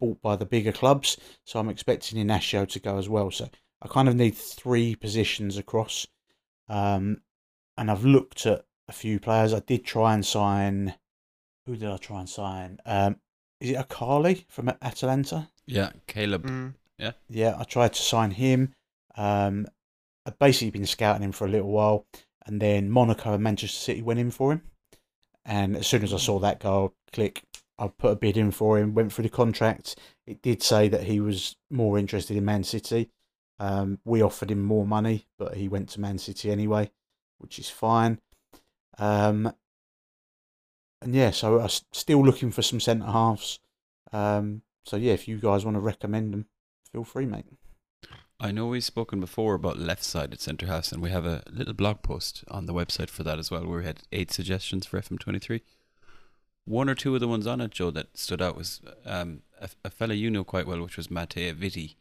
bought 0.00 0.20
by 0.20 0.36
the 0.36 0.46
bigger 0.46 0.72
clubs. 0.72 1.16
So 1.44 1.58
I'm 1.58 1.68
expecting 1.68 2.24
Inacio 2.24 2.68
to 2.68 2.80
go 2.80 2.98
as 2.98 3.08
well. 3.08 3.30
So 3.30 3.48
I 3.80 3.88
kind 3.88 4.08
of 4.08 4.16
need 4.16 4.36
three 4.36 4.94
positions 4.94 5.56
across. 5.56 6.06
Um, 6.68 7.22
and 7.76 7.90
I've 7.90 8.04
looked 8.04 8.46
at 8.46 8.64
a 8.88 8.92
few 8.92 9.18
players. 9.18 9.54
I 9.54 9.60
did 9.60 9.84
try 9.84 10.14
and 10.14 10.24
sign 10.24 10.94
who 11.66 11.76
did 11.76 11.88
I 11.88 11.96
try 11.96 12.20
and 12.20 12.28
sign? 12.28 12.78
Um, 12.84 13.16
is 13.60 13.70
it 13.70 13.88
Okoli 13.88 14.44
from 14.48 14.72
Atalanta? 14.82 15.48
Yeah, 15.66 15.90
Caleb. 16.06 16.46
Mm. 16.46 16.74
Yeah. 16.98 17.12
Yeah, 17.28 17.56
I 17.58 17.64
tried 17.64 17.92
to 17.94 18.02
sign 18.02 18.32
him. 18.32 18.74
Um, 19.16 19.66
I've 20.24 20.38
basically 20.38 20.70
been 20.70 20.86
scouting 20.86 21.22
him 21.22 21.32
for 21.32 21.46
a 21.46 21.50
little 21.50 21.70
while, 21.70 22.06
and 22.46 22.60
then 22.60 22.90
Monaco 22.90 23.34
and 23.34 23.42
Manchester 23.42 23.78
City 23.78 24.02
went 24.02 24.20
in 24.20 24.30
for 24.30 24.52
him. 24.52 24.62
And 25.44 25.76
as 25.76 25.86
soon 25.86 26.04
as 26.04 26.14
I 26.14 26.18
saw 26.18 26.38
that 26.38 26.60
go, 26.60 26.94
click, 27.12 27.42
I 27.78 27.88
put 27.88 28.12
a 28.12 28.16
bid 28.16 28.36
in 28.36 28.52
for 28.52 28.78
him. 28.78 28.94
Went 28.94 29.12
through 29.12 29.24
the 29.24 29.28
contract. 29.28 29.96
It 30.26 30.40
did 30.42 30.62
say 30.62 30.88
that 30.88 31.04
he 31.04 31.20
was 31.20 31.56
more 31.70 31.98
interested 31.98 32.36
in 32.36 32.44
Man 32.44 32.62
City. 32.62 33.10
Um, 33.58 33.98
we 34.04 34.22
offered 34.22 34.50
him 34.50 34.62
more 34.62 34.86
money, 34.86 35.26
but 35.38 35.56
he 35.56 35.68
went 35.68 35.88
to 35.90 36.00
Man 36.00 36.18
City 36.18 36.50
anyway, 36.50 36.90
which 37.38 37.58
is 37.58 37.68
fine. 37.68 38.20
Um, 38.98 39.52
and 41.00 41.14
yeah, 41.14 41.30
so 41.30 41.60
I'm 41.60 41.68
still 41.92 42.24
looking 42.24 42.52
for 42.52 42.62
some 42.62 42.80
centre 42.80 43.06
halves. 43.06 43.58
Um, 44.12 44.62
so 44.84 44.96
yeah, 44.96 45.12
if 45.12 45.26
you 45.26 45.38
guys 45.38 45.64
want 45.64 45.76
to 45.76 45.80
recommend 45.80 46.32
them, 46.32 46.46
feel 46.92 47.04
free, 47.04 47.26
mate. 47.26 47.46
I 48.42 48.50
know 48.50 48.66
we've 48.66 48.82
spoken 48.82 49.20
before 49.20 49.54
about 49.54 49.78
left-sided 49.78 50.40
centre 50.40 50.66
halves, 50.66 50.90
and 50.90 51.00
we 51.00 51.10
have 51.10 51.24
a 51.24 51.44
little 51.48 51.74
blog 51.74 52.02
post 52.02 52.42
on 52.48 52.66
the 52.66 52.74
website 52.74 53.08
for 53.08 53.22
that 53.22 53.38
as 53.38 53.52
well, 53.52 53.64
where 53.64 53.78
we 53.78 53.84
had 53.84 54.00
eight 54.10 54.32
suggestions 54.32 54.84
for 54.84 55.00
FM23. 55.00 55.60
One 56.64 56.90
or 56.90 56.96
two 56.96 57.14
of 57.14 57.20
the 57.20 57.28
ones 57.28 57.46
on 57.46 57.60
it, 57.60 57.70
Joe, 57.70 57.92
that 57.92 58.18
stood 58.18 58.42
out 58.42 58.56
was 58.56 58.80
um, 59.06 59.42
a, 59.60 59.68
a 59.84 59.90
fella 59.90 60.14
you 60.14 60.28
know 60.28 60.42
quite 60.42 60.66
well, 60.66 60.82
which 60.82 60.96
was 60.96 61.08
Matteo 61.08 61.54
Viti, 61.54 61.96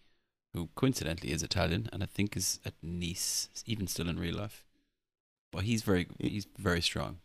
who 0.53 0.69
coincidentally 0.73 1.31
is 1.31 1.43
Italian 1.43 1.87
and 1.93 2.01
I 2.01 2.07
think 2.07 2.35
is 2.35 2.59
at 2.65 2.73
Nice, 2.81 3.49
even 3.67 3.85
still 3.85 4.09
in 4.09 4.19
real 4.19 4.37
life. 4.37 4.63
But 5.51 5.65
he's 5.65 5.83
very 5.83 6.07
he's 6.19 6.47
very 6.57 6.81
strong 6.81 7.19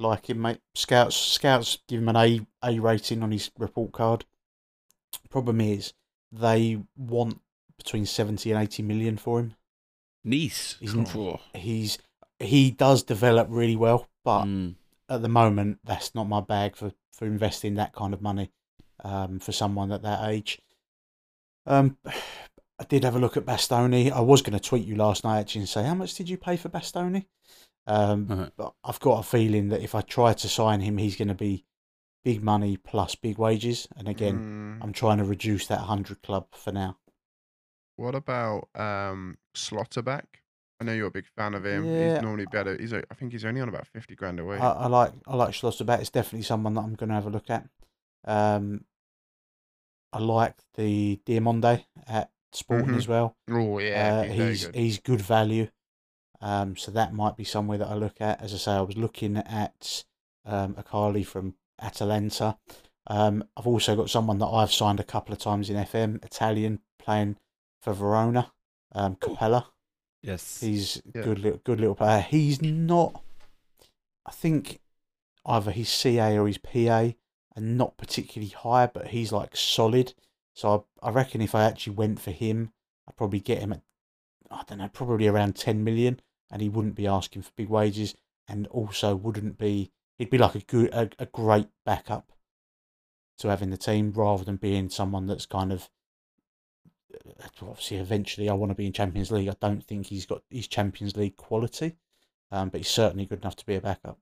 like 0.00 0.28
him, 0.28 0.40
mate. 0.40 0.60
Scouts 0.74 1.14
scouts 1.14 1.78
give 1.86 2.00
him 2.00 2.08
an 2.08 2.16
A 2.16 2.46
A 2.64 2.78
rating 2.80 3.22
on 3.22 3.30
his 3.30 3.50
report 3.58 3.92
card. 3.92 4.24
Problem 5.28 5.60
is, 5.60 5.92
they 6.32 6.78
want 6.96 7.40
between 7.82 8.06
seventy 8.06 8.52
and 8.52 8.62
eighty 8.62 8.82
million 8.82 9.16
for 9.16 9.40
him. 9.40 9.54
Nice. 10.24 10.76
He's 10.80 10.94
he's 11.54 11.98
he 12.38 12.70
does 12.70 13.02
develop 13.02 13.48
really 13.50 13.76
well, 13.76 14.08
but 14.24 14.44
mm. 14.44 14.74
at 15.08 15.22
the 15.22 15.28
moment 15.28 15.78
that's 15.84 16.14
not 16.14 16.28
my 16.28 16.40
bag 16.40 16.76
for 16.76 16.92
for 17.12 17.26
investing 17.26 17.74
that 17.74 17.94
kind 17.94 18.14
of 18.14 18.22
money 18.22 18.50
um, 19.04 19.38
for 19.38 19.52
someone 19.52 19.92
at 19.92 20.02
that 20.02 20.28
age. 20.28 20.60
Um, 21.66 21.96
I 22.06 22.84
did 22.88 23.04
have 23.04 23.14
a 23.14 23.18
look 23.18 23.36
at 23.36 23.44
Bastoni. 23.44 24.10
I 24.10 24.20
was 24.20 24.40
going 24.40 24.58
to 24.58 24.68
tweet 24.68 24.86
you 24.86 24.96
last 24.96 25.22
night 25.22 25.40
actually 25.40 25.60
and 25.60 25.68
say 25.68 25.84
how 25.84 25.94
much 25.94 26.14
did 26.14 26.28
you 26.28 26.38
pay 26.38 26.56
for 26.56 26.70
Bastoni? 26.70 27.26
Um, 27.86 28.26
uh-huh. 28.30 28.50
But 28.56 28.72
I've 28.84 29.00
got 29.00 29.20
a 29.20 29.22
feeling 29.22 29.68
that 29.68 29.82
if 29.82 29.94
I 29.94 30.00
try 30.00 30.32
to 30.32 30.48
sign 30.48 30.80
him, 30.80 30.96
he's 30.96 31.16
going 31.16 31.28
to 31.28 31.34
be 31.34 31.64
big 32.24 32.42
money 32.42 32.76
plus 32.76 33.14
big 33.14 33.38
wages. 33.38 33.88
And 33.96 34.08
again, 34.08 34.78
mm. 34.80 34.84
I'm 34.84 34.92
trying 34.92 35.18
to 35.18 35.24
reduce 35.24 35.66
that 35.66 35.80
100 35.80 36.22
club 36.22 36.46
for 36.52 36.72
now. 36.72 36.98
What 38.00 38.14
about 38.14 38.70
um, 38.74 39.36
Schlotterbeck? 39.54 40.24
I 40.80 40.84
know 40.84 40.94
you're 40.94 41.08
a 41.08 41.10
big 41.10 41.26
fan 41.36 41.52
of 41.52 41.66
him. 41.66 41.84
Yeah. 41.84 42.14
He's 42.14 42.22
normally 42.22 42.46
better. 42.50 42.74
He's, 42.74 42.94
I 42.94 43.02
think 43.14 43.32
he's 43.32 43.44
only 43.44 43.60
on 43.60 43.68
about 43.68 43.86
50 43.88 44.14
grand 44.14 44.40
a 44.40 44.44
week. 44.46 44.58
I, 44.58 44.70
I 44.70 44.86
like 44.86 45.12
I 45.26 45.36
like 45.36 45.50
Schlotterbeck. 45.50 46.00
It's 46.00 46.08
definitely 46.08 46.44
someone 46.44 46.72
that 46.74 46.80
I'm 46.80 46.94
going 46.94 47.10
to 47.10 47.14
have 47.14 47.26
a 47.26 47.30
look 47.30 47.50
at. 47.50 47.66
Um, 48.24 48.86
I 50.14 50.18
like 50.20 50.54
the 50.76 51.20
Diomande 51.26 51.84
at 52.06 52.30
Sporting 52.54 52.86
mm-hmm. 52.88 52.96
as 52.96 53.06
well. 53.06 53.36
Oh 53.50 53.78
yeah, 53.80 54.20
uh, 54.20 54.22
he's 54.22 54.38
he's 54.38 54.64
good. 54.64 54.74
he's 54.74 54.98
good 55.00 55.20
value. 55.20 55.68
Um, 56.40 56.78
so 56.78 56.90
that 56.92 57.12
might 57.12 57.36
be 57.36 57.44
somewhere 57.44 57.76
that 57.76 57.88
I 57.88 57.94
look 57.96 58.18
at. 58.20 58.40
As 58.40 58.54
I 58.54 58.56
say, 58.56 58.72
I 58.72 58.80
was 58.80 58.96
looking 58.96 59.36
at 59.36 60.04
um, 60.46 60.72
Okoli 60.74 61.26
from 61.26 61.56
Atalanta. 61.78 62.56
Um, 63.06 63.44
I've 63.58 63.66
also 63.66 63.94
got 63.94 64.08
someone 64.08 64.38
that 64.38 64.46
I've 64.46 64.72
signed 64.72 65.00
a 65.00 65.04
couple 65.04 65.34
of 65.34 65.38
times 65.38 65.68
in 65.68 65.76
FM, 65.76 66.24
Italian, 66.24 66.80
playing 66.98 67.36
for 67.80 67.92
Verona, 67.92 68.52
um, 68.92 69.16
Coppola. 69.16 69.66
Yes, 70.22 70.60
he's 70.60 71.02
yeah. 71.14 71.22
good, 71.22 71.38
little, 71.38 71.60
good 71.64 71.80
little 71.80 71.94
player. 71.94 72.20
He's 72.20 72.60
not. 72.60 73.22
I 74.26 74.32
think 74.32 74.80
either 75.46 75.70
his 75.70 75.88
CA 75.88 76.38
or 76.38 76.46
his 76.46 76.58
PA 76.58 77.12
and 77.56 77.78
not 77.78 77.96
particularly 77.96 78.50
high, 78.50 78.86
but 78.86 79.08
he's 79.08 79.32
like 79.32 79.56
solid. 79.56 80.14
So 80.54 80.86
I, 81.02 81.08
I 81.08 81.10
reckon 81.10 81.40
if 81.40 81.54
I 81.54 81.64
actually 81.64 81.94
went 81.94 82.20
for 82.20 82.30
him, 82.30 82.72
I'd 83.08 83.16
probably 83.16 83.40
get 83.40 83.58
him 83.58 83.72
at 83.72 83.82
I 84.50 84.62
don't 84.66 84.78
know, 84.78 84.88
probably 84.88 85.28
around 85.28 85.56
ten 85.56 85.84
million 85.84 86.20
and 86.50 86.60
he 86.60 86.68
wouldn't 86.68 86.96
be 86.96 87.06
asking 87.06 87.42
for 87.42 87.52
big 87.56 87.68
wages, 87.68 88.14
and 88.48 88.66
also 88.68 89.14
wouldn't 89.14 89.58
be. 89.58 89.92
He'd 90.18 90.30
be 90.30 90.38
like 90.38 90.54
a 90.54 90.60
good, 90.60 90.92
a, 90.92 91.08
a 91.18 91.26
great 91.26 91.68
backup 91.86 92.32
to 93.38 93.48
have 93.48 93.62
in 93.62 93.70
the 93.70 93.76
team, 93.76 94.12
rather 94.14 94.44
than 94.44 94.56
being 94.56 94.90
someone 94.90 95.26
that's 95.26 95.46
kind 95.46 95.72
of. 95.72 95.88
Uh, 97.12 97.46
obviously, 97.62 97.98
eventually, 97.98 98.48
I 98.48 98.54
want 98.54 98.70
to 98.70 98.76
be 98.76 98.86
in 98.86 98.92
Champions 98.92 99.30
League. 99.30 99.48
I 99.48 99.56
don't 99.60 99.84
think 99.84 100.06
he's 100.06 100.26
got 100.26 100.42
his 100.50 100.68
Champions 100.68 101.16
League 101.16 101.36
quality, 101.36 101.96
um, 102.50 102.68
but 102.68 102.78
he's 102.78 102.88
certainly 102.88 103.26
good 103.26 103.40
enough 103.40 103.56
to 103.56 103.66
be 103.66 103.74
a 103.74 103.80
backup. 103.80 104.18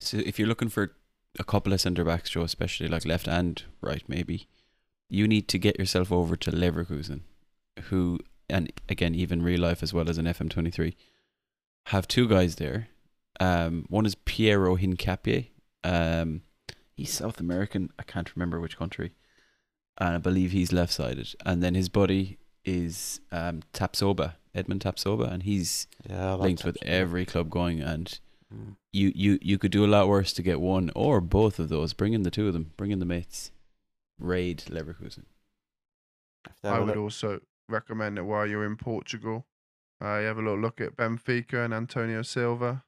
So, 0.00 0.18
if 0.18 0.38
you're 0.38 0.48
looking 0.48 0.68
for 0.68 0.94
a 1.38 1.44
couple 1.44 1.72
of 1.72 1.80
centre 1.80 2.04
backs, 2.04 2.30
Joe, 2.30 2.42
especially 2.42 2.88
like 2.88 3.04
left 3.04 3.28
and 3.28 3.62
right, 3.80 4.02
maybe 4.08 4.48
you 5.08 5.26
need 5.26 5.48
to 5.48 5.58
get 5.58 5.78
yourself 5.78 6.12
over 6.12 6.36
to 6.36 6.50
Leverkusen, 6.50 7.20
who 7.84 8.20
and 8.50 8.72
again 8.88 9.14
even 9.14 9.42
real 9.42 9.60
life 9.60 9.82
as 9.82 9.92
well 9.92 10.08
as 10.08 10.16
an 10.16 10.24
FM23 10.24 10.94
have 11.88 12.06
two 12.06 12.28
guys 12.28 12.56
there. 12.56 12.88
Um, 13.40 13.86
one 13.88 14.04
is 14.04 14.14
Piero 14.14 14.76
Hincapié. 14.76 15.48
Um, 15.84 16.42
he's 16.94 17.12
South 17.12 17.40
American. 17.40 17.90
I 17.98 18.02
can't 18.02 18.34
remember 18.36 18.60
which 18.60 18.76
country. 18.76 19.12
And 20.00 20.14
I 20.14 20.18
believe 20.18 20.52
he's 20.52 20.72
left 20.72 20.92
sided. 20.92 21.34
And 21.44 21.62
then 21.62 21.74
his 21.74 21.88
buddy 21.88 22.38
is 22.64 23.20
um, 23.32 23.62
Tapsoba 23.72 24.34
Edmond 24.54 24.80
Tapsoba, 24.82 25.30
and 25.32 25.42
he's 25.42 25.86
Yeah, 26.08 26.30
I 26.30 26.32
like 26.32 26.40
linked 26.42 26.64
with 26.64 26.78
every 26.82 27.24
club 27.26 27.50
going. 27.50 27.80
And 27.80 28.18
Mm. 28.54 28.76
you, 28.94 29.12
you, 29.14 29.38
you 29.42 29.58
could 29.58 29.70
do 29.70 29.84
a 29.84 29.86
lot 29.86 30.08
worse 30.08 30.32
to 30.32 30.42
get 30.42 30.58
one 30.58 30.90
or 30.96 31.20
both 31.20 31.58
of 31.58 31.68
those. 31.68 31.92
Bring 31.92 32.14
in 32.14 32.22
the 32.22 32.30
two 32.30 32.46
of 32.46 32.54
them. 32.54 32.72
Bring 32.78 32.90
in 32.90 32.98
the 32.98 33.04
mates. 33.04 33.50
Raid 34.18 34.62
Leverkusen. 34.70 35.24
I 36.64 36.78
would 36.78 36.88
look- 36.88 36.96
also 36.96 37.40
recommend 37.68 38.16
that 38.16 38.24
while 38.24 38.46
you're 38.46 38.64
in 38.64 38.76
Portugal, 38.76 39.44
uh, 40.02 40.18
you 40.20 40.26
have 40.26 40.38
a 40.38 40.42
little 40.42 40.58
look 40.58 40.80
at 40.80 40.96
Benfica 40.96 41.62
and 41.64 41.74
Antonio 41.74 42.22
Silva. 42.22 42.84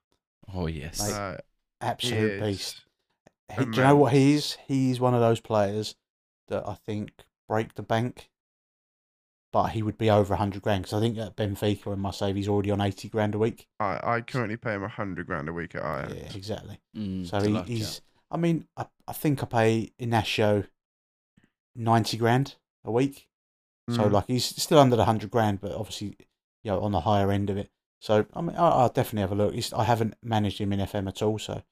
Oh 0.55 0.67
yes. 0.67 1.01
Mate, 1.07 1.13
Uh, 1.15 1.33
he 1.33 1.39
absolute 1.87 2.41
beast. 2.43 2.81
He, 3.51 3.65
do 3.67 3.71
you 3.77 3.83
know 3.83 3.97
what 3.97 4.13
he 4.13 4.35
is? 4.35 4.57
He's 4.67 4.99
one 4.99 5.13
of 5.15 5.21
those 5.21 5.41
players 5.41 5.95
that 6.51 6.69
I 6.69 6.75
think 6.75 7.11
break 7.49 7.75
the 7.75 7.83
bank, 7.83 8.31
but 9.53 9.69
he 9.71 9.83
would 9.83 9.99
be 9.99 10.11
over 10.11 10.37
hundred 10.37 10.63
grand 10.63 10.83
because 10.85 10.97
I 10.97 11.01
think 11.01 11.19
at 11.19 11.37
Benfica 11.37 11.93
and 11.93 12.01
Marseille 12.03 12.35
he's 12.35 12.49
already 12.49 12.71
on 12.71 12.81
eighty 12.81 13.09
grand 13.09 13.35
a 13.35 13.39
week. 13.39 13.67
I, 13.81 14.01
I 14.03 14.21
currently 14.21 14.57
pay 14.57 14.75
him 14.75 14.85
a 14.85 14.89
hundred 14.89 15.27
grand 15.27 15.49
a 15.49 15.53
week 15.53 15.75
at 15.75 15.83
Ajax. 15.83 16.15
Yeah, 16.15 16.37
exactly. 16.37 16.81
Mm, 16.97 17.27
So 17.27 17.41
he, 17.43 17.59
he's. 17.63 18.03
I 18.31 18.37
mean, 18.37 18.67
I, 18.77 18.87
I 19.09 19.13
think 19.13 19.43
I 19.43 19.47
pay 19.47 19.93
Inacio 20.01 20.67
ninety 21.75 22.17
grand 22.17 22.57
a 22.85 22.91
week. 22.91 23.27
So 23.89 24.03
Mm. 24.09 24.13
like 24.13 24.27
he's 24.29 24.45
still 24.45 24.79
under 24.79 24.95
the 24.95 25.05
hundred 25.07 25.31
grand, 25.33 25.61
but 25.61 25.73
obviously, 25.73 26.17
you 26.63 26.71
know, 26.71 26.81
on 26.81 26.93
the 26.93 27.01
higher 27.01 27.33
end 27.33 27.51
of 27.51 27.57
it. 27.57 27.71
So 28.01 28.25
I 28.35 28.41
mean, 28.41 28.55
I, 28.55 28.69
I'll 28.69 28.89
definitely 28.89 29.23
have 29.23 29.33
a 29.33 29.35
look. 29.35 29.55
He's, 29.55 29.73
I 29.73 29.83
haven't 29.85 30.15
managed 30.23 30.59
him 30.61 30.73
in 30.73 30.79
FM 30.81 31.09
at 31.09 31.23
all, 31.23 31.39
so 31.41 31.63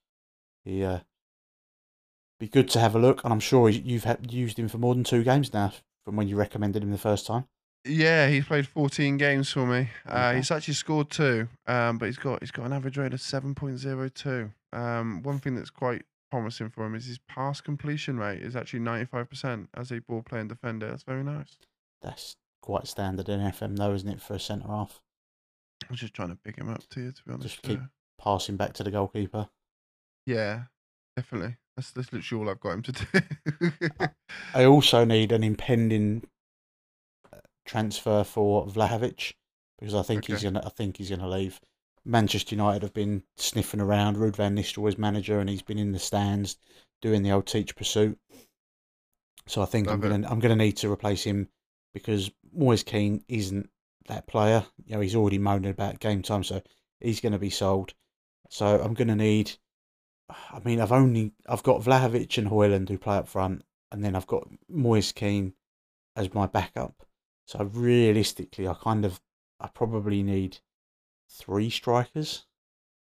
he 0.64 0.82
uh, 0.84 0.98
be 2.38 2.48
good 2.48 2.68
to 2.70 2.81
have 2.81 2.94
a 2.94 2.98
look. 2.98 3.22
And 3.24 3.33
I'm 3.33 3.40
sure 3.40 3.68
you've 3.68 4.05
had, 4.05 4.33
used 4.33 4.59
him 4.59 4.68
for 4.68 4.79
more 4.79 4.94
than 4.94 5.05
two 5.05 5.22
games 5.24 5.53
now 5.53 5.72
from 6.05 6.16
when 6.16 6.29
you 6.29 6.37
recommended 6.37 6.83
him 6.83 6.90
the 6.90 6.98
first 6.98 7.27
time. 7.27 7.44
Yeah, 7.85 8.29
he's 8.29 8.44
played 8.44 8.66
14 8.66 9.16
games 9.16 9.51
for 9.51 9.64
me. 9.66 9.88
Uh, 10.07 10.12
Okay. 10.29 10.37
he's 10.37 10.51
actually 10.51 10.74
scored 10.74 11.11
two, 11.11 11.48
um, 11.66 11.96
but 11.98 12.07
he's 12.07 12.18
got 12.18 12.40
he's 12.42 12.51
got 12.51 12.66
an 12.66 12.72
average 12.72 12.98
rate 12.98 13.14
of 13.14 13.20
7.02. 13.20 14.53
Um, 14.72 15.22
one 15.22 15.38
thing 15.38 15.55
that's 15.55 15.70
quite 15.70 16.03
promising 16.31 16.68
for 16.68 16.85
him 16.85 16.94
is 16.94 17.07
his 17.07 17.18
pass 17.29 17.61
completion 17.61 18.18
rate 18.18 18.42
is 18.42 18.55
actually 18.57 18.81
95% 18.81 19.68
as 19.74 19.90
a 19.90 20.01
ball 20.01 20.22
playing 20.22 20.48
defender. 20.48 20.90
That's 20.90 21.05
very 21.05 21.22
nice. 21.24 21.57
That's 22.03 22.37
quite 22.61 22.87
standard 22.87 23.29
in 23.29 23.40
FM, 23.40 23.77
though, 23.79 23.94
isn't 23.94 24.09
it, 24.09 24.20
for 24.20 24.35
a 24.35 24.40
centre 24.40 24.68
half? 24.68 25.01
I 25.85 25.87
was 25.90 26.01
just 26.01 26.12
trying 26.12 26.29
to 26.31 26.37
pick 26.37 26.57
him 26.57 26.68
up 26.68 26.87
to 26.90 27.01
you, 27.01 27.12
to 27.12 27.22
be 27.24 27.33
honest. 27.33 27.48
Just 27.48 27.62
keep- 27.62 27.81
uh, 27.81 27.85
Passing 28.20 28.57
back 28.57 28.72
to 28.74 28.83
the 28.83 28.90
goalkeeper. 28.90 29.48
yeah, 30.27 30.62
definitely. 31.16 31.57
That's 31.78 31.92
that's 31.92 32.12
literally 32.12 32.42
all 32.42 32.50
I've 32.50 32.58
got 32.58 32.72
him 32.72 32.82
to 32.82 32.92
do. 32.92 34.08
I 34.54 34.64
also 34.64 35.04
need 35.04 35.30
an 35.30 35.44
impending 35.44 36.24
uh, 37.32 37.38
transfer 37.64 38.24
for 38.24 38.66
Vlahovic 38.66 39.34
because 39.78 39.94
I 39.94 40.02
think 40.02 40.26
he's 40.26 40.42
gonna. 40.42 40.60
I 40.66 40.70
think 40.70 40.96
he's 40.96 41.10
gonna 41.10 41.28
leave. 41.28 41.60
Manchester 42.04 42.56
United 42.56 42.82
have 42.82 42.94
been 42.94 43.22
sniffing 43.36 43.80
around. 43.80 44.16
Ruud 44.16 44.34
van 44.34 44.56
Nistelrooy 44.56 44.88
is 44.88 44.98
manager, 44.98 45.38
and 45.38 45.48
he's 45.48 45.62
been 45.62 45.78
in 45.78 45.92
the 45.92 46.00
stands 46.00 46.56
doing 47.00 47.22
the 47.22 47.30
old 47.30 47.46
teach 47.46 47.76
pursuit. 47.76 48.18
So 49.46 49.62
I 49.62 49.66
think 49.66 49.86
I'm 49.86 50.02
it. 50.02 50.08
gonna 50.08 50.28
I'm 50.28 50.40
gonna 50.40 50.56
need 50.56 50.78
to 50.78 50.90
replace 50.90 51.22
him 51.22 51.48
because 51.94 52.28
Moise 52.52 52.82
Kean 52.82 53.22
isn't 53.28 53.70
that 54.08 54.26
player. 54.26 54.66
You 54.84 54.96
know, 54.96 55.00
he's 55.00 55.14
already 55.14 55.38
moaning 55.38 55.70
about 55.70 56.00
game 56.00 56.22
time, 56.22 56.42
so 56.42 56.60
he's 56.98 57.20
gonna 57.20 57.38
be 57.38 57.50
sold. 57.50 57.94
So 58.50 58.80
I'm 58.82 58.94
gonna 58.94 59.14
need. 59.14 59.52
I 60.28 60.60
mean, 60.64 60.80
I've 60.80 60.92
only 60.92 61.32
I've 61.46 61.62
got 61.62 61.82
Vlahovic 61.82 62.36
and 62.38 62.48
Højlund 62.48 62.88
who 62.88 62.98
play 62.98 63.16
up 63.16 63.28
front, 63.28 63.62
and 63.90 64.04
then 64.04 64.14
I've 64.14 64.26
got 64.26 64.48
Moise 64.68 65.12
Kean 65.12 65.54
as 66.16 66.34
my 66.34 66.46
backup. 66.46 67.06
So 67.46 67.64
realistically, 67.64 68.68
I 68.68 68.74
kind 68.74 69.04
of 69.04 69.20
I 69.60 69.68
probably 69.68 70.22
need 70.22 70.58
three 71.30 71.70
strikers, 71.70 72.46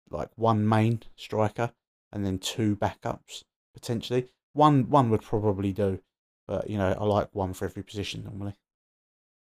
like 0.10 0.30
one 0.36 0.68
main 0.68 1.04
striker 1.16 1.72
and 2.12 2.26
then 2.26 2.40
two 2.40 2.76
backups 2.76 3.44
potentially. 3.74 4.30
One 4.54 4.90
one 4.90 5.10
would 5.10 5.22
probably 5.22 5.74
do, 5.74 6.00
but 6.48 6.70
you 6.70 6.78
know 6.78 6.96
I 7.00 7.04
like 7.04 7.30
one 7.34 7.54
for 7.54 7.66
every 7.66 7.84
position 7.84 8.24
normally. 8.24 8.56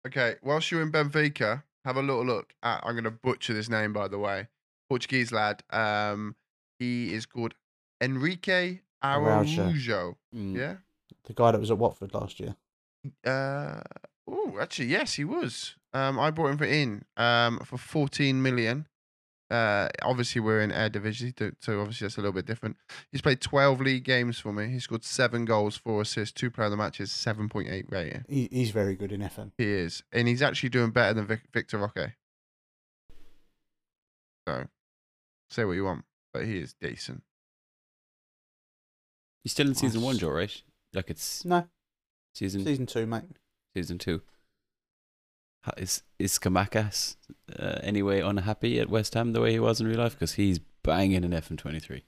Okay, 0.06 0.36
whilst 0.42 0.70
you're 0.70 0.82
in 0.82 0.92
Benfica, 0.92 1.64
have 1.84 1.96
a 1.96 2.02
little 2.02 2.24
look 2.24 2.54
at. 2.62 2.80
I'm 2.84 2.94
going 2.94 3.04
to 3.04 3.10
butcher 3.10 3.54
this 3.54 3.68
name, 3.68 3.92
by 3.92 4.06
the 4.08 4.18
way. 4.18 4.48
Portuguese 4.88 5.32
lad. 5.32 5.64
Um, 5.70 6.36
he 6.78 7.12
is 7.12 7.26
called 7.26 7.54
Henrique 8.02 8.82
Araujo. 9.02 10.16
Mm. 10.35 10.56
Yeah. 10.56 10.76
The 11.24 11.32
guy 11.35 11.52
that 11.52 11.61
was 11.61 11.70
at 11.70 11.78
Watford 11.78 12.14
last 12.14 12.38
year. 12.40 12.54
Uh, 13.24 13.80
oh, 14.28 14.56
actually, 14.61 14.87
yes, 14.88 15.14
he 15.14 15.24
was. 15.24 15.76
Um, 15.92 16.18
I 16.18 16.30
brought 16.30 16.48
him 16.50 16.59
for 16.59 16.64
in 16.64 17.04
um 17.16 17.59
for 17.61 17.78
14 17.78 18.40
million. 18.42 18.87
Uh, 19.48 19.88
obviously 20.02 20.40
we're 20.40 20.61
in 20.61 20.70
Eredivisie, 20.72 21.32
so- 21.38 21.52
so 21.61 21.80
obviously 21.80 22.04
that's 22.06 22.16
a 22.16 22.20
little 22.20 22.32
bit 22.32 22.46
different. 22.46 22.76
He's 23.12 23.20
played 23.22 23.40
12 23.40 23.80
league 23.80 24.02
games 24.02 24.40
for 24.40 24.52
me. 24.52 24.68
He 24.70 24.80
scored 24.80 25.04
seven 25.04 25.44
goals, 25.44 25.76
four 25.76 26.00
assists, 26.02 26.32
two 26.32 26.50
player 26.50 26.66
of 26.66 26.72
the 26.72 26.76
matches, 26.76 27.11
7.8 27.12 27.85
rating. 27.88 28.24
He, 28.28 28.48
he's 28.50 28.72
very 28.72 28.96
good 28.96 29.12
in 29.12 29.20
FM. 29.20 29.52
He 29.56 29.64
is, 29.70 30.02
and 30.11 30.26
he's 30.26 30.42
actually 30.42 30.70
doing 30.70 30.90
better 30.90 31.14
than 31.14 31.26
Vic- 31.28 31.46
Victor 31.52 31.78
Roque. 31.78 32.11
So, 34.48 34.66
say 35.50 35.64
what 35.64 35.72
you 35.74 35.85
want, 35.85 36.04
but 36.32 36.44
he 36.44 36.59
is 36.59 36.74
decent. 36.80 37.22
He's 39.46 39.52
still 39.52 39.68
in 39.68 39.76
season 39.76 40.02
one, 40.02 40.14
Nice. 40.14 40.20
Joe, 40.22 40.30
right? 40.30 40.62
Like 40.92 41.09
it's 41.09 41.44
No, 41.44 41.68
season 42.35 42.64
season 42.64 42.85
two, 42.87 43.06
mate. 43.06 43.22
season 43.76 43.96
two. 43.96 44.22
Ha- 45.62 45.74
Is 45.76 46.02
is 46.18 46.37
Scamacca 46.37 47.14
uh, 47.56 47.78
anyway 47.80 48.20
unhappy 48.22 48.80
at 48.80 48.90
West 48.90 49.14
Ham 49.14 49.35
the 49.35 49.40
way 49.40 49.52
he 49.52 49.61
was 49.61 49.80
in 49.80 49.87
real 49.87 50.00
life? 50.00 50.14
Because 50.14 50.32
he's 50.35 50.59
banging 50.82 51.22
in 51.22 51.30
FM 51.30 51.59
twenty 51.59 51.78
three. 51.78 52.02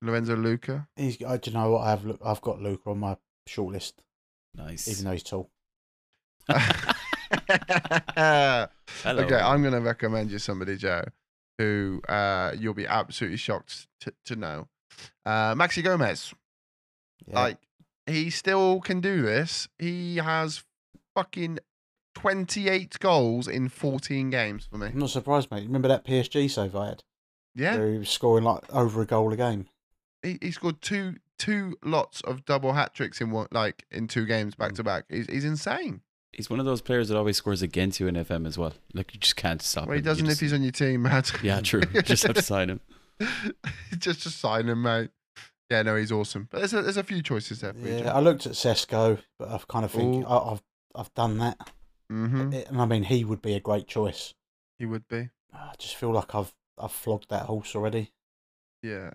Lorenzo 0.00 0.34
Lucca. 0.34 0.88
He's. 0.96 1.22
I 1.22 1.36
don't 1.36 1.52
know 1.52 1.72
what 1.72 1.86
I've. 1.86 2.06
look- 2.06 2.22
I've 2.24 2.40
got 2.40 2.62
Lucca 2.62 2.88
on 2.88 3.00
my 3.00 3.18
shortlist, 3.46 3.92
Nice. 4.54 4.88
even 4.88 5.04
though 5.04 5.12
he's 5.12 5.22
tall. 5.22 5.50
Hello. 6.48 6.66
Okay, 9.24 9.36
I'm 9.36 9.60
going 9.62 9.74
to 9.74 9.80
recommend 9.80 10.30
you 10.30 10.38
somebody, 10.38 10.76
Joe, 10.76 11.04
who 11.58 12.00
uh, 12.08 12.52
you'll 12.58 12.72
be 12.74 12.86
absolutely 12.86 13.36
shocked 13.36 13.86
to, 14.00 14.12
to 14.26 14.36
know. 14.36 14.68
Uh, 15.26 15.54
Maxi 15.54 15.82
Gomez. 15.84 16.32
Yeah. 17.26 17.40
Like, 17.40 17.58
he 18.06 18.30
still 18.30 18.80
can 18.80 19.00
do 19.00 19.22
this. 19.22 19.68
He 19.78 20.16
has 20.16 20.64
fucking 21.14 21.58
28 22.14 22.98
goals 23.00 23.48
in 23.48 23.68
14 23.68 24.30
games 24.30 24.66
for 24.70 24.78
me. 24.78 24.88
I'm 24.88 24.98
not 24.98 25.10
surprised, 25.10 25.50
mate. 25.50 25.64
Remember 25.66 25.88
that 25.88 26.04
PSG 26.04 26.50
save 26.50 26.74
I 26.76 26.88
had, 26.88 27.02
Yeah, 27.54 27.76
where 27.76 27.90
he 27.92 27.98
was 27.98 28.08
scoring 28.10 28.44
like 28.44 28.72
over 28.74 29.00
a 29.02 29.06
goal 29.06 29.32
a 29.32 29.36
game. 29.36 29.66
he, 30.22 30.38
he 30.40 30.50
scored 30.50 30.80
two 30.82 31.16
two 31.38 31.76
lots 31.82 32.20
of 32.20 32.44
double 32.44 32.72
hat 32.74 32.94
tricks 32.94 33.20
in 33.20 33.30
one 33.32 33.48
like 33.50 33.84
in 33.90 34.06
two 34.06 34.24
games 34.26 34.54
back 34.54 34.72
Mm. 34.72 34.76
to 34.76 34.84
back. 34.84 35.04
He's 35.08 35.26
he's 35.26 35.44
insane. 35.44 36.02
He's 36.32 36.48
one 36.48 36.60
of 36.60 36.66
those 36.66 36.80
players 36.80 37.08
that 37.08 37.16
always 37.18 37.36
scores 37.36 37.62
against 37.62 37.98
you 38.00 38.06
in 38.06 38.14
FM 38.14 38.46
as 38.46 38.56
well. 38.56 38.72
Like 38.94 39.12
you 39.14 39.20
just 39.20 39.36
can't 39.36 39.60
stop. 39.60 39.86
Well, 39.86 39.94
he 39.94 39.98
him. 39.98 40.04
Doesn't 40.04 40.24
if 40.26 40.30
just- 40.32 40.40
he's 40.40 40.52
on 40.52 40.62
your 40.62 40.72
team, 40.72 41.02
Matt. 41.02 41.32
Yeah, 41.42 41.60
true. 41.60 41.82
Just 42.04 42.22
have 42.24 42.36
to 42.36 42.42
sign 42.42 42.70
him. 42.70 42.80
just 43.98 44.20
just 44.22 44.38
sign 44.38 44.68
him, 44.68 44.82
mate. 44.82 45.10
Yeah, 45.72 45.82
no, 45.82 45.96
he's 45.96 46.12
awesome. 46.12 46.48
But 46.50 46.58
there's 46.58 46.74
a, 46.74 46.82
there's 46.82 46.96
a 46.98 47.02
few 47.02 47.22
choices 47.22 47.60
there 47.62 47.72
for 47.72 47.78
you. 47.88 47.98
Yeah, 47.98 48.12
I 48.14 48.20
looked 48.20 48.44
at 48.46 48.52
Sesko, 48.52 49.18
but 49.38 49.48
I've 49.48 49.66
kind 49.68 49.84
of 49.86 49.90
think 49.90 50.26
I, 50.28 50.36
I've 50.36 50.62
I've 50.94 51.14
done 51.14 51.38
that, 51.38 51.70
Mm-hmm. 52.12 52.52
and 52.68 52.80
I 52.80 52.84
mean 52.84 53.04
he 53.04 53.24
would 53.24 53.40
be 53.40 53.54
a 53.54 53.60
great 53.60 53.86
choice. 53.86 54.34
He 54.78 54.84
would 54.84 55.08
be. 55.08 55.30
I 55.54 55.72
just 55.78 55.96
feel 55.96 56.10
like 56.12 56.34
I've 56.34 56.52
I've 56.78 56.92
flogged 56.92 57.30
that 57.30 57.46
horse 57.46 57.74
already. 57.74 58.12
Yeah. 58.82 59.12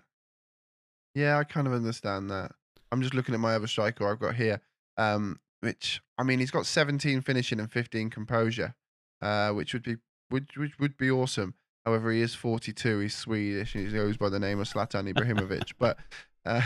Yeah, 1.14 1.38
I 1.38 1.44
kind 1.44 1.66
of 1.66 1.72
understand 1.72 2.30
that. 2.30 2.52
I'm 2.90 3.02
just 3.02 3.14
looking 3.14 3.34
at 3.34 3.40
my 3.40 3.54
other 3.54 3.66
striker 3.66 4.08
I've 4.10 4.18
got 4.20 4.34
here, 4.34 4.60
um, 4.96 5.38
which 5.60 6.00
I 6.16 6.22
mean, 6.22 6.38
he's 6.40 6.50
got 6.50 6.66
17 6.66 7.20
finishing 7.20 7.60
and 7.60 7.70
15 7.70 8.10
composure, 8.10 8.74
uh, 9.22 9.50
which 9.52 9.72
would 9.74 9.82
be 9.84 9.96
which, 10.30 10.56
which 10.56 10.78
would 10.80 10.96
be 10.96 11.10
awesome. 11.10 11.54
However, 11.86 12.10
he 12.10 12.20
is 12.20 12.34
42. 12.34 12.98
He's 12.98 13.16
Swedish 13.16 13.74
and 13.74 13.86
he 13.86 13.92
goes 13.92 14.16
by 14.16 14.28
the 14.28 14.38
name 14.40 14.60
of 14.60 14.68
Zlatan 14.68 15.12
Ibrahimovic. 15.14 15.72
but 15.78 15.98
uh, 16.46 16.62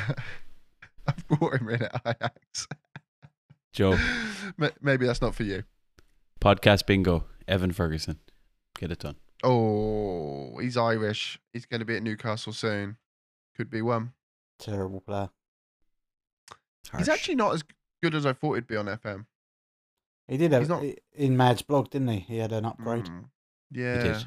I've 1.07 1.27
brought 1.29 1.61
him 1.61 1.68
in 1.70 1.83
at 1.83 2.01
Ajax. 2.07 2.68
Joe, 3.73 3.99
Ma- 4.57 4.68
Maybe 4.81 5.07
that's 5.07 5.23
not 5.23 5.35
for 5.35 5.43
you. 5.45 5.64
podcast 6.41 6.87
bingo. 6.87 7.25
Evan 7.49 7.73
Ferguson, 7.73 8.18
get 8.79 8.93
it 8.93 9.01
done. 9.01 9.16
Oh, 9.43 10.59
he's 10.59 10.77
Irish. 10.77 11.41
He's 11.53 11.66
going 11.66 11.81
to 11.81 11.85
be 11.87 11.97
at 11.97 12.03
Newcastle 12.03 12.53
soon. 12.53 12.97
Could 13.57 13.68
be 13.70 13.83
one. 13.83 14.12
Terrible 14.61 15.01
player. 15.01 15.31
He's 16.97 17.09
actually 17.09 17.35
not 17.37 17.55
as 17.55 17.64
good 18.03 18.14
as 18.14 18.25
I 18.27 18.33
thought 18.33 18.55
he'd 18.55 18.66
be 18.66 18.77
on 18.77 18.87
FM. 18.87 19.27
He 20.29 20.37
did 20.37 20.53
have 20.53 20.68
not- 20.68 20.85
in 21.14 21.37
Mad's 21.37 21.62
blog, 21.62 21.91
didn't 21.91 22.09
he? 22.09 22.18
He 22.20 22.39
had 22.39 22.53
an 22.53 22.64
upgrade. 22.64 23.07
Mm. 23.07 23.25
He 23.73 23.81
Yeah, 23.83 24.03
did. 24.03 24.27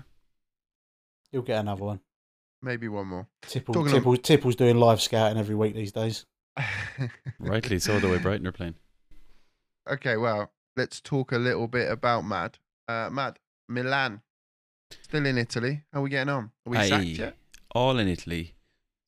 He'll 1.32 1.41
get 1.41 1.60
another 1.62 1.84
one. 1.86 2.00
Maybe 2.66 2.88
one 2.89 3.07
more. 3.07 3.28
Tipple, 3.43 3.74
Talking 3.74 3.95
of- 4.05 4.22
Tipple's 4.24 4.55
doing 4.57 4.78
live 4.78 4.99
scouting 5.01 5.38
every 5.38 5.55
week 5.55 5.74
these 5.76 5.91
days. 5.93 6.26
Rightly 7.39 7.80
so, 7.80 7.99
the 7.99 8.09
way 8.09 8.18
Brighton 8.18 8.47
are 8.47 8.51
playing. 8.51 8.76
okay, 9.89 10.18
well, 10.18 10.51
let's 10.76 10.99
talk 10.99 11.32
a 11.32 11.38
little 11.38 11.68
bit 11.68 11.89
about 11.91 12.26
Mad. 12.26 12.57
Uh, 12.88 13.09
Mad, 13.11 13.39
Milan. 13.70 14.22
Still 15.03 15.26
in 15.26 15.38
Italy. 15.38 15.84
How 15.93 15.99
are 15.99 16.03
we 16.03 16.09
getting 16.09 16.30
on? 16.30 16.51
Are 16.66 16.70
we 16.70 16.78
Aye. 16.78 16.89
sacked 16.89 17.05
yet? 17.05 17.38
All 17.74 17.97
in 17.99 18.07
Italy. 18.07 18.55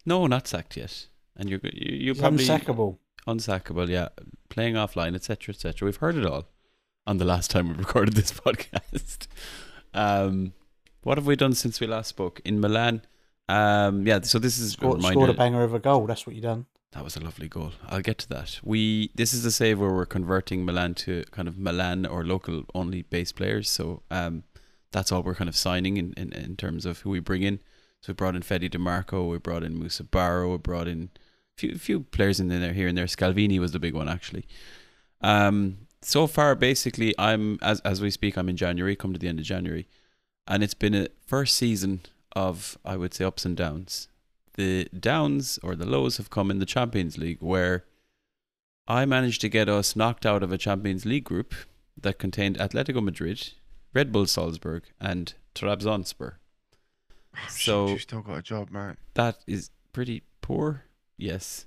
No, 0.05 0.27
not 0.27 0.47
sacked 0.47 0.77
yet. 0.77 1.07
And 1.35 1.49
you're 1.49 1.59
you, 1.63 1.95
you're 1.97 2.13
He's 2.15 2.21
probably 2.21 2.45
unsackable. 2.45 2.97
unsackable. 3.27 3.87
Yeah, 3.87 4.09
playing 4.49 4.75
offline, 4.75 5.15
etc., 5.15 5.53
etc. 5.53 5.85
We've 5.85 5.97
heard 5.97 6.15
it 6.15 6.25
all 6.25 6.47
on 7.05 7.17
the 7.17 7.25
last 7.25 7.51
time 7.51 7.69
we 7.69 7.73
recorded 7.85 8.15
this 8.15 8.31
podcast. 8.45 9.27
um, 9.93 10.53
what 11.03 11.17
have 11.17 11.27
we 11.27 11.35
done 11.35 11.53
since 11.53 11.79
we 11.79 11.87
last 11.87 12.09
spoke 12.09 12.41
in 12.43 12.59
Milan? 12.59 13.03
Um, 13.49 14.05
yeah, 14.05 14.21
so 14.21 14.39
this 14.39 14.57
is 14.57 14.73
Scored, 14.73 14.97
reminder. 14.97 15.13
scored 15.13 15.29
a 15.29 15.33
banger 15.33 15.63
of 15.63 15.73
a 15.73 15.79
goal. 15.79 16.05
That's 16.05 16.27
what 16.27 16.35
you 16.35 16.41
done. 16.41 16.65
That 16.91 17.03
was 17.03 17.15
a 17.15 17.19
lovely 17.19 17.47
goal. 17.47 17.73
I'll 17.87 18.01
get 18.01 18.17
to 18.19 18.29
that. 18.29 18.59
We 18.63 19.11
this 19.15 19.33
is 19.33 19.43
the 19.43 19.51
save 19.51 19.79
where 19.79 19.91
we're 19.93 20.05
converting 20.05 20.65
Milan 20.65 20.95
to 20.95 21.23
kind 21.31 21.47
of 21.47 21.57
Milan 21.57 22.05
or 22.05 22.23
local 22.23 22.63
only 22.73 23.03
base 23.03 23.31
players. 23.31 23.69
So 23.69 24.03
um, 24.09 24.43
that's 24.91 25.11
all 25.11 25.21
we're 25.21 25.35
kind 25.35 25.49
of 25.49 25.55
signing 25.55 25.97
in, 25.97 26.13
in, 26.15 26.31
in 26.33 26.55
terms 26.55 26.85
of 26.85 26.99
who 27.01 27.09
we 27.09 27.19
bring 27.19 27.43
in. 27.43 27.59
So 28.01 28.11
we 28.11 28.15
brought 28.15 28.35
in 28.35 28.41
Fede 28.41 28.71
Dimarco, 28.71 29.29
we 29.29 29.37
brought 29.37 29.63
in 29.63 29.77
Musa 29.77 30.03
Barrow, 30.03 30.51
we 30.51 30.57
brought 30.57 30.87
in 30.87 31.09
a 31.15 31.59
few 31.59 31.77
few 31.77 31.99
players 32.01 32.39
in 32.39 32.47
there 32.47 32.73
here 32.73 32.87
and 32.87 32.97
there. 32.97 33.05
Scalvini 33.05 33.59
was 33.59 33.73
the 33.73 33.79
big 33.79 33.93
one 33.93 34.07
actually. 34.09 34.45
Um, 35.21 35.87
so 36.01 36.25
far, 36.25 36.55
basically, 36.55 37.13
I'm 37.19 37.59
as 37.61 37.79
as 37.81 38.01
we 38.01 38.11
speak, 38.11 38.37
I'm 38.37 38.49
in 38.49 38.57
January, 38.57 38.95
come 38.95 39.13
to 39.13 39.19
the 39.19 39.27
end 39.27 39.39
of 39.39 39.45
January, 39.45 39.87
and 40.47 40.63
it's 40.63 40.73
been 40.73 40.95
a 40.95 41.07
first 41.25 41.55
season 41.55 42.01
of 42.45 42.77
I 42.85 42.95
would 42.97 43.13
say 43.13 43.23
ups 43.25 43.45
and 43.45 43.55
downs 43.57 44.07
the 44.57 44.87
downs 44.99 45.59
or 45.63 45.75
the 45.75 45.85
lows 45.85 46.17
have 46.17 46.29
come 46.29 46.49
in 46.51 46.59
the 46.59 46.65
Champions 46.65 47.17
League, 47.17 47.37
where 47.41 47.85
I 48.87 49.05
managed 49.05 49.39
to 49.41 49.49
get 49.49 49.69
us 49.69 49.95
knocked 49.95 50.25
out 50.25 50.43
of 50.43 50.51
a 50.51 50.57
Champions 50.57 51.05
League 51.05 51.23
group 51.25 51.53
that 51.95 52.17
contained 52.17 52.57
Atletico 52.57 53.01
Madrid, 53.03 53.53
Red 53.93 54.11
Bull 54.11 54.25
Salzburg, 54.25 54.83
and 54.99 55.33
Trabzonspor. 55.53 56.33
Oh, 57.35 57.39
So- 57.49 57.87
you 57.89 57.99
still 57.99 58.21
got 58.21 58.39
a 58.39 58.41
job, 58.41 58.71
man. 58.71 58.97
That 59.13 59.37
is 59.45 59.69
pretty 59.93 60.23
poor. 60.41 60.85
Yes. 61.17 61.65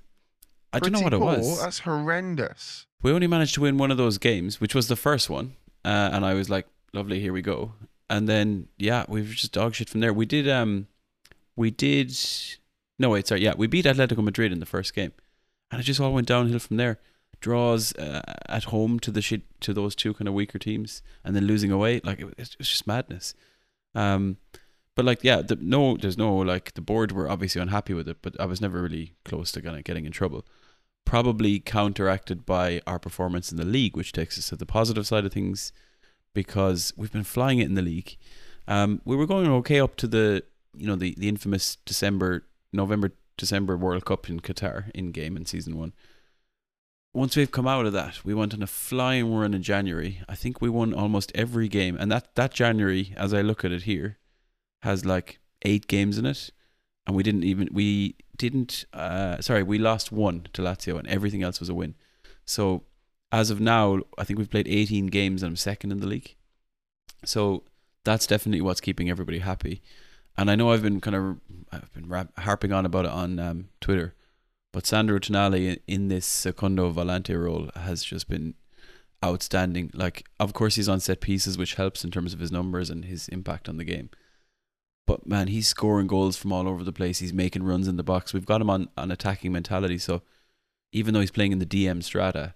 I 0.73 0.79
don't 0.79 0.91
know 0.91 1.01
what 1.01 1.13
it 1.13 1.19
was. 1.19 1.61
That's 1.61 1.79
horrendous. 1.79 2.87
We 3.01 3.11
only 3.11 3.27
managed 3.27 3.55
to 3.55 3.61
win 3.61 3.77
one 3.77 3.91
of 3.91 3.97
those 3.97 4.17
games, 4.17 4.59
which 4.61 4.75
was 4.75 4.87
the 4.87 4.95
first 4.95 5.29
one, 5.29 5.55
uh, 5.85 6.09
and 6.13 6.25
I 6.25 6.33
was 6.33 6.49
like, 6.49 6.67
"Lovely, 6.93 7.19
here 7.19 7.33
we 7.33 7.41
go." 7.41 7.73
And 8.11 8.27
then, 8.27 8.67
yeah, 8.77 9.05
we 9.07 9.21
were 9.21 9.27
just 9.29 9.53
dog 9.53 9.73
shit 9.73 9.89
from 9.89 10.01
there. 10.01 10.13
We 10.13 10.25
did, 10.25 10.47
um, 10.49 10.87
we 11.55 11.71
did. 11.71 12.13
No, 12.99 13.09
wait, 13.09 13.25
sorry, 13.25 13.41
yeah, 13.41 13.53
we 13.57 13.67
beat 13.67 13.85
Atletico 13.85 14.21
Madrid 14.21 14.51
in 14.51 14.59
the 14.59 14.65
first 14.65 14.93
game, 14.93 15.13
and 15.71 15.79
it 15.79 15.85
just 15.85 15.99
all 16.01 16.11
went 16.13 16.27
downhill 16.27 16.59
from 16.59 16.75
there. 16.77 16.99
Draws 17.39 17.95
uh, 17.95 18.21
at 18.49 18.65
home 18.65 18.99
to 18.99 19.11
the 19.11 19.21
shit 19.21 19.43
to 19.61 19.73
those 19.73 19.95
two 19.95 20.13
kind 20.13 20.27
of 20.27 20.33
weaker 20.33 20.59
teams, 20.59 21.01
and 21.23 21.35
then 21.35 21.45
losing 21.47 21.71
away, 21.71 22.01
like 22.03 22.19
it, 22.19 22.25
was- 22.25 22.33
it 22.37 22.55
was 22.59 22.67
just 22.67 22.85
madness. 22.85 23.33
Um, 23.95 24.37
but 24.95 25.05
like, 25.05 25.23
yeah, 25.23 25.41
the, 25.41 25.55
no, 25.55 25.95
there's 25.95 26.17
no 26.17 26.35
like 26.35 26.73
the 26.73 26.81
board 26.81 27.13
were 27.13 27.29
obviously 27.29 27.61
unhappy 27.61 27.93
with 27.93 28.09
it, 28.09 28.17
but 28.21 28.39
I 28.41 28.45
was 28.45 28.59
never 28.59 28.81
really 28.81 29.13
close 29.23 29.51
to 29.53 29.61
kind 29.61 29.77
of 29.77 29.83
getting 29.85 30.05
in 30.05 30.11
trouble 30.11 30.45
probably 31.05 31.59
counteracted 31.59 32.45
by 32.45 32.79
our 32.85 32.99
performance 32.99 33.51
in 33.51 33.57
the 33.57 33.65
league, 33.65 33.97
which 33.97 34.11
takes 34.11 34.37
us 34.37 34.49
to 34.49 34.55
the 34.55 34.65
positive 34.67 35.07
side 35.07 35.25
of 35.25 35.33
things 35.33 35.71
because 36.33 36.93
we've 36.95 37.11
been 37.11 37.23
flying 37.23 37.59
it 37.59 37.65
in 37.65 37.75
the 37.75 37.81
league. 37.81 38.17
Um, 38.67 39.01
we 39.05 39.15
were 39.15 39.25
going 39.25 39.47
okay 39.47 39.79
up 39.79 39.95
to 39.97 40.07
the 40.07 40.43
you 40.75 40.87
know 40.87 40.95
the 40.95 41.15
the 41.17 41.27
infamous 41.27 41.77
December 41.85 42.45
November 42.71 43.11
December 43.37 43.75
World 43.77 44.05
Cup 44.05 44.29
in 44.29 44.39
Qatar 44.39 44.91
in 44.93 45.11
game 45.11 45.35
in 45.35 45.45
season 45.45 45.77
one. 45.77 45.93
Once 47.13 47.35
we've 47.35 47.51
come 47.51 47.67
out 47.67 47.85
of 47.85 47.91
that, 47.91 48.23
we 48.23 48.33
went 48.33 48.53
on 48.53 48.63
a 48.63 48.67
flying 48.67 49.33
run 49.33 49.53
in 49.53 49.61
January. 49.61 50.21
I 50.29 50.35
think 50.35 50.61
we 50.61 50.69
won 50.69 50.93
almost 50.93 51.31
every 51.35 51.67
game, 51.67 51.97
and 51.99 52.11
that 52.11 52.35
that 52.35 52.53
January, 52.53 53.13
as 53.17 53.33
I 53.33 53.41
look 53.41 53.65
at 53.65 53.71
it 53.71 53.83
here, 53.83 54.17
has 54.83 55.05
like 55.05 55.39
eight 55.63 55.87
games 55.87 56.17
in 56.17 56.25
it, 56.25 56.51
and 57.05 57.15
we 57.15 57.23
didn't 57.23 57.43
even 57.43 57.69
we 57.71 58.15
didn't 58.37 58.85
uh 58.93 59.39
sorry 59.39 59.61
we 59.61 59.77
lost 59.77 60.11
one 60.11 60.47
to 60.51 60.63
Lazio 60.63 60.97
and 60.97 61.07
everything 61.07 61.43
else 61.43 61.59
was 61.59 61.69
a 61.69 61.75
win. 61.75 61.95
So 62.45 62.83
as 63.31 63.49
of 63.49 63.59
now, 63.59 63.99
I 64.17 64.23
think 64.23 64.37
we've 64.37 64.49
played 64.49 64.67
18 64.67 65.07
games 65.07 65.41
and 65.41 65.51
I'm 65.51 65.55
second 65.55 65.91
in 65.91 65.99
the 65.99 66.07
league. 66.07 66.35
So 67.23 67.63
that's 68.03 68.27
definitely 68.27 68.61
what's 68.61 68.81
keeping 68.81 69.09
everybody 69.09 69.39
happy. 69.39 69.81
And 70.37 70.49
I 70.49 70.55
know 70.55 70.71
I've 70.71 70.81
been 70.81 71.01
kind 71.01 71.15
of 71.15 71.37
I've 71.71 71.93
been 71.93 72.09
rap- 72.09 72.37
harping 72.39 72.71
on 72.71 72.85
about 72.85 73.05
it 73.05 73.11
on 73.11 73.39
um, 73.39 73.69
Twitter, 73.79 74.15
but 74.73 74.85
Sandro 74.85 75.19
Tonali 75.19 75.79
in 75.87 76.07
this 76.07 76.25
Secondo 76.25 76.91
Volante 76.91 77.41
role 77.41 77.69
has 77.75 78.03
just 78.03 78.27
been 78.27 78.55
outstanding. 79.23 79.91
Like, 79.93 80.25
of 80.39 80.53
course, 80.53 80.75
he's 80.75 80.89
on 80.89 80.99
set 80.99 81.21
pieces, 81.21 81.57
which 81.57 81.75
helps 81.75 82.03
in 82.03 82.11
terms 82.11 82.33
of 82.33 82.39
his 82.39 82.51
numbers 82.51 82.89
and 82.89 83.05
his 83.05 83.27
impact 83.29 83.69
on 83.69 83.77
the 83.77 83.83
game. 83.83 84.09
But 85.05 85.27
man, 85.27 85.47
he's 85.47 85.67
scoring 85.67 86.07
goals 86.07 86.37
from 86.37 86.53
all 86.53 86.67
over 86.67 86.83
the 86.83 86.93
place. 86.93 87.19
He's 87.19 87.33
making 87.33 87.63
runs 87.63 87.87
in 87.87 87.97
the 87.97 88.03
box. 88.03 88.33
We've 88.33 88.45
got 88.45 88.61
him 88.61 88.69
on 88.69 88.89
an 88.97 89.11
attacking 89.11 89.51
mentality. 89.51 89.97
So 89.97 90.21
even 90.91 91.13
though 91.13 91.19
he's 91.19 91.31
playing 91.31 91.51
in 91.51 91.59
the 91.59 91.65
DM 91.65 92.03
strata, 92.03 92.55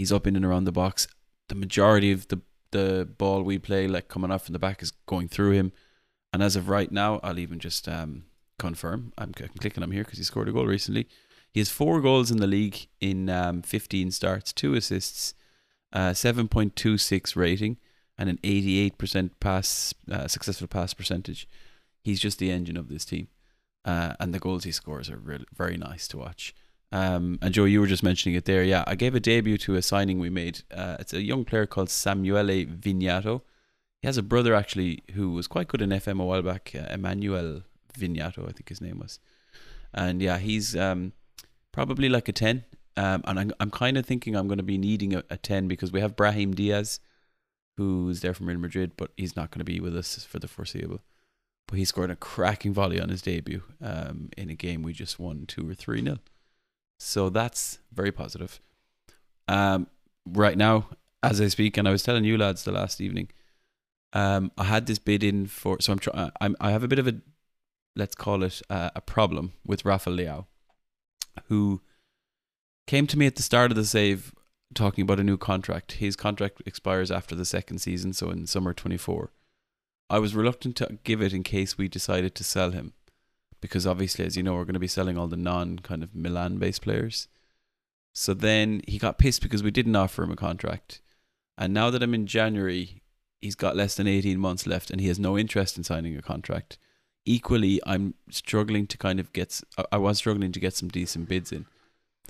he's 0.00 0.10
up 0.10 0.26
in 0.26 0.34
and 0.34 0.44
around 0.44 0.64
the 0.64 0.72
box. 0.72 1.06
The 1.48 1.54
majority 1.54 2.10
of 2.10 2.26
the 2.28 2.40
the 2.72 3.08
ball 3.18 3.42
we 3.42 3.58
play, 3.58 3.88
like 3.88 4.08
coming 4.08 4.30
off 4.30 4.44
from 4.46 4.52
the 4.52 4.58
back, 4.58 4.82
is 4.82 4.92
going 5.06 5.28
through 5.28 5.52
him. 5.52 5.72
And 6.32 6.40
as 6.42 6.54
of 6.54 6.68
right 6.68 6.90
now, 6.90 7.18
I'll 7.24 7.40
even 7.40 7.58
just 7.58 7.88
um, 7.88 8.24
confirm. 8.60 9.12
I'm, 9.18 9.32
c- 9.36 9.48
clicking 9.58 9.82
him 9.82 9.90
here 9.90 10.04
because 10.04 10.18
he 10.18 10.24
scored 10.24 10.48
a 10.48 10.52
goal 10.52 10.66
recently. 10.66 11.08
He 11.52 11.58
has 11.58 11.68
four 11.68 12.00
goals 12.00 12.30
in 12.30 12.36
the 12.36 12.46
league 12.46 12.86
in 13.00 13.28
um, 13.28 13.62
15 13.62 14.12
starts, 14.12 14.52
two 14.52 14.74
assists, 14.74 15.34
uh, 15.92 16.10
7.26 16.10 17.34
rating, 17.34 17.76
and 18.16 18.30
an 18.30 18.38
88% 18.44 19.30
pass 19.40 19.92
uh, 20.08 20.28
successful 20.28 20.68
pass 20.68 20.94
percentage. 20.94 21.48
He's 22.04 22.20
just 22.20 22.38
the 22.38 22.52
engine 22.52 22.76
of 22.76 22.88
this 22.88 23.04
team, 23.04 23.26
uh, 23.84 24.14
and 24.20 24.32
the 24.32 24.38
goals 24.38 24.62
he 24.62 24.70
scores 24.70 25.10
are 25.10 25.18
really, 25.18 25.46
very 25.52 25.76
nice 25.76 26.06
to 26.08 26.18
watch. 26.18 26.54
Um, 26.92 27.38
and 27.40 27.54
Joe, 27.54 27.64
you 27.64 27.80
were 27.80 27.86
just 27.86 28.02
mentioning 28.02 28.36
it 28.36 28.44
there. 28.44 28.64
Yeah, 28.64 28.84
I 28.86 28.94
gave 28.96 29.14
a 29.14 29.20
debut 29.20 29.58
to 29.58 29.76
a 29.76 29.82
signing 29.82 30.18
we 30.18 30.30
made. 30.30 30.62
Uh, 30.74 30.96
it's 30.98 31.12
a 31.12 31.22
young 31.22 31.44
player 31.44 31.66
called 31.66 31.88
Samuele 31.88 32.66
Vignato. 32.66 33.42
He 34.02 34.08
has 34.08 34.16
a 34.16 34.22
brother 34.22 34.54
actually 34.54 35.02
who 35.12 35.32
was 35.32 35.46
quite 35.46 35.68
good 35.68 35.82
in 35.82 35.90
FM 35.90 36.20
a 36.20 36.24
while 36.24 36.42
back, 36.42 36.72
uh, 36.74 36.92
Emmanuel 36.92 37.62
Vignato, 37.96 38.48
I 38.48 38.52
think 38.52 38.68
his 38.68 38.80
name 38.80 38.98
was. 38.98 39.18
And 39.92 40.22
yeah, 40.22 40.38
he's 40.38 40.74
um, 40.74 41.12
probably 41.72 42.08
like 42.08 42.28
a 42.28 42.32
10. 42.32 42.64
Um, 42.96 43.22
and 43.24 43.38
I'm, 43.38 43.52
I'm 43.60 43.70
kind 43.70 43.96
of 43.96 44.04
thinking 44.04 44.34
I'm 44.34 44.48
going 44.48 44.58
to 44.58 44.64
be 44.64 44.78
needing 44.78 45.14
a, 45.14 45.22
a 45.30 45.36
10 45.36 45.68
because 45.68 45.92
we 45.92 46.00
have 46.00 46.16
Brahim 46.16 46.54
Diaz, 46.54 47.00
who's 47.76 48.20
there 48.20 48.34
from 48.34 48.46
Real 48.46 48.58
Madrid, 48.58 48.92
but 48.96 49.12
he's 49.16 49.36
not 49.36 49.50
going 49.50 49.60
to 49.60 49.64
be 49.64 49.80
with 49.80 49.96
us 49.96 50.24
for 50.24 50.38
the 50.38 50.48
foreseeable. 50.48 51.00
But 51.68 51.78
he 51.78 51.84
scored 51.84 52.10
a 52.10 52.16
cracking 52.16 52.74
volley 52.74 53.00
on 53.00 53.10
his 53.10 53.22
debut 53.22 53.62
um, 53.80 54.30
in 54.36 54.50
a 54.50 54.54
game 54.54 54.82
we 54.82 54.92
just 54.92 55.20
won 55.20 55.44
2 55.46 55.70
or 55.70 55.74
3 55.74 56.02
nil. 56.02 56.18
So 57.02 57.30
that's 57.30 57.78
very 57.90 58.12
positive. 58.12 58.60
Um, 59.48 59.86
right 60.26 60.56
now, 60.56 60.90
as 61.22 61.40
I 61.40 61.48
speak, 61.48 61.78
and 61.78 61.88
I 61.88 61.92
was 61.92 62.02
telling 62.02 62.24
you 62.24 62.36
lads 62.36 62.64
the 62.64 62.72
last 62.72 63.00
evening, 63.00 63.30
um, 64.12 64.52
I 64.58 64.64
had 64.64 64.84
this 64.84 64.98
bid 64.98 65.24
in 65.24 65.46
for. 65.46 65.78
So 65.80 65.94
I'm 65.94 65.98
trying. 65.98 66.30
I'm. 66.42 66.56
I 66.60 66.72
have 66.72 66.82
a 66.82 66.88
bit 66.88 66.98
of 66.98 67.08
a, 67.08 67.14
let's 67.96 68.14
call 68.14 68.42
it 68.42 68.60
uh, 68.68 68.90
a 68.94 69.00
problem 69.00 69.54
with 69.64 69.86
Rafa 69.86 70.10
Leao, 70.10 70.44
who 71.44 71.80
came 72.86 73.06
to 73.06 73.18
me 73.18 73.26
at 73.26 73.36
the 73.36 73.42
start 73.42 73.70
of 73.70 73.76
the 73.76 73.84
save 73.86 74.34
talking 74.74 75.00
about 75.00 75.20
a 75.20 75.24
new 75.24 75.38
contract. 75.38 75.92
His 75.92 76.16
contract 76.16 76.62
expires 76.66 77.10
after 77.10 77.34
the 77.34 77.46
second 77.46 77.78
season, 77.78 78.12
so 78.12 78.28
in 78.28 78.46
summer 78.46 78.74
24. 78.74 79.32
I 80.10 80.18
was 80.18 80.34
reluctant 80.34 80.76
to 80.76 80.98
give 81.02 81.22
it 81.22 81.32
in 81.32 81.44
case 81.44 81.78
we 81.78 81.88
decided 81.88 82.34
to 82.34 82.44
sell 82.44 82.72
him 82.72 82.92
because 83.60 83.86
obviously, 83.86 84.24
as 84.24 84.36
you 84.36 84.42
know, 84.42 84.54
we're 84.54 84.64
going 84.64 84.74
to 84.74 84.80
be 84.80 84.86
selling 84.88 85.18
all 85.18 85.28
the 85.28 85.36
non 85.36 85.78
kind 85.80 86.02
of 86.02 86.14
Milan 86.14 86.58
based 86.58 86.82
players. 86.82 87.28
So 88.12 88.34
then 88.34 88.82
he 88.88 88.98
got 88.98 89.18
pissed 89.18 89.42
because 89.42 89.62
we 89.62 89.70
didn't 89.70 89.96
offer 89.96 90.22
him 90.22 90.32
a 90.32 90.36
contract. 90.36 91.00
And 91.56 91.72
now 91.72 91.90
that 91.90 92.02
I'm 92.02 92.14
in 92.14 92.26
January, 92.26 93.02
he's 93.40 93.54
got 93.54 93.76
less 93.76 93.94
than 93.94 94.06
18 94.06 94.38
months 94.38 94.66
left 94.66 94.90
and 94.90 95.00
he 95.00 95.08
has 95.08 95.18
no 95.18 95.38
interest 95.38 95.76
in 95.76 95.84
signing 95.84 96.16
a 96.16 96.22
contract. 96.22 96.78
Equally, 97.24 97.80
I'm 97.86 98.14
struggling 98.30 98.86
to 98.88 98.98
kind 98.98 99.20
of 99.20 99.32
get, 99.32 99.60
I- 99.92 99.98
was 99.98 100.18
struggling 100.18 100.52
to 100.52 100.60
get 100.60 100.74
some 100.74 100.88
decent 100.88 101.28
bids 101.28 101.52
in. 101.52 101.66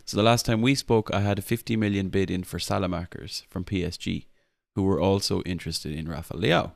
So 0.05 0.17
the 0.17 0.23
last 0.23 0.45
time 0.45 0.63
we 0.63 0.75
spoke, 0.75 1.13
I 1.13 1.21
had 1.21 1.39
a 1.39 1.43
50 1.43 1.77
million 1.77 2.09
bid 2.09 2.31
in 2.31 2.43
for 2.43 2.59
Saelemaekers 2.59 3.45
from 3.49 3.65
PSG, 3.65 4.27
who 4.75 4.83
were 4.83 5.01
also 5.01 5.43
interested 5.43 5.93
in 5.93 6.09
Rafa 6.09 6.35
Leao. 6.35 6.73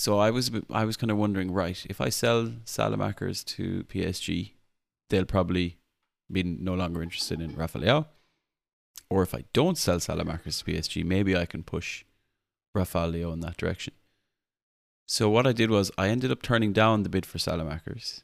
So 0.00 0.18
I 0.18 0.30
was 0.30 0.50
I 0.70 0.86
was 0.86 0.96
kind 0.96 1.10
of 1.10 1.18
wondering, 1.18 1.50
right, 1.50 1.84
if 1.90 2.00
I 2.00 2.08
sell 2.08 2.46
Saelemaekers 2.64 3.44
to 3.56 3.84
PSG, 3.84 4.52
they'll 5.10 5.26
probably 5.26 5.76
be 6.32 6.42
no 6.42 6.72
longer 6.72 7.02
interested 7.02 7.38
in 7.38 7.54
Rafa 7.54 7.80
Leao. 7.80 8.06
Or 9.10 9.22
if 9.22 9.34
I 9.34 9.44
don't 9.52 9.76
sell 9.76 9.98
Saelemaekers 9.98 10.58
to 10.58 10.64
PSG, 10.64 11.04
maybe 11.04 11.36
I 11.36 11.44
can 11.44 11.62
push 11.62 12.04
Rafael 12.74 13.30
in 13.30 13.40
that 13.40 13.58
direction. 13.58 13.92
So 15.06 15.28
what 15.28 15.46
I 15.46 15.52
did 15.52 15.68
was 15.68 15.90
I 15.98 16.08
ended 16.08 16.32
up 16.32 16.40
turning 16.40 16.72
down 16.72 17.02
the 17.02 17.10
bid 17.10 17.26
for 17.26 17.36
Saelemaekers. 17.36 18.22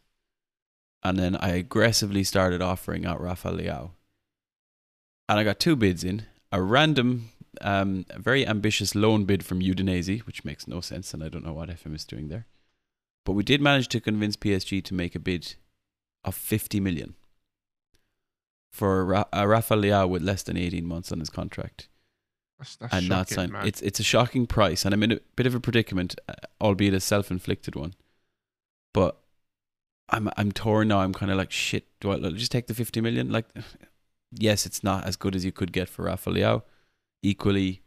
And 1.02 1.18
then 1.18 1.36
I 1.36 1.50
aggressively 1.50 2.24
started 2.24 2.62
offering 2.62 3.04
out 3.04 3.20
Rafael. 3.20 3.92
And 5.28 5.38
I 5.38 5.44
got 5.44 5.60
two 5.60 5.76
bids 5.76 6.04
in. 6.04 6.24
A 6.50 6.62
random 6.62 7.32
um, 7.61 8.07
a 8.11 8.18
very 8.18 8.46
ambitious 8.46 8.94
loan 8.94 9.24
bid 9.24 9.44
from 9.44 9.61
Udinese, 9.61 10.20
which 10.20 10.44
makes 10.44 10.66
no 10.68 10.80
sense, 10.80 11.12
and 11.14 11.22
I 11.22 11.28
don't 11.28 11.44
know 11.44 11.52
what 11.52 11.68
FM 11.68 11.94
is 11.94 12.04
doing 12.04 12.28
there. 12.28 12.46
But 13.24 13.32
we 13.32 13.42
did 13.42 13.61
manage 13.61 13.88
to 13.88 14.00
convince 14.00 14.36
PSG 14.36 14.82
to 14.84 14.94
make 14.94 15.14
a 15.14 15.18
bid 15.18 15.54
of 16.24 16.34
50 16.34 16.80
million 16.80 17.14
for 18.70 19.04
Ra- 19.04 19.24
Rafa 19.34 19.74
Leao 19.74 20.09
with 20.09 20.22
less 20.22 20.42
than 20.42 20.57
18 20.57 20.84
months 20.86 21.11
on 21.11 21.18
his 21.20 21.30
contract 21.30 21.88
That's, 22.59 22.76
that's 22.76 22.92
and 22.94 23.09
not 23.09 23.28
shocking, 23.28 23.34
sign. 23.34 23.52
man. 23.52 23.66
It's 23.66 23.80
it's 23.82 24.00
a 24.00 24.04
shocking 24.04 24.46
price, 24.46 24.84
and 24.84 24.92
I'm 24.94 25.02
in 25.02 25.12
a 25.12 25.20
bit 25.34 25.46
of 25.46 25.54
a 25.54 25.61
predicament, 25.61 26.14
uh, 26.28 26.34
albeit 26.61 26.94
a 26.94 27.00
self-inflicted 27.00 27.74
one. 27.74 27.94
But 28.92 29.18
I'm 30.09 30.28
I'm 30.36 30.52
torn 30.52 30.88
now. 30.88 31.00
I'm 31.00 31.12
kind 31.14 31.30
of 31.32 31.38
like 31.38 31.50
shit. 31.50 31.84
Do 32.00 32.12
I 32.12 32.18
just 32.30 32.52
take 32.52 32.66
the 32.66 32.74
50 32.74 33.00
million? 33.00 33.30
Like, 33.30 33.46
yes, 34.32 34.66
it's 34.66 34.84
not 34.84 35.04
as 35.04 35.16
good 35.16 35.34
as 35.34 35.44
you 35.44 35.52
could 35.52 35.72
get 35.72 35.88
for 35.88 36.04
Rafa 36.04 36.30
Leao. 36.30 36.62
Equally, 37.22 37.82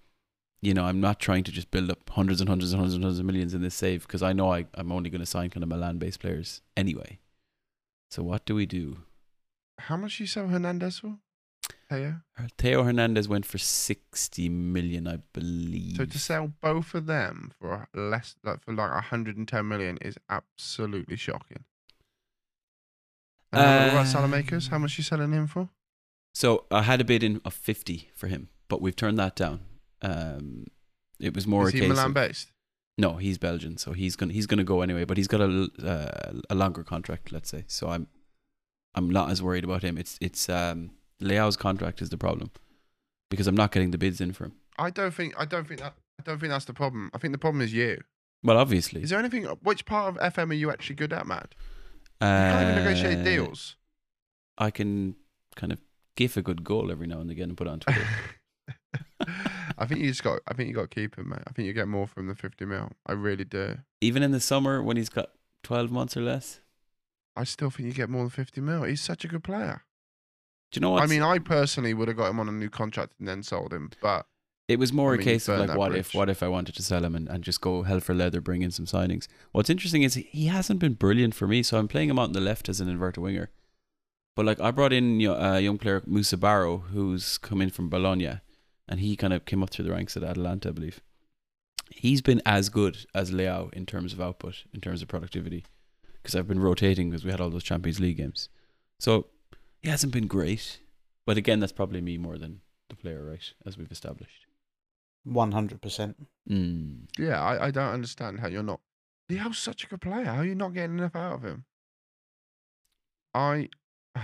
you 0.61 0.73
know, 0.73 0.84
I'm 0.86 0.99
not 0.99 1.19
trying 1.19 1.43
to 1.45 1.51
just 1.51 1.71
build 1.71 1.89
up 1.89 2.09
hundreds 2.09 2.41
and 2.41 2.49
hundreds 2.49 2.73
and 2.73 2.80
hundreds 2.80 2.95
and 2.95 3.03
hundreds 3.03 3.19
of 3.19 3.25
millions 3.25 3.53
in 3.53 3.61
this 3.61 3.75
save 3.75 4.05
because 4.07 4.21
I 4.21 4.34
know 4.34 4.51
I, 4.53 4.65
I'm 4.73 4.91
only 4.91 5.09
going 5.09 5.21
to 5.21 5.25
sign 5.25 5.49
kind 5.49 5.63
of 5.63 5.69
Milan-based 5.69 6.19
players 6.19 6.61
anyway. 6.75 7.19
So 8.11 8.23
what 8.23 8.45
do 8.45 8.55
we 8.55 8.65
do? 8.65 8.99
How 9.77 9.95
much 9.97 10.19
you 10.19 10.27
sell 10.27 10.47
Hernandez 10.47 10.99
for? 10.99 11.17
Theo? 11.89 12.21
Theo 12.57 12.84
Hernandez 12.84 13.27
went 13.27 13.45
for 13.45 13.57
60 13.57 14.49
million, 14.49 15.07
I 15.07 15.17
believe. 15.34 15.95
So 15.97 16.05
to 16.05 16.19
sell 16.19 16.51
both 16.61 16.93
of 16.93 17.05
them 17.05 17.51
for 17.59 17.88
less, 17.95 18.36
like 18.43 18.63
for 18.63 18.73
like 18.73 18.91
110 18.91 19.67
million, 19.67 19.97
is 20.01 20.17
absolutely 20.30 21.15
shocking. 21.15 21.63
And 23.51 23.61
how, 23.61 23.77
what 23.80 23.89
about 23.89 24.05
Uh, 24.15 24.27
Saelemaekers? 24.43 24.69
How 24.69 24.77
much 24.77 24.97
you 24.97 25.03
selling 25.03 25.32
him 25.32 25.47
for? 25.47 25.69
So 26.34 26.65
I 26.69 26.84
had 26.84 27.01
a 27.01 27.03
bid 27.03 27.23
in 27.23 27.41
of 27.43 27.53
50 27.53 28.09
for 28.13 28.27
him, 28.27 28.49
but 28.70 28.82
we've 28.82 28.95
turned 28.95 29.20
that 29.20 29.36
down. 29.36 29.59
Um, 30.01 30.67
it 31.20 31.36
was 31.36 31.45
more 31.45 31.67
is 31.67 31.74
a 31.74 31.76
he 31.76 31.80
case 31.82 31.89
Milan 31.89 32.07
of, 32.07 32.13
based? 32.13 32.51
no, 32.97 33.17
he's 33.17 33.38
Belgian, 33.38 33.78
so 33.78 33.91
he's 33.91 34.15
gonna 34.15 34.32
he's 34.34 34.45
gonna 34.47 34.63
go 34.63 34.82
anyway. 34.82 35.03
But 35.03 35.17
he's 35.17 35.28
got 35.28 35.41
a 35.41 35.70
uh, 35.84 36.39
a 36.49 36.55
longer 36.55 36.84
contract, 36.84 37.32
let's 37.32 37.49
say. 37.49 37.65
So 37.67 37.89
I'm 37.89 38.07
I'm 38.95 39.09
not 39.09 39.30
as 39.30 39.41
worried 39.43 39.65
about 39.65 39.84
him. 39.84 39.97
It's 39.97 40.17
it's 40.22 40.47
um, 40.47 40.91
Leao's 41.22 41.57
contract 41.57 42.01
is 42.01 42.09
the 42.09 42.17
problem 42.17 42.51
because 43.30 43.47
I'm 43.47 43.55
not 43.55 43.72
getting 43.72 43.91
the 43.91 43.97
bids 43.97 44.22
in 44.22 44.32
for 44.32 44.45
him. 44.45 44.53
I 44.78 44.89
don't 44.89 45.13
think. 45.13 45.34
I 45.38 45.45
don't 45.45 45.67
think 45.67 45.82
that. 45.82 45.95
I 46.20 46.24
don't 46.24 46.39
think 46.39 46.51
that's 46.51 46.65
the 46.65 46.74
problem. 46.74 47.09
I 47.13 47.17
think 47.17 47.34
the 47.34 47.38
problem 47.38 47.61
is 47.61 47.74
you. 47.74 47.99
Well, 48.41 48.57
obviously, 48.57 49.01
Is 49.01 49.09
there 49.09 49.20
anything? 49.20 49.43
Which 49.43 49.86
part 49.86 50.15
of 50.15 50.34
FM 50.34 50.51
are 50.51 50.53
you 50.53 50.72
actually 50.72 50.95
good 50.95 51.11
at, 51.11 51.28
Matt? 51.28 51.55
You 52.22 52.28
can't 52.28 52.61
even 52.70 52.84
negotiate 52.84 53.17
Uh, 53.20 53.24
deals. 53.24 53.76
I 54.57 54.72
can 54.72 55.15
kind 55.55 55.74
of 55.74 55.80
give 56.15 56.38
a 56.38 56.41
good 56.41 56.63
goal 56.63 56.89
every 56.91 57.07
now 57.07 57.20
and 57.20 57.30
again 57.32 57.49
and 57.49 57.57
put 57.57 57.67
it 57.67 57.72
on 57.72 57.80
Twitter. 57.82 58.01
I 59.80 59.86
think 59.86 60.01
you 60.01 60.09
just 60.09 60.23
got. 60.23 60.41
I 60.47 60.53
think 60.53 60.67
you 60.69 60.75
got 60.75 60.91
to 60.91 60.95
keep 60.95 61.17
him, 61.17 61.30
mate. 61.30 61.39
I 61.47 61.51
think 61.51 61.65
you 61.65 61.73
get 61.73 61.88
more 61.88 62.05
from 62.05 62.27
the 62.27 62.36
50 62.36 62.65
mil. 62.65 62.91
I 63.07 63.13
really 63.13 63.45
do. 63.45 63.77
Even 64.01 64.21
in 64.21 64.32
the 64.32 64.39
summer 64.41 64.84
when 64.84 64.97
he's 64.97 65.09
got 65.09 65.30
12 65.63 65.89
months 65.89 66.15
or 66.17 66.21
less. 66.21 66.59
I 67.36 67.45
still 67.45 67.69
think 67.69 67.88
you 67.88 67.93
get 67.93 68.09
more 68.09 68.23
than 68.23 68.30
50 68.30 68.59
mil. 68.61 68.84
He's 68.84 69.01
such 69.01 69.23
a 69.23 69.27
good 69.30 69.43
player. 69.43 69.84
Do 70.71 70.77
you 70.77 70.82
know 70.82 70.91
what? 70.91 71.03
I 71.03 71.07
mean, 71.07 71.21
I 71.21 71.39
personally 71.39 71.93
would 71.93 72.09
have 72.09 72.17
got 72.17 72.30
him 72.30 72.39
on 72.39 72.49
a 72.49 72.51
new 72.51 72.69
contract 72.69 73.13
and 73.17 73.27
then 73.27 73.41
sold 73.41 73.73
him, 73.73 73.89
but 74.01 74.25
It 74.67 74.77
was 74.77 74.93
more 74.93 75.11
I 75.11 75.15
a 75.15 75.17
mean, 75.17 75.27
you 75.27 75.34
case 75.34 75.47
of 75.47 75.59
like, 75.59 75.77
what 75.77 75.95
if, 75.95 76.13
what 76.13 76.30
if 76.30 76.43
I 76.43 76.47
wanted 76.47 76.75
to 76.75 76.84
sell 76.84 77.03
him 77.03 77.15
and, 77.15 77.27
and 77.27 77.43
just 77.43 77.61
go 77.61 77.84
hell 77.84 78.01
for 78.01 78.13
leather, 78.13 78.41
bring 78.41 78.61
in 78.61 78.69
some 78.71 78.86
signings. 78.86 79.27
What's 79.51 79.69
interesting 79.69 80.03
is 80.03 80.13
he 80.15 80.45
hasn't 80.47 80.80
been 80.80 80.93
brilliant 80.93 81.34
for 81.34 81.47
me, 81.47 81.63
so 81.63 81.80
I'm 81.80 81.88
playing 81.88 82.09
him 82.09 82.19
out 82.19 82.23
on 82.30 82.34
the 82.34 82.41
left 82.41 82.69
as 82.69 82.80
an 82.82 82.89
inverted 82.89 83.23
winger. 83.23 83.49
But 84.36 84.45
like 84.45 84.59
I 84.59 84.69
brought 84.71 84.93
in 84.93 85.19
a 85.21 85.59
young 85.59 85.77
player 85.80 86.03
Musa 86.05 86.38
Barrow, 86.38 86.77
who's 86.77 87.38
come 87.39 87.61
in 87.61 87.71
from 87.71 87.89
Bologna, 87.89 88.41
and 88.89 88.99
he 88.99 89.15
kind 89.15 89.31
of 89.31 89.45
came 89.45 89.61
up 89.63 89.69
through 89.69 89.85
the 89.85 89.91
ranks 89.91 90.17
at 90.17 90.23
Atalanta, 90.23 90.69
I 90.69 90.71
believe. 90.71 90.99
He's 91.91 92.21
been 92.21 92.41
as 92.45 92.69
good 92.69 93.05
as 93.15 93.31
Leao 93.31 93.71
in 93.73 93.85
terms 93.85 94.11
of 94.13 94.19
output, 94.19 94.63
in 94.73 94.81
terms 94.81 95.01
of 95.01 95.07
productivity, 95.07 95.63
because 96.21 96.35
I've 96.35 96.47
been 96.47 96.59
rotating 96.59 97.09
because 97.09 97.23
we 97.23 97.31
had 97.31 97.39
all 97.39 97.49
those 97.49 97.63
Champions 97.63 97.99
League 97.99 98.17
games. 98.17 98.49
So 98.99 99.27
he 99.81 99.89
hasn't 99.89 100.11
been 100.11 100.27
great, 100.27 100.79
but 101.25 101.37
again, 101.37 101.59
that's 101.59 101.71
probably 101.71 102.01
me 102.01 102.17
more 102.17 102.37
than 102.37 102.61
the 102.89 102.95
player, 102.95 103.23
right? 103.23 103.53
As 103.65 103.77
we've 103.77 103.91
established. 103.91 104.45
One 105.23 105.51
hundred 105.51 105.81
percent. 105.81 106.27
Mm. 106.49 107.07
yeah, 107.17 107.41
I, 107.41 107.67
I 107.67 107.71
don't 107.71 107.93
understand 107.93 108.39
how 108.39 108.47
you're 108.47 108.63
not. 108.63 108.79
Leao's 109.29 109.59
such 109.59 109.83
a 109.83 109.87
good 109.87 110.01
player. 110.01 110.25
How 110.25 110.37
are 110.37 110.45
you 110.45 110.55
not 110.55 110.73
getting 110.73 110.97
enough 110.97 111.15
out 111.15 111.33
of 111.35 111.43
him? 111.43 111.65
I. 113.33 113.69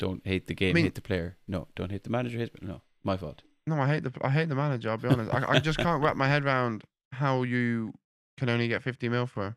Don't 0.00 0.26
hate 0.26 0.48
the 0.48 0.54
game, 0.54 0.74
mean- 0.74 0.84
hate 0.86 0.96
the 0.96 1.00
player. 1.00 1.36
No, 1.46 1.68
don't 1.76 1.92
hate 1.92 2.02
the 2.02 2.10
manager. 2.10 2.38
Hate 2.38 2.60
no, 2.60 2.82
my 3.04 3.16
fault. 3.16 3.42
No, 3.66 3.80
I 3.80 3.86
hate 3.88 4.02
the 4.02 4.12
I 4.22 4.30
hate 4.30 4.48
the 4.48 4.54
manager. 4.54 4.90
I'll 4.90 4.98
be 4.98 5.08
honest. 5.08 5.32
I, 5.32 5.44
I 5.48 5.58
just 5.58 5.78
can't 5.78 6.02
wrap 6.02 6.16
my 6.16 6.28
head 6.28 6.44
around 6.44 6.84
how 7.12 7.42
you 7.42 7.94
can 8.36 8.48
only 8.48 8.68
get 8.68 8.82
50 8.82 9.08
mil 9.08 9.26
for. 9.26 9.46
him. 9.46 9.56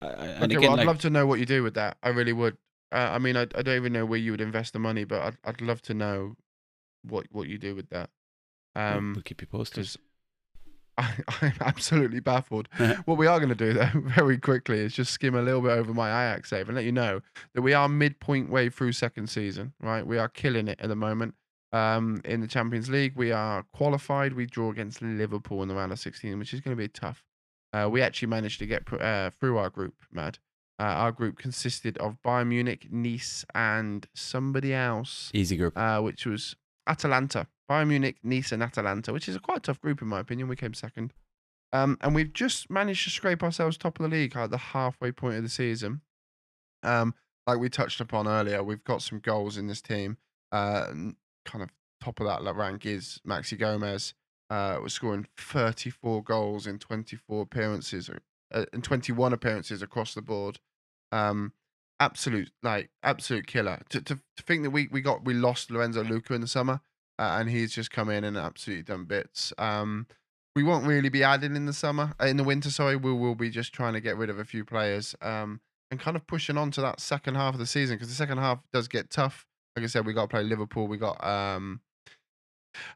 I, 0.00 0.06
I, 0.06 0.10
okay, 0.10 0.44
again, 0.44 0.60
well, 0.62 0.72
I'd 0.72 0.78
like, 0.78 0.86
love 0.86 0.98
to 1.00 1.10
know 1.10 1.26
what 1.26 1.38
you 1.38 1.46
do 1.46 1.62
with 1.62 1.74
that. 1.74 1.96
I 2.02 2.08
really 2.08 2.32
would. 2.32 2.56
Uh, 2.90 3.10
I 3.12 3.18
mean, 3.18 3.36
I, 3.36 3.42
I 3.42 3.62
don't 3.62 3.76
even 3.76 3.92
know 3.92 4.04
where 4.04 4.18
you 4.18 4.32
would 4.32 4.40
invest 4.40 4.72
the 4.72 4.78
money, 4.78 5.04
but 5.04 5.22
I'd 5.22 5.36
I'd 5.44 5.60
love 5.60 5.82
to 5.82 5.94
know 5.94 6.36
what 7.02 7.26
what 7.30 7.48
you 7.48 7.58
do 7.58 7.74
with 7.74 7.88
that. 7.90 8.10
Um, 8.74 9.12
we'll 9.14 9.22
keep 9.22 9.40
you 9.40 9.46
posted. 9.46 9.88
I, 10.98 11.14
I'm 11.40 11.54
absolutely 11.60 12.20
baffled. 12.20 12.68
what 13.06 13.16
we 13.16 13.26
are 13.26 13.38
going 13.38 13.48
to 13.48 13.54
do 13.54 13.72
though, 13.72 13.90
very 13.94 14.38
quickly, 14.38 14.78
is 14.78 14.92
just 14.92 15.12
skim 15.12 15.34
a 15.34 15.42
little 15.42 15.62
bit 15.62 15.70
over 15.70 15.94
my 15.94 16.08
Ajax 16.08 16.50
save 16.50 16.68
and 16.68 16.76
let 16.76 16.84
you 16.84 16.92
know 16.92 17.20
that 17.54 17.62
we 17.62 17.72
are 17.72 17.88
midpoint 17.88 18.50
way 18.50 18.68
through 18.68 18.92
second 18.92 19.28
season. 19.28 19.72
Right, 19.80 20.06
we 20.06 20.18
are 20.18 20.28
killing 20.28 20.68
it 20.68 20.80
at 20.80 20.88
the 20.88 20.96
moment. 20.96 21.34
Um, 21.72 22.20
in 22.24 22.40
the 22.40 22.46
Champions 22.46 22.90
League, 22.90 23.14
we 23.16 23.32
are 23.32 23.64
qualified. 23.72 24.34
We 24.34 24.46
draw 24.46 24.70
against 24.70 25.00
Liverpool 25.00 25.62
in 25.62 25.68
the 25.68 25.74
round 25.74 25.92
of 25.92 25.98
16, 25.98 26.38
which 26.38 26.52
is 26.52 26.60
going 26.60 26.76
to 26.76 26.80
be 26.80 26.88
tough. 26.88 27.24
Uh, 27.72 27.88
we 27.90 28.02
actually 28.02 28.28
managed 28.28 28.58
to 28.58 28.66
get 28.66 28.90
uh, 28.92 29.30
through 29.30 29.56
our 29.56 29.70
group, 29.70 29.94
Mad. 30.12 30.38
Uh, 30.78 30.84
our 30.84 31.12
group 31.12 31.38
consisted 31.38 31.96
of 31.98 32.16
Bayern 32.22 32.48
Munich, 32.48 32.88
Nice, 32.90 33.44
and 33.54 34.06
somebody 34.14 34.74
else 34.74 35.30
Easy 35.32 35.56
group. 35.56 35.76
uh, 35.76 36.00
which 36.00 36.26
was 36.26 36.56
Atalanta, 36.86 37.46
Bayern 37.70 37.88
Munich, 37.88 38.16
Nice, 38.22 38.52
and 38.52 38.62
Atalanta, 38.62 39.12
which 39.12 39.28
is 39.28 39.36
a 39.36 39.40
quite 39.40 39.62
tough 39.62 39.80
group 39.80 40.02
in 40.02 40.08
my 40.08 40.20
opinion. 40.20 40.48
We 40.48 40.56
came 40.56 40.74
second, 40.74 41.14
um, 41.72 41.96
and 42.00 42.14
we've 42.14 42.32
just 42.32 42.68
managed 42.68 43.04
to 43.04 43.10
scrape 43.10 43.42
ourselves 43.42 43.76
top 43.78 43.98
of 44.00 44.10
the 44.10 44.14
league 44.14 44.36
at 44.36 44.50
the 44.50 44.58
halfway 44.58 45.12
point 45.12 45.36
of 45.36 45.42
the 45.42 45.48
season. 45.48 46.00
Um, 46.82 47.14
like 47.46 47.58
we 47.58 47.68
touched 47.68 48.00
upon 48.00 48.26
earlier, 48.26 48.62
we've 48.62 48.84
got 48.84 49.02
some 49.02 49.20
goals 49.20 49.56
in 49.56 49.68
this 49.68 49.80
team. 49.80 50.16
Uh, 50.50 50.86
kind 51.44 51.62
of 51.62 51.70
top 52.02 52.20
of 52.20 52.26
that 52.26 52.54
rank 52.54 52.86
is 52.86 53.20
Maxi 53.26 53.58
Gomez. 53.58 54.14
Uh, 54.50 54.78
was 54.82 54.92
scoring 54.92 55.26
34 55.38 56.22
goals 56.22 56.66
in 56.66 56.78
24 56.78 57.42
appearances, 57.42 58.10
uh, 58.52 58.64
in 58.74 58.82
21 58.82 59.32
appearances 59.32 59.80
across 59.80 60.12
the 60.12 60.20
board. 60.20 60.58
Um, 61.10 61.54
absolute 62.00 62.50
like 62.62 62.90
absolute 63.02 63.46
killer. 63.46 63.80
To, 63.90 64.02
to, 64.02 64.16
to 64.16 64.42
think 64.42 64.64
that 64.64 64.70
we 64.70 64.88
we 64.90 65.00
got 65.00 65.24
we 65.24 65.32
lost 65.34 65.70
Lorenzo 65.70 66.04
Lucca 66.04 66.34
in 66.34 66.42
the 66.42 66.46
summer, 66.46 66.80
uh, 67.18 67.36
and 67.38 67.48
he's 67.48 67.72
just 67.72 67.90
come 67.90 68.10
in 68.10 68.24
and 68.24 68.36
absolutely 68.36 68.82
done 68.82 69.04
bits. 69.04 69.52
Um, 69.56 70.06
we 70.54 70.62
won't 70.62 70.86
really 70.86 71.08
be 71.08 71.24
adding 71.24 71.56
in 71.56 71.64
the 71.64 71.72
summer, 71.72 72.12
uh, 72.20 72.26
in 72.26 72.36
the 72.36 72.44
winter. 72.44 72.70
Sorry, 72.70 72.96
we 72.96 73.12
will 73.12 73.34
be 73.34 73.48
just 73.48 73.72
trying 73.72 73.94
to 73.94 74.00
get 74.00 74.18
rid 74.18 74.28
of 74.28 74.38
a 74.38 74.44
few 74.44 74.66
players. 74.66 75.14
Um, 75.22 75.60
and 75.90 76.00
kind 76.00 76.16
of 76.16 76.26
pushing 76.26 76.56
on 76.56 76.70
to 76.70 76.80
that 76.80 77.00
second 77.00 77.34
half 77.34 77.52
of 77.52 77.60
the 77.60 77.66
season 77.66 77.96
because 77.96 78.08
the 78.08 78.14
second 78.14 78.38
half 78.38 78.60
does 78.72 78.88
get 78.88 79.10
tough. 79.10 79.46
Like 79.76 79.84
I 79.84 79.86
said, 79.86 80.06
we 80.06 80.12
got 80.12 80.22
to 80.22 80.28
play 80.28 80.42
Liverpool. 80.42 80.86
We 80.86 80.98
got 80.98 81.24
um, 81.24 81.80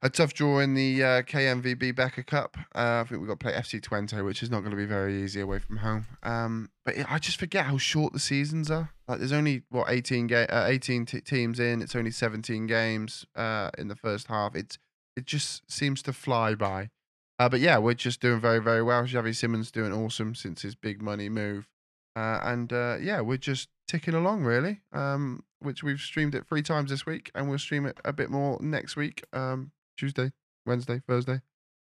a 0.03 0.11
tough 0.11 0.35
draw 0.35 0.59
in 0.61 0.75
the 0.75 1.03
uh, 1.03 1.23
KNVB 1.23 1.95
Beker 1.95 2.27
Cup. 2.27 2.57
Uh, 2.75 3.03
I 3.03 3.05
think 3.09 3.21
we 3.21 3.27
got 3.27 3.41
to 3.41 3.45
play 3.45 3.53
FC 3.53 3.81
Twente, 3.81 4.25
which 4.25 4.43
is 4.43 4.51
not 4.51 4.61
going 4.61 4.71
to 4.71 4.77
be 4.77 4.85
very 4.85 5.23
easy 5.23 5.41
away 5.41 5.59
from 5.59 5.79
home. 5.79 6.07
Um, 6.23 6.71
but 6.85 6.97
it, 6.97 7.11
I 7.11 7.19
just 7.19 7.39
forget 7.39 7.67
how 7.67 7.79
short 7.79 8.13
the 8.13 8.19
seasons 8.19 8.71
are. 8.71 8.91
Like, 9.09 9.19
there's 9.19 9.33
only 9.33 9.63
what 9.71 9.89
18 9.89 10.27
ga- 10.27 10.47
uh, 10.51 10.67
18 10.67 11.07
t- 11.07 11.21
teams 11.21 11.61
in. 11.61 11.83
It's 11.83 11.97
only 11.97 12.11
17 12.11 12.67
games 12.67 13.27
uh, 13.35 13.71
in 13.79 13.89
the 13.89 13.97
first 13.97 14.27
half. 14.29 14.55
It's 14.55 14.79
it 15.17 15.25
just 15.25 15.71
seems 15.71 16.03
to 16.03 16.13
fly 16.13 16.55
by. 16.55 16.91
Uh, 17.39 17.49
but 17.49 17.61
yeah, 17.61 17.79
we're 17.79 17.95
just 17.95 18.21
doing 18.21 18.41
very 18.41 18.61
very 18.61 18.83
well. 18.83 19.05
Xavi 19.05 19.35
Simons 19.35 19.71
doing 19.71 19.93
awesome 19.93 20.35
since 20.35 20.63
his 20.63 20.75
big 20.75 21.03
money 21.03 21.29
move. 21.29 21.69
Uh, 22.17 22.41
and 22.43 22.73
uh, 22.73 22.97
yeah, 23.01 23.21
we're 23.21 23.37
just 23.37 23.69
ticking 23.87 24.15
along 24.15 24.43
really. 24.43 24.81
Um, 24.93 25.45
which 25.61 25.83
we've 25.83 26.01
streamed 26.01 26.35
it 26.35 26.47
three 26.47 26.63
times 26.63 26.91
this 26.91 27.07
week, 27.07 27.31
and 27.35 27.49
we'll 27.49 27.59
stream 27.59 27.87
it 27.87 27.99
a 28.05 28.13
bit 28.13 28.31
more 28.31 28.59
next 28.61 28.95
week. 28.97 29.25
Um, 29.33 29.73
Tuesday, 29.97 30.33
Wednesday, 30.67 31.01
Thursday, 31.07 31.41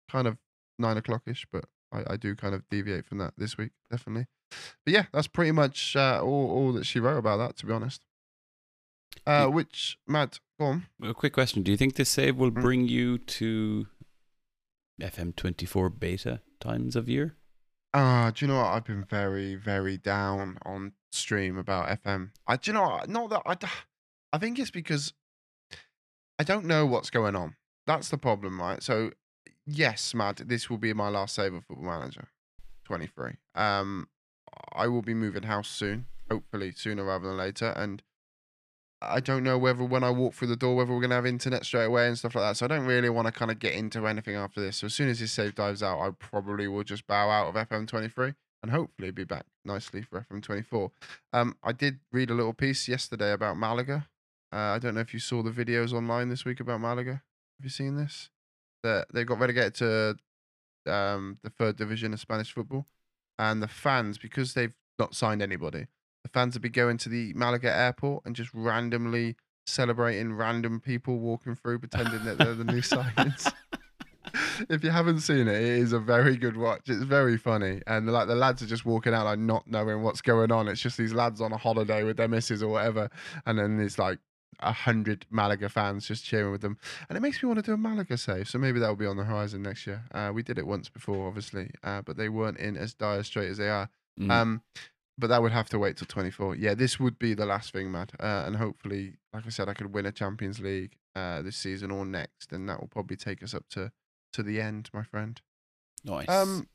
kind 0.09 0.27
of 0.27 0.37
nine 0.77 0.97
o'clock 0.97 1.21
ish, 1.25 1.45
but 1.51 1.65
I, 1.91 2.13
I 2.13 2.17
do 2.17 2.35
kind 2.35 2.53
of 2.53 2.67
deviate 2.69 3.05
from 3.05 3.17
that 3.19 3.33
this 3.37 3.57
week, 3.57 3.71
definitely. 3.89 4.27
But 4.85 4.93
yeah, 4.93 5.05
that's 5.13 5.27
pretty 5.27 5.51
much 5.53 5.95
uh, 5.95 6.19
all, 6.21 6.51
all 6.51 6.73
that 6.73 6.85
she 6.85 6.99
wrote 6.99 7.17
about 7.17 7.37
that, 7.37 7.55
to 7.57 7.65
be 7.65 7.71
honest. 7.73 8.03
Uh, 9.25 9.47
which 9.47 9.97
Matt, 10.07 10.39
go 10.59 10.65
on. 10.67 10.85
A 11.01 11.13
quick 11.13 11.33
question: 11.33 11.63
Do 11.63 11.71
you 11.71 11.77
think 11.77 11.95
this 11.95 12.09
save 12.09 12.35
will 12.37 12.51
Mm. 12.51 12.61
bring 12.61 12.87
you 12.87 13.17
to 13.17 13.87
FM24 15.01 15.97
beta 15.99 16.41
times 16.59 16.95
of 16.95 17.07
year? 17.09 17.35
Ah, 17.93 18.31
do 18.33 18.45
you 18.45 18.51
know 18.51 18.57
what? 18.57 18.67
I've 18.67 18.85
been 18.85 19.03
very, 19.03 19.55
very 19.55 19.97
down 19.97 20.57
on 20.63 20.93
stream 21.11 21.57
about 21.57 21.89
FM. 22.03 22.31
I, 22.47 22.55
do 22.55 22.71
you 22.71 22.73
know 22.73 22.83
what? 22.83 23.09
Not 23.09 23.29
that 23.29 23.69
I, 24.31 24.37
think 24.37 24.59
it's 24.59 24.71
because 24.71 25.13
I 26.39 26.43
don't 26.43 26.65
know 26.65 26.85
what's 26.85 27.09
going 27.09 27.35
on. 27.35 27.55
that's 27.85 28.09
the 28.09 28.17
problem, 28.17 28.61
right? 28.61 28.81
So, 28.81 29.11
yes, 29.65 30.13
Mad, 30.13 30.37
this 30.37 30.69
will 30.69 30.77
be 30.77 30.93
my 30.93 31.09
last 31.09 31.35
save 31.35 31.53
of 31.53 31.65
Football 31.65 31.99
Manager 31.99 32.29
23. 32.85 33.33
Um, 33.55 34.07
I 34.73 34.87
will 34.87 35.01
be 35.01 35.13
moving 35.13 35.43
house 35.43 35.67
soon, 35.67 36.05
hopefully 36.29 36.71
sooner 36.71 37.03
rather 37.03 37.27
than 37.27 37.37
later. 37.37 37.73
And 37.75 38.01
I 39.01 39.19
don't 39.19 39.43
know 39.43 39.57
whether 39.57 39.83
when 39.83 40.03
I 40.03 40.11
walk 40.11 40.35
through 40.35 40.49
the 40.49 40.55
door, 40.55 40.75
whether 40.75 40.91
we're 40.91 40.99
going 40.99 41.09
to 41.09 41.15
have 41.15 41.25
internet 41.25 41.65
straight 41.65 41.85
away 41.85 42.07
and 42.07 42.17
stuff 42.17 42.35
like 42.35 42.43
that. 42.43 42.57
So 42.57 42.65
I 42.65 42.67
don't 42.67 42.85
really 42.85 43.09
want 43.09 43.27
to 43.27 43.31
kind 43.31 43.49
of 43.49 43.57
get 43.57 43.73
into 43.73 44.05
anything 44.07 44.35
after 44.35 44.61
this. 44.61 44.77
So 44.77 44.85
as 44.85 44.93
soon 44.93 45.09
as 45.09 45.19
this 45.19 45.31
save 45.31 45.55
dives 45.55 45.81
out, 45.81 45.99
I 45.99 46.11
probably 46.11 46.67
will 46.67 46.83
just 46.83 47.07
bow 47.07 47.29
out 47.29 47.47
of 47.47 47.55
FM23 47.55 48.35
and 48.61 48.71
hopefully 48.71 49.11
be 49.11 49.23
back 49.23 49.45
nicely 49.65 50.03
for 50.03 50.25
FM24. 50.31 50.91
Um, 51.33 51.57
I 51.63 51.71
did 51.71 51.99
read 52.11 52.29
a 52.29 52.35
little 52.35 52.53
piece 52.53 52.87
yesterday 52.87 53.31
about 53.31 53.57
Malaga. 53.57 54.07
Uh, 54.53 54.57
I 54.57 54.79
don't 54.79 54.95
know 54.95 55.01
if 55.01 55.13
you 55.13 55.19
saw 55.19 55.41
the 55.41 55.51
videos 55.51 55.93
online 55.93 56.29
this 56.29 56.45
week 56.45 56.59
about 56.59 56.81
Malaga. 56.81 57.11
Have 57.11 57.63
you 57.63 57.69
seen 57.69 57.95
this? 57.95 58.29
That 58.83 59.07
they 59.13 59.23
got 59.23 59.39
relegated 59.39 59.75
to 59.75 60.17
um, 60.91 61.39
the 61.43 61.49
third 61.49 61.75
division 61.77 62.13
of 62.13 62.19
Spanish 62.19 62.51
football, 62.51 62.85
and 63.39 63.61
the 63.61 63.67
fans 63.67 64.17
because 64.17 64.53
they've 64.53 64.73
not 64.99 65.15
signed 65.15 65.41
anybody, 65.41 65.87
the 66.23 66.29
fans 66.29 66.55
would 66.55 66.61
be 66.61 66.69
going 66.69 66.97
to 66.97 67.09
the 67.09 67.33
Malaga 67.33 67.75
airport 67.75 68.25
and 68.25 68.35
just 68.35 68.51
randomly 68.53 69.35
celebrating 69.65 70.33
random 70.33 70.79
people 70.79 71.19
walking 71.19 71.55
through, 71.55 71.79
pretending 71.79 72.23
that 72.25 72.37
they're 72.37 72.55
the 72.55 72.63
new 72.63 72.81
signings. 72.81 73.51
if 74.69 74.83
you 74.83 74.89
haven't 74.89 75.19
seen 75.21 75.47
it, 75.47 75.55
it 75.55 75.79
is 75.79 75.93
a 75.93 75.99
very 75.99 76.37
good 76.37 76.57
watch. 76.57 76.81
It's 76.87 77.03
very 77.03 77.37
funny, 77.37 77.81
and 77.87 78.07
like 78.11 78.27
the 78.27 78.35
lads 78.35 78.61
are 78.61 78.67
just 78.67 78.85
walking 78.85 79.13
out 79.13 79.25
like 79.25 79.39
not 79.39 79.67
knowing 79.67 80.03
what's 80.03 80.21
going 80.21 80.51
on. 80.51 80.67
It's 80.67 80.81
just 80.81 80.97
these 80.97 81.13
lads 81.13 81.41
on 81.41 81.51
a 81.51 81.57
holiday 81.57 82.03
with 82.03 82.17
their 82.17 82.27
misses 82.27 82.61
or 82.61 82.69
whatever, 82.69 83.09
and 83.45 83.57
then 83.57 83.77
there's 83.77 83.99
like 83.99 84.19
a 84.59 84.71
hundred 84.71 85.25
Malaga 85.29 85.69
fans 85.69 86.07
just 86.07 86.23
cheering 86.23 86.51
with 86.51 86.61
them, 86.61 86.77
and 87.09 87.17
it 87.17 87.21
makes 87.21 87.41
me 87.41 87.47
want 87.47 87.57
to 87.57 87.63
do 87.63 87.73
a 87.73 87.77
Malaga 87.77 88.17
save. 88.17 88.47
So 88.47 88.57
maybe 88.59 88.79
that 88.79 88.87
will 88.87 88.95
be 88.95 89.05
on 89.05 89.17
the 89.17 89.23
horizon 89.23 89.63
next 89.63 89.87
year. 89.87 90.03
Uh, 90.13 90.31
we 90.33 90.43
did 90.43 90.57
it 90.57 90.67
once 90.67 90.89
before, 90.89 91.27
obviously, 91.27 91.71
uh, 91.83 92.01
but 92.01 92.17
they 92.17 92.29
weren't 92.29 92.57
in 92.57 92.77
as 92.77 92.93
dire 92.93 93.23
straight 93.23 93.49
as 93.49 93.57
they 93.57 93.69
are. 93.69 93.89
Mm. 94.19 94.31
Um, 94.31 94.61
but 95.17 95.27
that 95.27 95.41
would 95.41 95.51
have 95.51 95.69
to 95.69 95.79
wait 95.79 95.97
till 95.97 96.07
24. 96.07 96.55
Yeah, 96.55 96.73
this 96.73 96.99
would 96.99 97.19
be 97.19 97.33
the 97.33 97.45
last 97.45 97.71
thing, 97.73 97.91
Matt. 97.91 98.11
Uh, 98.19 98.43
and 98.45 98.55
hopefully, 98.55 99.15
like 99.33 99.45
I 99.45 99.49
said, 99.49 99.69
I 99.69 99.73
could 99.73 99.93
win 99.93 100.05
a 100.05 100.11
Champions 100.11 100.59
League 100.59 100.97
uh, 101.15 101.41
this 101.41 101.57
season 101.57 101.91
or 101.91 102.05
next, 102.05 102.51
and 102.51 102.67
that 102.69 102.79
will 102.79 102.87
probably 102.87 103.17
take 103.17 103.43
us 103.43 103.53
up 103.53 103.67
to 103.69 103.91
to 104.33 104.43
the 104.43 104.61
end, 104.61 104.89
my 104.93 105.03
friend. 105.03 105.41
nice. 106.05 106.29
Um, 106.29 106.67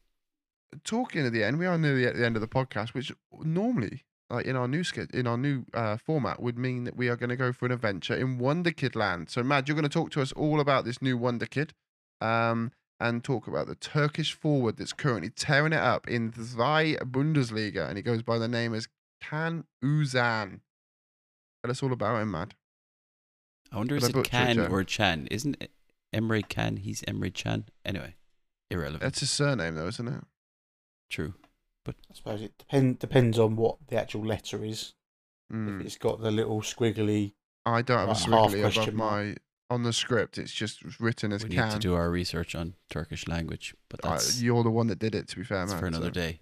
talking 0.84 1.24
at 1.26 1.32
the 1.32 1.42
end, 1.42 1.58
we 1.58 1.66
are 1.66 1.78
nearly 1.78 2.06
at 2.06 2.16
the 2.16 2.24
end 2.24 2.36
of 2.36 2.42
the 2.42 2.48
podcast, 2.48 2.90
which 2.90 3.12
normally, 3.32 4.04
like 4.28 4.46
in 4.46 4.56
our 4.56 4.68
new 4.68 4.84
skit, 4.84 5.10
in 5.12 5.26
our 5.26 5.38
new 5.38 5.64
uh, 5.72 5.96
format, 5.96 6.42
would 6.42 6.58
mean 6.58 6.84
that 6.84 6.96
we 6.96 7.08
are 7.08 7.16
going 7.16 7.30
to 7.30 7.36
go 7.36 7.52
for 7.52 7.66
an 7.66 7.72
adventure 7.72 8.14
in 8.14 8.38
Wonder 8.38 8.72
Kid 8.72 8.94
Land. 8.94 9.30
So, 9.30 9.42
Matt, 9.42 9.68
you're 9.68 9.74
going 9.74 9.84
to 9.84 9.88
talk 9.88 10.10
to 10.12 10.20
us 10.22 10.32
all 10.32 10.60
about 10.60 10.84
this 10.84 11.00
new 11.00 11.16
Wonder 11.16 11.46
Kid, 11.46 11.72
um, 12.20 12.72
and 12.98 13.22
talk 13.22 13.46
about 13.46 13.66
the 13.66 13.74
Turkish 13.74 14.32
forward 14.32 14.76
that's 14.76 14.92
currently 14.92 15.30
tearing 15.30 15.72
it 15.72 15.78
up 15.80 16.08
in 16.08 16.30
the 16.30 16.44
Zwei 16.44 16.96
Bundesliga, 17.02 17.88
and 17.88 17.96
he 17.96 18.02
goes 18.02 18.22
by 18.22 18.38
the 18.38 18.48
name 18.48 18.74
as 18.74 18.88
Can 19.20 19.64
Uzun. 19.84 20.60
Tell 21.62 21.70
us 21.70 21.82
all 21.82 21.92
about 21.92 22.22
him, 22.22 22.30
Matt. 22.30 22.54
I 23.72 23.78
wonder 23.78 23.96
Did 23.98 24.02
is 24.02 24.08
I 24.08 24.10
it 24.10 24.12
butcher 24.14 24.30
Can 24.30 24.58
or 24.60 24.84
Chan? 24.84 25.28
Isn't 25.30 25.56
it 25.60 25.70
Emre 26.14 26.48
Can? 26.48 26.76
He's 26.78 27.02
Emre 27.02 27.32
Chan. 27.34 27.64
Anyway, 27.84 28.14
irrelevant. 28.70 29.02
That's 29.02 29.20
his 29.20 29.30
surname, 29.30 29.74
though, 29.74 29.88
isn't 29.88 30.08
it? 30.08 30.24
True. 31.10 31.34
But 31.84 31.96
I 32.10 32.14
suppose 32.14 32.42
it 32.42 32.56
depend, 32.58 32.98
depends 32.98 33.38
on 33.38 33.56
what 33.56 33.76
the 33.88 33.96
actual 33.96 34.24
letter 34.24 34.64
is. 34.64 34.94
Mm. 35.52 35.80
If 35.80 35.86
it's 35.86 35.96
got 35.96 36.20
the 36.20 36.30
little 36.30 36.60
squiggly, 36.62 37.34
I 37.64 37.82
don't 37.82 37.98
have 37.98 38.08
a 38.08 38.10
Like 38.12 38.18
half 38.18 38.50
squiggly 38.52 38.58
above 38.60 38.72
question 38.74 38.96
mark. 38.96 39.26
my 39.26 39.34
on 39.70 39.82
the 39.82 39.92
script. 39.92 40.38
It's 40.38 40.52
just 40.52 41.00
written 41.00 41.32
as 41.32 41.42
We 41.42 41.50
need 41.50 41.70
to 41.70 41.78
do 41.78 41.94
our 41.94 42.10
research 42.10 42.54
on 42.54 42.74
Turkish 42.90 43.26
language, 43.26 43.74
but 43.88 44.04
Uh, 44.04 44.10
that's, 44.10 44.40
you're 44.40 44.62
the 44.62 44.70
one 44.70 44.86
that 44.88 44.98
did 44.98 45.14
it. 45.14 45.28
To 45.28 45.36
be 45.36 45.44
fair, 45.44 45.58
that's 45.58 45.72
man. 45.72 45.80
for 45.80 45.86
another 45.86 46.06
so- 46.06 46.10
day. 46.12 46.40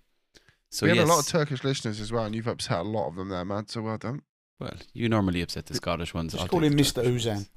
So 0.70 0.86
we 0.86 0.96
have 0.96 1.06
a 1.06 1.10
lot 1.10 1.20
of 1.20 1.26
Turkish 1.28 1.62
listeners 1.62 2.00
as 2.00 2.10
well, 2.10 2.24
and 2.24 2.34
you've 2.34 2.48
upset 2.48 2.80
a 2.80 2.82
lot 2.82 3.06
of 3.06 3.14
them 3.14 3.28
there, 3.28 3.44
man. 3.44 3.68
So 3.68 3.80
well 3.82 3.96
done, 3.96 4.22
well, 4.58 4.74
you 4.92 5.08
normally 5.08 5.40
upset 5.40 5.66
the 5.66 5.74
Scottish 5.74 6.12
ones. 6.12 6.32
just 6.32 6.42
I'll 6.42 6.48
call 6.48 6.60
take 6.62 6.72
him 6.72 6.76
the 6.76 6.82
Mr. 6.82 6.94
Turkish 7.04 7.24
Uzun. 7.26 7.48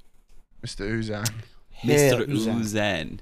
Mr. 0.64 0.88
Uzun. 0.88 1.24
Mr. 1.24 2.18
Herr 2.18 2.26
Uzun. 2.26 2.60
Uzun. 2.60 3.18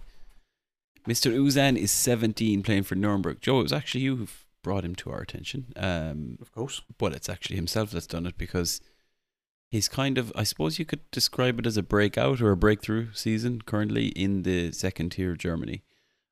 Mr. 1.09 1.33
Uzun 1.33 1.77
is 1.79 1.91
17 1.93 2.63
playing 2.63 2.83
for 2.83 2.95
Nuremberg. 2.95 3.41
Joe, 3.41 3.61
it 3.61 3.65
was 3.65 3.73
actually 3.73 4.03
you 4.03 4.17
who 4.17 4.29
brought 4.63 4.85
him 4.85 4.95
to 4.97 5.11
our 5.11 5.21
attention. 5.21 5.73
Um, 5.77 6.37
Of 6.43 6.53
course. 6.53 6.83
but 6.99 7.15
it's 7.15 7.29
actually 7.29 7.57
himself 7.57 7.91
that's 7.91 8.07
done 8.07 8.27
it 8.27 8.37
because 8.37 8.81
he's 9.71 9.89
kind 9.89 10.19
of, 10.19 10.33
I 10.35 10.45
suppose 10.45 10.79
you 10.79 10.85
could 10.85 11.11
describe 11.11 11.59
it 11.59 11.67
as 11.67 11.77
a 11.77 11.83
breakout 11.83 12.41
or 12.41 12.51
a 12.51 12.57
breakthrough 12.57 13.09
season 13.13 13.63
currently 13.63 14.09
in 14.09 14.43
the 14.43 14.73
second 14.73 15.11
tier 15.11 15.33
of 15.33 15.39
Germany. 15.39 15.83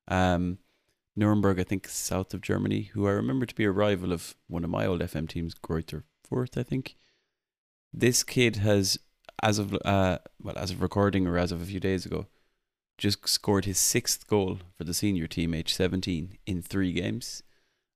Um, 0.07 0.59
Nuremberg, 1.15 1.59
I 1.59 1.63
think, 1.63 1.87
south 1.87 2.33
of 2.33 2.41
Germany, 2.41 2.89
who 2.93 3.07
I 3.07 3.11
remember 3.11 3.45
to 3.45 3.55
be 3.55 3.63
a 3.63 3.71
rival 3.71 4.11
of 4.11 4.35
one 4.47 4.63
of 4.63 4.69
my 4.69 4.85
old 4.85 5.01
FM 5.01 5.29
teams, 5.29 5.55
Greuther 5.55 6.03
Fürth, 6.29 6.57
I 6.57 6.63
think. 6.63 6.97
This 7.93 8.23
kid 8.23 8.57
has, 8.57 8.99
as 9.41 9.57
of 9.57 9.73
uh, 9.85 10.19
well, 10.41 10.57
as 10.57 10.71
of 10.71 10.81
recording 10.81 11.25
or 11.25 11.37
as 11.37 11.53
of 11.53 11.61
a 11.61 11.65
few 11.65 11.79
days 11.79 12.05
ago, 12.05 12.27
just 12.97 13.27
scored 13.27 13.63
his 13.63 13.77
sixth 13.77 14.27
goal 14.27 14.59
for 14.77 14.83
the 14.83 14.93
senior 14.93 15.27
team, 15.27 15.53
age 15.53 15.73
seventeen, 15.73 16.37
in 16.45 16.61
three 16.61 16.91
games. 16.91 17.41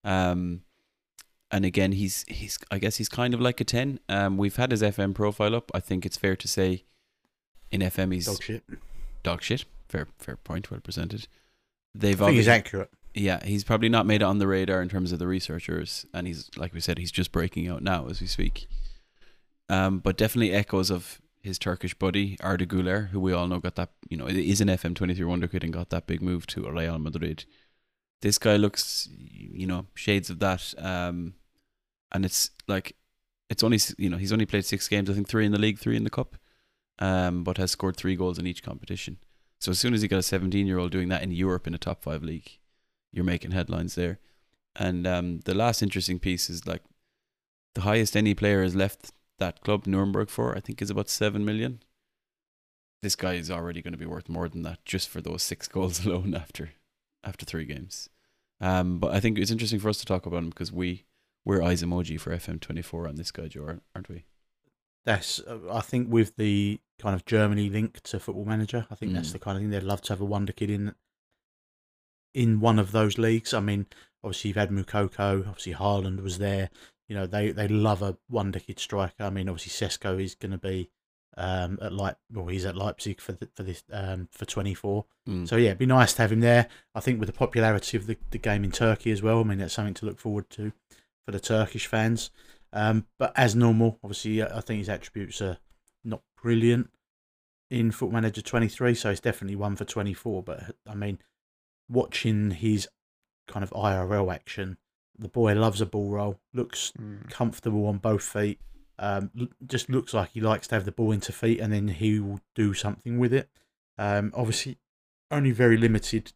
Um, 0.05 0.61
and 1.51 1.65
again, 1.65 1.93
he's 1.93 2.25
he's 2.27 2.59
I 2.71 2.77
guess 2.79 2.97
he's 2.97 3.09
kind 3.09 3.33
of 3.33 3.41
like 3.41 3.59
a 3.61 3.63
ten. 3.63 3.99
Um, 4.09 4.37
we've 4.37 4.55
had 4.55 4.71
his 4.71 4.81
FM 4.81 5.13
profile 5.15 5.55
up. 5.55 5.71
I 5.73 5.79
think 5.79 6.05
it's 6.05 6.17
fair 6.17 6.35
to 6.35 6.47
say, 6.47 6.83
in 7.71 7.81
FM 7.81 8.13
he's 8.13 8.25
Dog 8.27 8.43
shit. 8.43 8.63
dog 9.23 9.41
shit. 9.41 9.65
Fair 9.87 10.07
fair 10.19 10.35
point, 10.37 10.69
well 10.69 10.79
presented. 10.79 11.27
They've 11.95 12.21
I 12.21 12.25
think 12.27 12.37
he's 12.37 12.47
accurate. 12.47 12.91
yeah, 13.15 13.43
he's 13.43 13.63
probably 13.63 13.89
not 13.89 14.05
made 14.05 14.21
it 14.21 14.25
on 14.25 14.37
the 14.37 14.47
radar 14.47 14.81
in 14.81 14.89
terms 14.89 15.11
of 15.11 15.17
the 15.19 15.27
researchers, 15.27 16.05
and 16.13 16.27
he's 16.27 16.49
like 16.55 16.73
we 16.73 16.79
said, 16.79 16.97
he's 16.99 17.11
just 17.11 17.31
breaking 17.31 17.67
out 17.67 17.81
now 17.81 18.07
as 18.07 18.21
we 18.21 18.27
speak. 18.27 18.67
Um, 19.69 19.99
but 19.99 20.17
definitely 20.17 20.53
echoes 20.53 20.89
of 20.89 21.19
his 21.41 21.57
Turkish 21.57 21.93
buddy 21.93 22.37
Arda 22.41 22.65
Güler, 22.65 23.09
who 23.09 23.19
we 23.19 23.33
all 23.33 23.47
know 23.47 23.59
got 23.59 23.75
that 23.75 23.89
you 24.09 24.17
know 24.17 24.27
is 24.27 24.61
an 24.61 24.67
FM 24.67 24.93
twenty 24.95 25.15
three 25.15 25.25
wonder 25.25 25.47
kid 25.47 25.63
and 25.63 25.73
got 25.73 25.89
that 25.89 26.05
big 26.05 26.21
move 26.21 26.45
to 26.47 26.69
Real 26.69 26.99
Madrid. 26.99 27.45
This 28.21 28.37
guy 28.37 28.57
looks, 28.57 29.07
you 29.17 29.65
know, 29.65 29.85
shades 29.95 30.29
of 30.29 30.39
that. 30.39 30.73
Um, 30.77 31.35
and 32.11 32.25
it's 32.25 32.51
like 32.67 32.95
it's 33.49 33.63
only 33.63 33.79
you 33.97 34.09
know 34.09 34.17
he's 34.17 34.33
only 34.33 34.45
played 34.45 34.65
six 34.65 34.87
games. 34.87 35.09
I 35.09 35.13
think 35.13 35.27
three 35.27 35.45
in 35.45 35.51
the 35.51 35.59
league, 35.59 35.79
three 35.79 35.97
in 35.97 36.03
the 36.03 36.09
cup, 36.09 36.35
um, 36.99 37.43
but 37.43 37.57
has 37.57 37.71
scored 37.71 37.97
three 37.97 38.15
goals 38.15 38.39
in 38.39 38.47
each 38.47 38.63
competition. 38.63 39.17
So 39.59 39.71
as 39.71 39.79
soon 39.79 39.93
as 39.93 40.01
you 40.01 40.09
got 40.09 40.19
a 40.19 40.23
seventeen 40.23 40.67
year 40.67 40.77
old 40.77 40.91
doing 40.91 41.09
that 41.09 41.23
in 41.23 41.31
Europe 41.31 41.67
in 41.67 41.73
a 41.73 41.79
top 41.79 42.03
five 42.03 42.23
league, 42.23 42.59
you're 43.11 43.25
making 43.25 43.51
headlines 43.51 43.95
there. 43.95 44.19
And 44.75 45.05
um, 45.07 45.39
the 45.41 45.55
last 45.55 45.81
interesting 45.81 46.19
piece 46.19 46.49
is 46.49 46.65
like 46.67 46.83
the 47.75 47.81
highest 47.81 48.15
any 48.15 48.33
player 48.33 48.63
has 48.63 48.75
left 48.75 49.11
that 49.39 49.61
club 49.61 49.87
Nuremberg 49.87 50.29
for, 50.29 50.55
I 50.55 50.59
think, 50.59 50.81
is 50.81 50.89
about 50.89 51.09
seven 51.09 51.43
million. 51.43 51.81
This 53.01 53.15
guy 53.15 53.33
is 53.33 53.49
already 53.49 53.81
going 53.81 53.93
to 53.93 53.97
be 53.97 54.05
worth 54.05 54.27
more 54.29 54.49
than 54.49 54.63
that 54.63 54.83
just 54.85 55.09
for 55.09 55.21
those 55.21 55.43
six 55.43 55.67
goals 55.69 56.05
alone 56.05 56.35
after 56.35 56.71
after 57.23 57.45
three 57.45 57.65
games. 57.65 58.09
Um, 58.61 58.99
but 58.99 59.13
I 59.13 59.19
think 59.19 59.37
it's 59.37 59.51
interesting 59.51 59.79
for 59.79 59.89
us 59.89 59.99
to 59.99 60.05
talk 60.05 60.25
about 60.25 60.43
him 60.43 60.49
because 60.49 60.71
we 60.71 61.05
we're 61.45 61.61
eyes 61.61 61.83
emoji 61.83 62.19
for 62.19 62.31
FM 62.35 62.59
twenty 62.59 62.81
four 62.81 63.07
on 63.07 63.15
this 63.15 63.31
guy, 63.31 63.47
Joe, 63.47 63.79
aren't 63.95 64.09
we? 64.09 64.25
That's 65.05 65.39
uh, 65.39 65.59
I 65.71 65.81
think 65.81 66.11
with 66.11 66.35
the 66.35 66.79
kind 66.99 67.15
of 67.15 67.25
Germany 67.25 67.69
link 67.69 68.01
to 68.03 68.19
Football 68.19 68.45
Manager, 68.45 68.85
I 68.91 68.95
think 68.95 69.13
that's 69.13 69.29
Mm. 69.29 69.33
the 69.33 69.39
kind 69.39 69.57
of 69.57 69.61
thing 69.63 69.69
they'd 69.71 69.83
love 69.83 70.01
to 70.03 70.13
have 70.13 70.21
a 70.21 70.25
wonder 70.25 70.51
kid 70.53 70.69
in 70.69 70.93
in 72.33 72.59
one 72.59 72.79
of 72.79 72.91
those 72.91 73.17
leagues. 73.17 73.53
I 73.53 73.59
mean, 73.59 73.87
obviously 74.23 74.49
you've 74.49 74.57
had 74.57 74.69
Moukoko, 74.69 75.47
obviously 75.47 75.73
Haaland 75.73 76.21
was 76.21 76.37
there. 76.37 76.69
You 77.07 77.15
know, 77.15 77.25
they 77.25 77.51
they 77.51 77.67
love 77.67 78.01
a 78.01 78.17
wonder 78.29 78.59
kid 78.59 78.79
striker. 78.79 79.23
I 79.23 79.29
mean, 79.29 79.49
obviously 79.49 79.87
Sesko 79.87 80.21
is 80.21 80.35
going 80.35 80.51
to 80.51 80.57
be 80.59 80.89
um, 81.37 81.79
at 81.81 81.91
Leip, 81.93 82.15
well, 82.33 82.47
he's 82.47 82.65
at 82.65 82.75
Leipzig 82.75 83.21
for 83.21 83.31
the, 83.31 83.47
for 83.55 83.63
this 83.63 83.83
um, 83.91 84.27
for 84.31 84.45
twenty 84.45 84.73
four. 84.75 85.05
Mm. 85.27 85.47
So 85.47 85.55
yeah, 85.55 85.67
it'd 85.69 85.77
be 85.79 85.85
nice 85.87 86.13
to 86.15 86.21
have 86.21 86.31
him 86.31 86.41
there. 86.41 86.67
I 86.93 86.99
think 86.99 87.19
with 87.19 87.27
the 87.27 87.33
popularity 87.33 87.97
of 87.97 88.05
the, 88.07 88.17
the 88.31 88.37
game 88.37 88.63
in 88.63 88.71
Turkey 88.71 89.11
as 89.11 89.23
well, 89.23 89.39
I 89.39 89.43
mean 89.43 89.57
that's 89.57 89.73
something 89.73 89.93
to 89.95 90.05
look 90.05 90.19
forward 90.19 90.49
to 90.51 90.71
for 91.29 91.33
the 91.33 91.39
Turkish 91.39 91.85
fans. 91.85 92.31
Um, 92.73 93.05
but 93.19 93.31
as 93.35 93.55
normal, 93.55 93.99
obviously, 94.03 94.41
I 94.41 94.61
think 94.61 94.79
his 94.79 94.89
attributes 94.89 95.41
are 95.41 95.57
not 96.03 96.21
brilliant 96.41 96.89
in 97.69 97.91
Foot 97.91 98.11
Manager 98.11 98.41
23, 98.41 98.95
so 98.95 99.11
it's 99.11 99.19
definitely 99.19 99.55
one 99.55 99.75
for 99.75 99.85
24. 99.85 100.41
But 100.41 100.75
I 100.87 100.95
mean, 100.95 101.19
watching 101.87 102.51
his 102.51 102.87
kind 103.47 103.63
of 103.63 103.69
IRL 103.71 104.33
action, 104.33 104.77
the 105.17 105.27
boy 105.27 105.53
loves 105.53 105.81
a 105.81 105.85
ball 105.85 106.09
roll, 106.09 106.39
looks 106.53 106.91
Mm. 106.99 107.29
comfortable 107.29 107.85
on 107.85 107.97
both 107.99 108.23
feet. 108.23 108.59
Um, 108.97 109.31
just 109.65 109.89
looks 109.89 110.13
like 110.13 110.31
he 110.31 110.41
likes 110.41 110.67
to 110.69 110.75
have 110.75 110.85
the 110.85 110.91
ball 110.91 111.11
into 111.11 111.31
feet, 111.31 111.59
and 111.59 111.71
then 111.71 111.89
he 111.89 112.19
will 112.19 112.41
do 112.55 112.73
something 112.73 113.19
with 113.19 113.33
it. 113.33 113.49
Um, 113.97 114.31
obviously, 114.35 114.79
only 115.29 115.51
very 115.51 115.77
limited 115.77 116.33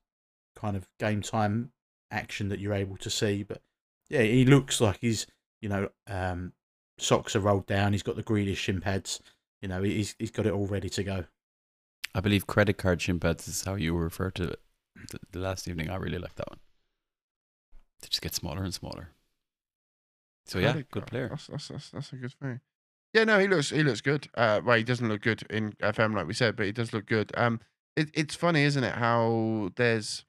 kind 0.56 0.78
of 0.78 0.88
game 1.00 1.22
time 1.22 1.72
action 2.12 2.50
that 2.50 2.60
you're 2.60 2.74
able 2.76 2.98
to 2.98 3.10
see, 3.10 3.41
but 3.44 3.62
yeah, 4.14 4.22
he 4.22 4.45
looks 4.45 4.80
like 4.80 4.99
he's 5.01 5.26
you 5.61 5.70
know 5.70 5.89
um, 6.07 6.53
socks 6.99 7.36
are 7.36 7.39
rolled 7.39 7.66
down. 7.66 7.93
He's 7.93 8.03
got 8.03 8.16
the 8.16 8.24
Grealish 8.24 8.57
shin 8.57 8.80
pads. 8.80 9.20
You 9.61 9.68
know, 9.70 9.82
he's 9.82 10.16
he's 10.20 10.32
got 10.32 10.45
it 10.45 10.53
all 10.53 10.68
ready 10.68 10.89
to 10.89 11.03
go. 11.03 11.26
I 12.14 12.20
believe 12.20 12.45
credit 12.45 12.78
card 12.78 13.01
shin 13.01 13.20
pads 13.20 13.47
is 13.47 13.64
how 13.64 13.76
you 13.76 13.95
refer 13.97 14.30
to 14.32 14.43
it. 14.43 14.59
The, 15.09 15.20
the 15.32 15.39
last 15.39 15.68
evening, 15.68 15.89
I 15.89 15.95
really 15.95 16.20
liked 16.20 16.36
that 16.36 16.49
one. 16.49 16.59
They 18.01 18.07
just 18.09 18.22
get 18.22 18.36
smaller 18.36 18.64
and 18.64 18.74
smaller. 18.74 19.09
So 20.45 20.59
yeah, 20.59 20.74
Credit 20.74 20.91
good 20.91 20.99
card. 20.99 21.09
player. 21.09 21.28
That's, 21.30 21.47
that's, 21.47 21.68
that's, 21.70 21.89
that's 21.89 22.14
a 22.14 22.18
good 22.18 22.34
thing. 22.34 22.59
Yeah, 23.14 23.24
no, 23.24 23.39
he 23.39 23.47
looks 23.47 23.70
he 23.70 23.84
looks 23.84 24.01
good. 24.01 24.28
Uh, 24.36 24.61
well, 24.64 24.78
he 24.78 24.84
doesn't 24.84 25.07
look 25.07 25.22
good 25.22 25.43
in 25.49 25.72
FM 25.82 26.16
like 26.16 26.28
we 26.28 26.34
said, 26.34 26.55
but 26.55 26.66
he 26.66 26.72
does 26.72 26.93
look 26.93 27.05
good. 27.05 27.32
Um, 27.36 27.59
it, 27.95 28.09
it's 28.14 28.36
funny, 28.36 28.64
isn't 28.64 28.84
it? 28.84 28.95
How 28.95 29.70
there's 29.76 30.26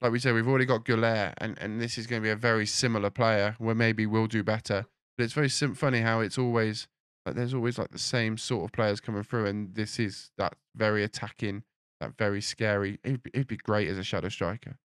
like 0.00 0.12
we 0.12 0.18
said, 0.18 0.34
we've 0.34 0.48
already 0.48 0.66
got 0.66 0.84
Güler, 0.84 1.32
and 1.38 1.58
and 1.58 1.80
this 1.80 1.98
is 1.98 2.06
going 2.06 2.22
to 2.22 2.26
be 2.26 2.30
a 2.30 2.36
very 2.36 2.66
similar 2.66 3.10
player 3.10 3.56
where 3.58 3.74
maybe 3.74 4.06
we'll 4.06 4.26
do 4.26 4.42
better. 4.42 4.86
But 5.16 5.24
it's 5.24 5.32
very 5.32 5.48
sim- 5.48 5.74
funny 5.74 6.00
how 6.00 6.20
it's 6.20 6.38
always 6.38 6.88
like 7.24 7.36
there's 7.36 7.54
always 7.54 7.78
like 7.78 7.90
the 7.90 7.98
same 7.98 8.36
sort 8.36 8.64
of 8.64 8.72
players 8.72 9.00
coming 9.00 9.22
through, 9.22 9.46
and 9.46 9.74
this 9.74 9.98
is 9.98 10.30
that 10.38 10.54
very 10.76 11.02
attacking, 11.04 11.62
that 12.00 12.16
very 12.18 12.40
scary. 12.40 12.98
It'd 13.04 13.22
be, 13.22 13.30
it'd 13.32 13.46
be 13.46 13.56
great 13.56 13.88
as 13.88 13.98
a 13.98 14.02
shadow 14.02 14.28
striker. 14.28 14.78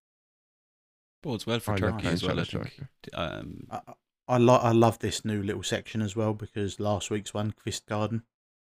Bodes 1.22 1.46
well 1.46 1.60
for 1.60 1.72
I 1.72 1.76
Turkey 1.76 2.08
as 2.08 2.22
well. 2.22 2.40
I 2.40 2.44
shadow 2.44 2.64
think. 2.64 2.88
Um, 3.12 3.66
I, 3.70 3.80
I, 4.26 4.38
lo- 4.38 4.54
I 4.62 4.72
love 4.72 5.00
this 5.00 5.24
new 5.24 5.42
little 5.42 5.62
section 5.62 6.00
as 6.00 6.16
well 6.16 6.32
because 6.32 6.80
last 6.80 7.10
week's 7.10 7.34
one, 7.34 7.52
Kvistgaarden, 7.52 8.22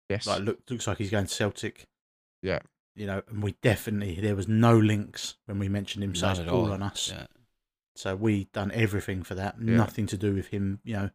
Yes, 0.10 0.28
like 0.28 0.44
look, 0.44 0.60
looks 0.70 0.86
like 0.86 1.00
he's 1.00 1.10
going 1.10 1.26
to 1.26 1.34
Celtic. 1.34 1.88
Yeah. 2.44 2.60
You 2.96 3.08
know, 3.08 3.22
and 3.30 3.44
we 3.44 3.54
definitely 3.62 4.20
there 4.22 4.36
was 4.36 4.48
no 4.48 4.78
links 4.78 5.36
when 5.46 5.60
we 5.60 5.68
mentioned 5.68 6.04
him 6.04 6.16
so 6.16 6.34
saying 6.34 6.48
at 6.48 6.54
all. 6.54 6.72
on 6.72 6.82
us. 6.82 7.12
Yeah. 7.14 7.26
So 7.96 8.16
we 8.16 8.46
done 8.54 8.72
everything 8.74 9.24
for 9.24 9.36
that. 9.36 9.56
Yeah. 9.60 9.76
Nothing 9.76 10.06
to 10.08 10.18
do 10.18 10.34
with 10.34 10.48
him, 10.48 10.80
you 10.84 10.94
know, 10.94 11.10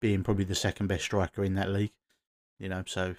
being 0.00 0.22
probably 0.22 0.44
the 0.44 0.54
second 0.54 0.86
best 0.88 1.04
striker 1.04 1.42
in 1.44 1.54
that 1.54 1.70
league. 1.70 1.92
You 2.58 2.68
know, 2.68 2.84
so 2.86 3.14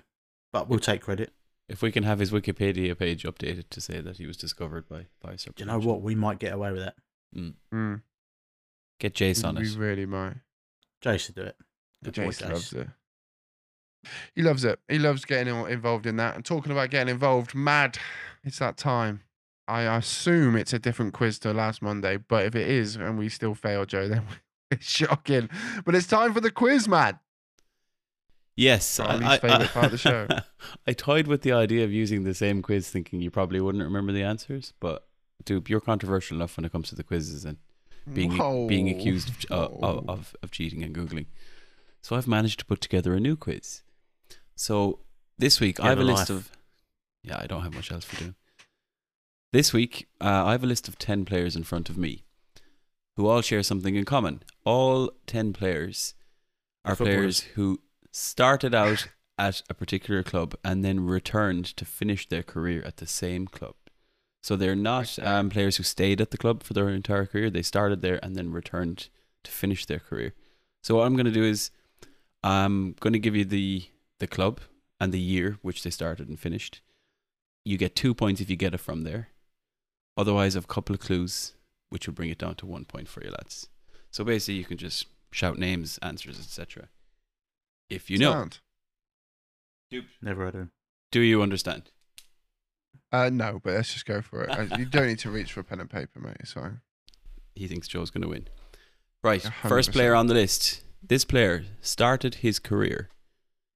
but 0.53 0.67
we'll 0.67 0.79
take 0.79 1.01
credit. 1.01 1.31
If 1.69 1.81
we 1.81 1.91
can 1.91 2.03
have 2.03 2.19
his 2.19 2.31
Wikipedia 2.31 2.97
page 2.97 3.23
updated 3.23 3.65
to 3.71 3.81
say 3.81 3.99
that 3.99 4.17
he 4.17 4.25
was 4.25 4.37
discovered 4.37 4.87
by 4.87 5.07
by 5.21 5.35
Do 5.35 5.51
you 5.57 5.65
know 5.65 5.79
what? 5.79 6.01
We 6.01 6.15
might 6.15 6.39
get 6.39 6.53
away 6.53 6.71
with 6.71 6.81
that. 6.81 6.95
Mm. 7.35 7.53
Mm, 7.73 8.01
Get 8.99 9.13
Jace 9.13 9.43
on 9.45 9.55
we 9.55 9.63
it. 9.63 9.75
really 9.77 10.05
might. 10.05 10.37
Jace 11.03 11.27
Jason 11.27 11.35
do 11.35 11.41
it. 11.43 11.57
Good 12.03 12.15
boy, 12.15 12.25
Jason 12.27 12.47
Jace. 12.47 12.53
loves 12.53 12.73
it. 12.73 12.87
He 14.35 14.41
loves 14.41 14.63
it. 14.63 14.79
He 14.87 14.99
loves 14.99 15.25
getting 15.25 15.53
involved 15.67 16.05
in 16.05 16.17
that. 16.17 16.35
And 16.35 16.45
talking 16.45 16.71
about 16.71 16.89
getting 16.89 17.11
involved, 17.13 17.55
mad. 17.55 17.97
It's 18.43 18.59
that 18.59 18.77
time. 18.77 19.21
I 19.67 19.81
assume 19.81 20.55
it's 20.55 20.73
a 20.73 20.79
different 20.79 21.13
quiz 21.13 21.39
to 21.39 21.53
last 21.53 21.81
Monday, 21.81 22.17
but 22.17 22.45
if 22.45 22.55
it 22.55 22.69
is 22.69 22.95
and 22.95 23.17
we 23.17 23.27
still 23.27 23.53
fail, 23.53 23.85
Joe, 23.85 24.07
then 24.07 24.23
it's 24.71 24.89
shocking. 24.89 25.49
But 25.83 25.95
it's 25.95 26.07
time 26.07 26.33
for 26.33 26.39
the 26.39 26.51
quiz, 26.51 26.87
man. 26.87 27.19
Yes, 28.55 28.95
Charlie's 28.95 29.37
favourite 29.37 29.69
part 29.69 29.85
of 29.85 29.91
the 29.91 29.97
show. 29.99 30.27
I 30.87 30.93
toyed 30.93 31.27
with 31.27 31.43
the 31.43 31.51
idea 31.51 31.83
of 31.83 31.91
using 31.91 32.23
the 32.23 32.33
same 32.33 32.63
quiz, 32.63 32.89
thinking 32.89 33.21
you 33.21 33.29
probably 33.29 33.61
wouldn't 33.61 33.83
remember 33.83 34.11
the 34.11 34.23
answers. 34.23 34.73
But 34.79 35.05
dude, 35.45 35.69
you're 35.69 35.79
controversial 35.79 36.37
enough 36.37 36.57
when 36.57 36.65
it 36.65 36.71
comes 36.71 36.89
to 36.89 36.95
the 36.95 37.03
quizzes 37.03 37.45
and 37.45 37.57
being 38.11 38.35
being 38.67 38.89
accused 38.89 39.45
of, 39.51 39.71
uh, 39.71 39.85
of, 39.85 40.09
of 40.09 40.35
of 40.41 40.51
cheating 40.51 40.81
and 40.81 40.95
googling. 40.95 41.27
So 42.01 42.15
I've 42.15 42.27
managed 42.27 42.59
to 42.59 42.65
put 42.65 42.81
together 42.81 43.13
a 43.13 43.19
new 43.19 43.35
quiz. 43.35 43.83
So 44.57 44.99
this 45.37 45.59
week 45.59 45.79
I 45.79 45.89
have 45.89 45.99
a 45.99 46.01
a 46.01 46.03
list 46.03 46.29
of. 46.29 46.51
Yeah, 47.23 47.39
I 47.39 47.45
don't 47.45 47.61
have 47.61 47.73
much 47.73 47.91
else 47.91 48.05
for 48.05 48.15
doing. 48.17 48.35
This 49.53 49.71
week 49.71 50.07
uh, 50.19 50.45
I 50.45 50.51
have 50.51 50.63
a 50.63 50.67
list 50.67 50.87
of 50.87 50.97
ten 50.97 51.25
players 51.25 51.55
in 51.55 51.63
front 51.63 51.89
of 51.89 51.97
me, 51.97 52.23
who 53.15 53.27
all 53.27 53.41
share 53.41 53.63
something 53.63 53.95
in 53.95 54.03
common. 54.03 54.41
All 54.65 55.11
ten 55.27 55.53
players 55.53 56.15
are 56.83 56.95
Footballers. 56.95 57.41
players 57.41 57.55
who 57.55 57.81
started 58.11 58.73
out 58.73 59.07
at 59.37 59.61
a 59.69 59.75
particular 59.75 60.23
club 60.23 60.55
and 60.63 60.83
then 60.83 61.05
returned 61.05 61.65
to 61.77 61.85
finish 61.85 62.27
their 62.27 62.43
career 62.43 62.81
at 62.83 62.97
the 62.97 63.05
same 63.05 63.45
club. 63.45 63.75
So 64.41 64.55
they're 64.55 64.75
not 64.75 65.19
um, 65.19 65.51
players 65.51 65.77
who 65.77 65.83
stayed 65.83 66.19
at 66.19 66.31
the 66.31 66.37
club 66.37 66.63
for 66.63 66.73
their 66.73 66.89
entire 66.89 67.27
career. 67.27 67.51
They 67.51 67.61
started 67.61 68.01
there 68.01 68.19
and 68.23 68.35
then 68.35 68.51
returned 68.51 69.09
to 69.43 69.51
finish 69.51 69.85
their 69.85 69.99
career. 69.99 70.33
So 70.81 70.95
what 70.95 71.05
I'm 71.05 71.13
going 71.13 71.25
to 71.25 71.31
do 71.31 71.43
is 71.43 71.69
I'm 72.43 72.95
going 72.99 73.13
to 73.13 73.19
give 73.19 73.35
you 73.35 73.45
the 73.45 73.85
the 74.19 74.27
club 74.27 74.61
and 74.99 75.13
the 75.13 75.19
year 75.19 75.57
which 75.61 75.83
they 75.83 75.89
started 75.89 76.27
and 76.27 76.39
finished. 76.39 76.81
You 77.65 77.77
get 77.77 77.95
two 77.95 78.13
points 78.13 78.41
if 78.41 78.49
you 78.49 78.55
get 78.55 78.73
it 78.73 78.79
from 78.79 79.03
there. 79.03 79.29
Otherwise, 80.15 80.55
I've 80.55 80.63
a 80.63 80.67
couple 80.67 80.95
of 80.95 81.01
clues 81.01 81.53
which 81.89 82.07
will 82.07 82.13
bring 82.13 82.29
it 82.29 82.37
down 82.37 82.55
to 82.55 82.65
one 82.65 82.85
point 82.85 83.07
for 83.07 83.23
you 83.23 83.29
lads. 83.29 83.69
So 84.11 84.23
basically, 84.23 84.55
you 84.55 84.65
can 84.65 84.77
just 84.77 85.05
shout 85.31 85.57
names, 85.57 85.99
answers, 86.01 86.39
etc. 86.39 86.89
If 87.89 88.09
you 88.09 88.17
know, 88.17 88.31
Sound. 88.31 88.59
Never 90.21 90.45
heard 90.45 90.55
of 90.55 90.61
him. 90.61 90.71
do 91.11 91.21
you 91.21 91.41
understand? 91.41 91.91
Uh, 93.11 93.29
no, 93.31 93.61
but 93.63 93.73
let's 93.73 93.93
just 93.93 94.05
go 94.05 94.21
for 94.21 94.43
it. 94.43 94.49
Uh, 94.49 94.75
you 94.77 94.85
don't 94.85 95.07
need 95.07 95.19
to 95.19 95.29
reach 95.29 95.53
for 95.53 95.61
a 95.61 95.63
pen 95.63 95.79
and 95.79 95.89
paper, 95.89 96.19
mate. 96.19 96.35
It's 96.41 96.51
fine. 96.53 96.81
He 97.55 97.67
thinks 97.67 97.87
Joe's 97.87 98.09
going 98.11 98.23
to 98.23 98.27
win. 98.27 98.47
Right, 99.23 99.43
A 99.45 99.49
hundred 99.49 99.69
first 99.75 99.91
player 99.93 100.13
on 100.13 100.27
the 100.27 100.33
list. 100.33 100.83
This 101.01 101.23
player 101.23 101.63
started 101.81 102.35
his 102.35 102.59
career 102.59 103.09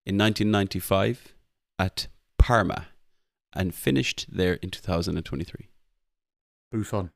in 0.06 0.18
1995 0.18 1.34
at 1.78 2.08
Parma 2.38 2.88
and 3.54 3.74
finished 3.74 4.28
there 4.32 4.54
in 4.56 4.70
2023. 4.70 5.70
Buffon. 6.72 7.12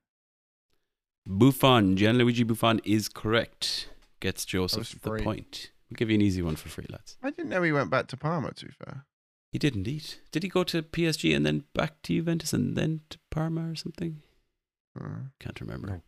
Buffon, 1.25 1.95
Gianluigi 1.95 2.45
Buffon 2.45 2.79
is 2.83 3.09
correct. 3.09 3.89
Gets 4.19 4.45
Joseph 4.45 5.01
the 5.01 5.11
point. 5.23 5.71
We'll 5.89 5.95
give 5.95 6.09
you 6.09 6.15
an 6.15 6.21
easy 6.21 6.41
one 6.41 6.55
for 6.55 6.69
free, 6.69 6.85
lads. 6.89 7.17
I 7.23 7.29
didn't 7.29 7.49
know 7.49 7.61
he 7.63 7.71
went 7.71 7.89
back 7.89 8.07
to 8.07 8.17
Parma, 8.17 8.51
to 8.53 8.65
be 8.65 8.71
fair. 8.71 9.05
He 9.51 9.59
did 9.59 9.75
indeed. 9.75 10.15
Did 10.31 10.43
he 10.43 10.49
go 10.49 10.63
to 10.65 10.81
PSG 10.83 11.35
and 11.35 11.45
then 11.45 11.63
back 11.73 12.01
to 12.03 12.13
Juventus 12.13 12.51
and 12.53 12.75
then 12.75 13.01
to 13.09 13.17
Parma 13.31 13.71
or 13.71 13.75
something? 13.75 14.21
Uh, 14.99 15.29
Can't 15.39 15.59
remember. 15.61 15.87
No. 15.87 16.01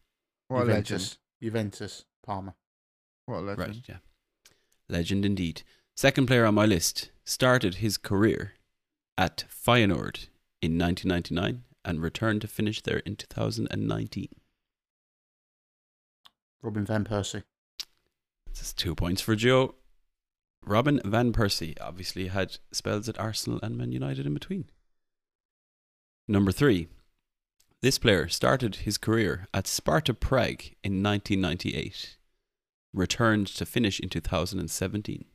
what 0.49 0.63
a 0.63 0.65
Juventus. 0.65 0.91
legend. 0.91 1.17
Juventus. 1.41 2.05
Parma. 2.25 2.55
What 3.25 3.37
a 3.37 3.41
legend. 3.41 3.67
Right, 3.67 3.81
yeah. 3.87 3.97
Legend 4.89 5.25
indeed. 5.25 5.63
Second 5.97 6.27
player 6.27 6.45
on 6.45 6.53
my 6.53 6.67
list 6.67 7.09
started 7.25 7.75
his 7.75 7.97
career 7.97 8.53
at 9.17 9.45
Feyenoord 9.49 10.27
in 10.61 10.77
1999 10.77 11.63
and 11.83 12.03
returned 12.03 12.41
to 12.41 12.47
finish 12.47 12.83
there 12.83 12.99
in 12.99 13.15
2019. 13.15 14.29
Robin 16.61 16.85
Van 16.85 17.03
Persie. 17.03 17.41
This 18.47 18.61
is 18.61 18.73
two 18.73 18.93
points 18.93 19.23
for 19.23 19.35
Joe. 19.35 19.73
Robin 20.63 21.01
Van 21.03 21.33
Persie 21.33 21.75
obviously 21.81 22.27
had 22.27 22.59
spells 22.71 23.09
at 23.09 23.19
Arsenal 23.19 23.59
and 23.63 23.75
Man 23.75 23.91
United 23.91 24.27
in 24.27 24.35
between. 24.35 24.65
Number 26.27 26.51
three. 26.51 26.89
This 27.81 27.97
player 27.97 28.27
started 28.27 28.75
his 28.75 28.99
career 28.99 29.47
at 29.51 29.65
Sparta 29.65 30.13
Prague 30.13 30.61
in 30.83 31.01
1998, 31.01 32.17
returned 32.93 33.47
to 33.47 33.65
finish 33.65 33.99
in 33.99 34.09
2017. 34.09 35.25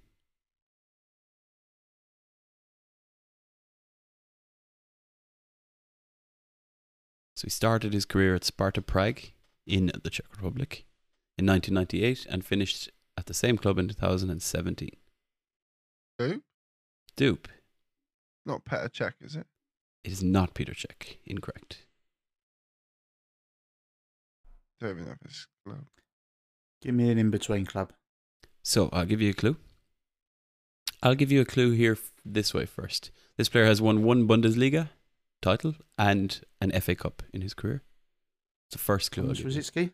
So 7.42 7.46
he 7.46 7.50
started 7.50 7.92
his 7.92 8.04
career 8.04 8.36
at 8.36 8.44
Sparta 8.44 8.80
Prague 8.80 9.18
in 9.66 9.90
the 10.04 10.10
Czech 10.10 10.26
Republic 10.30 10.84
in 11.36 11.44
1998 11.44 12.24
and 12.30 12.44
finished 12.44 12.88
at 13.18 13.26
the 13.26 13.34
same 13.34 13.58
club 13.58 13.78
in 13.78 13.88
2017. 13.88 14.90
Who? 16.20 16.42
Doop. 17.16 17.46
Not 18.46 18.64
Petr 18.64 18.90
Cech, 18.90 19.14
is 19.20 19.34
it? 19.34 19.48
It 20.04 20.12
is 20.12 20.22
not 20.22 20.54
Peter 20.54 20.72
Cech. 20.72 21.16
Incorrect. 21.26 21.78
Don't 24.78 24.90
even 24.90 25.06
know 25.06 25.10
if 25.10 25.18
it's 25.24 25.48
club. 25.66 25.86
Give 26.80 26.94
me 26.94 27.10
an 27.10 27.18
in 27.18 27.30
between 27.32 27.66
club. 27.66 27.92
So 28.62 28.88
I'll 28.92 29.04
give 29.04 29.20
you 29.20 29.30
a 29.30 29.34
clue. 29.34 29.56
I'll 31.02 31.16
give 31.16 31.32
you 31.32 31.40
a 31.40 31.44
clue 31.44 31.72
here 31.72 31.94
f- 31.94 32.12
this 32.24 32.54
way 32.54 32.66
first. 32.66 33.10
This 33.36 33.48
player 33.48 33.64
has 33.64 33.82
won 33.82 34.04
one 34.04 34.28
Bundesliga 34.28 34.90
title 35.42 35.74
and 35.98 36.40
an 36.60 36.70
FA 36.80 36.94
Cup 36.94 37.22
in 37.32 37.42
his 37.42 37.52
career. 37.52 37.82
It's 38.68 38.76
the 38.76 38.78
first 38.78 39.12
clue. 39.12 39.24
Thomas. 39.24 39.40
Rosický. 39.40 39.92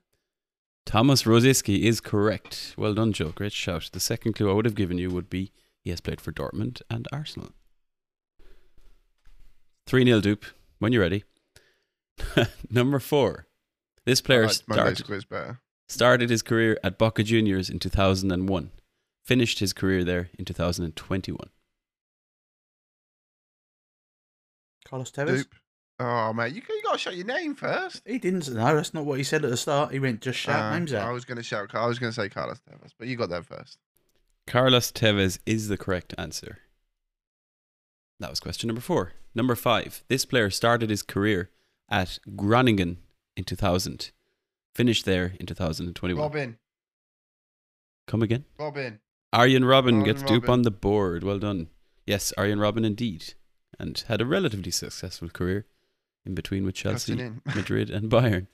Thomas 0.86 1.22
Rosický 1.24 1.82
is 1.82 2.00
correct. 2.00 2.74
Well 2.76 2.94
done, 2.94 3.12
Joe. 3.12 3.30
Great 3.34 3.52
shout. 3.52 3.90
The 3.92 4.00
second 4.00 4.34
clue 4.34 4.50
I 4.50 4.54
would 4.54 4.64
have 4.64 4.74
given 4.74 4.98
you 4.98 5.10
would 5.10 5.28
be 5.28 5.52
he 5.82 5.90
has 5.90 6.00
played 6.00 6.20
for 6.20 6.32
Dortmund 6.32 6.82
and 6.88 7.08
Arsenal. 7.12 7.50
3 9.86 10.04
0 10.04 10.20
Doop. 10.20 10.44
When 10.78 10.92
you're 10.92 11.02
ready. 11.02 11.24
Number 12.70 12.98
four. 12.98 13.46
This 14.04 14.20
player 14.20 14.48
Monday's 14.66 14.98
started, 14.98 15.58
started 15.88 16.30
his 16.30 16.42
career 16.42 16.78
at 16.82 16.98
Boca 16.98 17.22
Juniors 17.22 17.68
in 17.68 17.78
2001. 17.78 18.70
Finished 19.24 19.58
his 19.58 19.72
career 19.72 20.04
there 20.04 20.30
in 20.38 20.44
2021. 20.44 21.50
Carlos 24.88 25.10
Tevez. 25.10 25.44
Doop. 25.44 25.46
Oh, 26.00 26.32
mate, 26.32 26.54
you, 26.54 26.62
you 26.68 26.82
got 26.84 26.92
to 26.92 26.98
shout 26.98 27.16
your 27.16 27.26
name 27.26 27.54
first. 27.56 28.02
He 28.06 28.18
didn't. 28.18 28.48
No, 28.48 28.76
that's 28.76 28.94
not 28.94 29.04
what 29.04 29.18
he 29.18 29.24
said 29.24 29.44
at 29.44 29.50
the 29.50 29.56
start. 29.56 29.92
He 29.92 29.98
went 29.98 30.20
just 30.20 30.38
shout 30.38 30.72
Uh, 30.72 30.78
names 30.78 30.94
I 30.94 31.10
was 31.10 31.24
going 31.24 31.38
to 31.38 31.42
shout. 31.42 31.74
I 31.74 31.86
was 31.86 31.98
going 31.98 32.12
to 32.12 32.14
say 32.14 32.28
Carlos 32.28 32.60
Tevez, 32.70 32.92
but 32.96 33.08
you 33.08 33.16
got 33.16 33.30
that 33.30 33.44
first. 33.46 33.78
Carlos 34.46 34.92
Tevez 34.92 35.38
is 35.44 35.68
the 35.68 35.76
correct 35.76 36.14
answer. 36.16 36.58
That 38.20 38.30
was 38.30 38.40
question 38.40 38.68
number 38.68 38.80
four. 38.80 39.12
Number 39.34 39.54
five. 39.56 40.04
This 40.08 40.24
player 40.24 40.50
started 40.50 40.88
his 40.90 41.02
career 41.02 41.50
at 41.90 42.18
Groningen 42.36 42.98
in 43.36 43.44
2000. 43.44 44.10
Finished 44.74 45.04
there 45.04 45.34
in 45.40 45.46
2021. 45.46 46.30
Robben. 46.30 46.56
Come 48.06 48.22
again. 48.22 48.44
Robben. 48.58 49.00
Arjen 49.32 49.64
Robben 49.64 49.98
Arjen 50.00 50.02
gets 50.04 50.22
Doop 50.22 50.48
on 50.48 50.62
the 50.62 50.70
board. 50.70 51.22
Well 51.24 51.38
done. 51.38 51.68
Yes, 52.06 52.32
Arjen 52.38 52.58
Robben 52.58 52.86
indeed. 52.86 53.34
And 53.78 54.02
had 54.08 54.20
a 54.20 54.26
relatively 54.26 54.72
successful 54.72 55.28
career 55.28 55.66
in 56.26 56.34
between 56.34 56.64
with 56.64 56.74
Chelsea, 56.74 57.14
Madrid, 57.44 57.90
and 57.90 58.10
Bayern. 58.10 58.48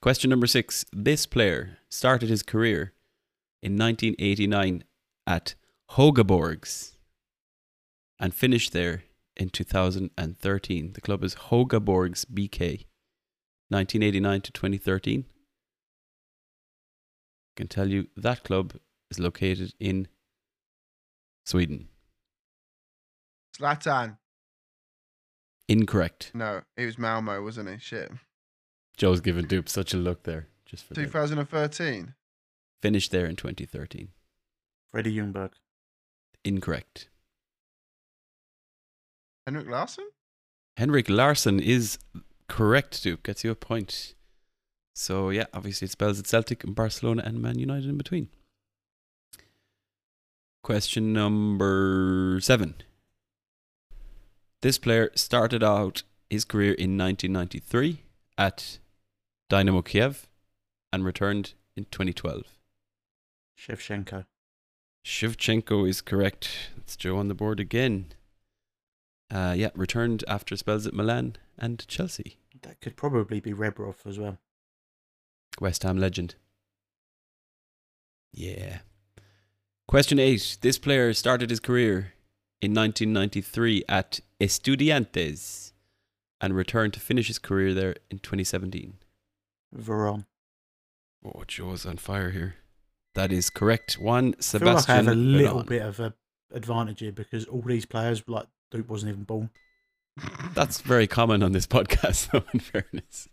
Question 0.00 0.30
number 0.30 0.46
six. 0.46 0.84
This 0.92 1.26
player 1.26 1.78
started 1.88 2.28
his 2.28 2.42
career 2.42 2.92
in 3.62 3.78
1989 3.78 4.84
at 5.26 5.54
Högaborgs 5.92 6.96
and 8.18 8.34
finished 8.34 8.72
there 8.72 9.04
in 9.36 9.48
2013. 9.48 10.92
The 10.92 11.00
club 11.00 11.24
is 11.24 11.34
Högaborgs 11.34 12.26
BK. 12.26 12.84
1989 13.68 14.40
to 14.42 14.52
2013. 14.52 15.24
I 17.48 17.52
can 17.56 17.68
tell 17.68 17.88
you 17.88 18.08
that 18.16 18.44
club 18.44 18.74
is 19.10 19.18
located 19.18 19.74
in 19.80 20.08
Sweden. 21.44 21.88
Zlatan. 23.58 24.18
Incorrect. 25.68 26.30
No, 26.34 26.62
he 26.76 26.84
was 26.84 26.98
Malmo, 26.98 27.42
wasn't 27.42 27.70
he? 27.70 27.78
Shit. 27.78 28.10
Joe's 28.96 29.20
giving 29.20 29.46
Doop 29.46 29.68
such 29.68 29.94
a 29.94 29.96
look 29.96 30.24
there. 30.24 30.48
Just 30.66 30.84
for 30.84 30.94
that. 30.94 31.00
2013. 31.00 32.14
Finished 32.82 33.10
there 33.10 33.26
in 33.26 33.36
2013. 33.36 34.08
Freddie 34.92 35.16
Ljungberg. 35.16 35.52
Incorrect. 36.44 37.08
Henrik 39.46 39.68
Larsson? 39.68 40.08
Henrik 40.76 41.08
Larsson 41.08 41.60
is 41.60 41.98
correct, 42.48 43.02
Doop. 43.02 43.22
Gets 43.22 43.44
you 43.44 43.50
a 43.50 43.54
point. 43.54 44.14
So, 44.94 45.30
yeah, 45.30 45.46
obviously 45.52 45.86
it 45.86 45.90
spells 45.90 46.18
it 46.18 46.26
Celtic 46.26 46.62
and 46.62 46.74
Barcelona 46.74 47.22
and 47.24 47.40
Man 47.40 47.58
United 47.58 47.88
in 47.88 47.96
between. 47.96 48.28
Question 50.62 51.12
number 51.12 52.38
seven. 52.40 52.74
This 54.64 54.78
player 54.78 55.10
started 55.14 55.62
out 55.62 56.04
his 56.30 56.46
career 56.46 56.72
in 56.72 56.96
1993 56.96 58.00
at 58.38 58.78
Dynamo 59.50 59.82
Kiev 59.82 60.26
and 60.90 61.04
returned 61.04 61.52
in 61.76 61.84
2012. 61.90 62.44
Shevchenko. 63.58 64.24
Shevchenko 65.04 65.86
is 65.86 66.00
correct. 66.00 66.70
It's 66.78 66.96
Joe 66.96 67.18
on 67.18 67.28
the 67.28 67.34
board 67.34 67.60
again. 67.60 68.06
Uh, 69.30 69.52
yeah, 69.54 69.68
returned 69.74 70.24
after 70.26 70.56
spells 70.56 70.86
at 70.86 70.94
Milan 70.94 71.36
and 71.58 71.86
Chelsea. 71.86 72.38
That 72.62 72.80
could 72.80 72.96
probably 72.96 73.40
be 73.40 73.52
Rebrov 73.52 73.96
as 74.06 74.18
well. 74.18 74.38
West 75.60 75.82
Ham 75.82 75.98
legend. 75.98 76.36
Yeah. 78.32 78.78
Question 79.86 80.18
eight. 80.18 80.56
This 80.62 80.78
player 80.78 81.12
started 81.12 81.50
his 81.50 81.60
career 81.60 82.14
in 82.60 82.72
1993 82.74 83.84
at 83.88 84.20
Estudiantes 84.40 85.72
and 86.40 86.54
returned 86.54 86.92
to 86.94 87.00
finish 87.00 87.28
his 87.28 87.38
career 87.38 87.74
there 87.74 87.96
in 88.10 88.18
2017. 88.18 88.94
Veron. 89.76 90.26
Oh, 91.24 91.42
Joe's 91.46 91.86
on 91.86 91.96
fire 91.96 92.30
here. 92.30 92.56
That 93.14 93.32
is 93.32 93.48
correct. 93.50 93.94
One, 93.98 94.34
I 94.38 94.42
feel 94.58 94.72
like 94.74 94.88
I 94.90 94.96
have 94.96 95.08
a 95.08 95.14
little 95.14 95.62
Veron. 95.62 95.68
bit 95.68 95.82
of 95.82 96.00
a 96.00 96.14
advantage 96.52 97.00
here 97.00 97.12
because 97.12 97.46
all 97.46 97.62
these 97.62 97.86
players, 97.86 98.22
like 98.26 98.46
Duke, 98.70 98.88
wasn't 98.90 99.10
even 99.12 99.24
born. 99.24 99.50
That's 100.54 100.80
very 100.80 101.06
common 101.06 101.42
on 101.42 101.52
this 101.52 101.66
podcast, 101.66 102.30
though, 102.30 102.44
in 102.52 102.60
fairness. 102.60 103.28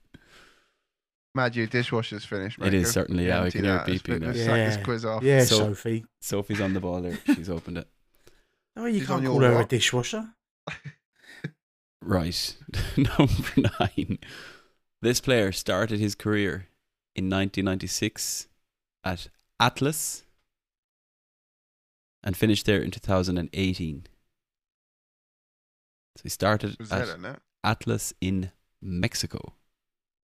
Mad, 1.34 1.56
your 1.56 1.68
dishwasher's 1.68 2.26
finished, 2.26 2.60
mate. 2.60 2.68
It 2.68 2.74
is 2.74 2.92
certainly, 2.92 3.28
yeah, 3.28 3.44
we 3.44 3.52
can 3.52 3.64
hear 3.64 3.76
it 3.76 3.78
that. 3.78 3.88
Let's- 3.90 4.02
beeping 4.02 4.26
Let's 4.26 4.38
now. 4.40 4.46
sack 4.46 4.68
this 4.68 4.78
Yeah. 4.78 4.84
quiz 4.84 5.06
off. 5.06 5.24
Yeah, 5.24 5.44
So- 5.46 5.58
Sophie. 5.58 6.06
Sophie's 6.22 6.60
on 6.62 6.74
the 6.74 6.80
ball 6.80 7.02
there. 7.02 7.18
She's 7.28 7.50
opened 7.50 7.78
it. 7.78 7.88
Oh, 8.78 8.86
you 8.86 9.00
She's 9.00 9.08
can't 9.08 9.20
on 9.22 9.26
call 9.26 9.42
your 9.42 9.52
her 9.52 9.62
a 9.62 9.66
dishwasher. 9.66 10.30
Right. 12.04 12.58
Number 12.98 13.70
nine. 13.80 14.18
This 15.04 15.22
player 15.22 15.52
started 15.52 16.00
his 16.00 16.16
career 16.16 16.68
in 17.16 17.26
1996 17.26 18.48
at 19.04 19.28
Atlas 19.60 20.24
and 22.24 22.36
finished 22.36 22.66
there 22.66 22.82
in 22.82 22.90
2018. 22.90 24.08
So 26.18 26.22
he 26.24 26.30
started 26.30 26.76
at 26.92 27.22
that? 27.22 27.42
Atlas 27.64 28.14
in 28.20 28.52
Mexico 28.82 29.54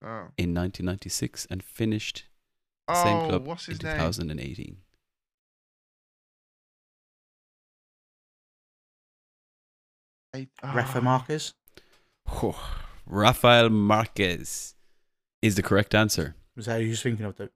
Oh. 0.03 0.29
in 0.39 0.55
1996 0.55 1.47
and 1.51 1.63
finished 1.63 2.25
the 2.89 3.03
same 3.03 3.17
Oh, 3.19 3.29
club 3.29 3.47
what's 3.47 3.69
in 3.69 3.75
his 3.75 3.83
name? 3.83 4.79
2018. 10.37 10.43
Eight- 10.43 10.75
Rafa 10.77 10.99
ah. 10.99 11.03
Marquez. 11.03 11.55
Oh, 12.29 12.79
Rafael 13.07 13.71
Marquez 13.71 14.75
is 15.43 15.55
the 15.55 15.63
correct 15.63 15.95
answer. 15.95 16.35
Was 16.57 16.67
that 16.67 16.79
who 16.79 16.85
you 16.85 16.91
was 16.91 17.03
thinking 17.03 17.25
of? 17.25 17.37
Duke? 17.37 17.53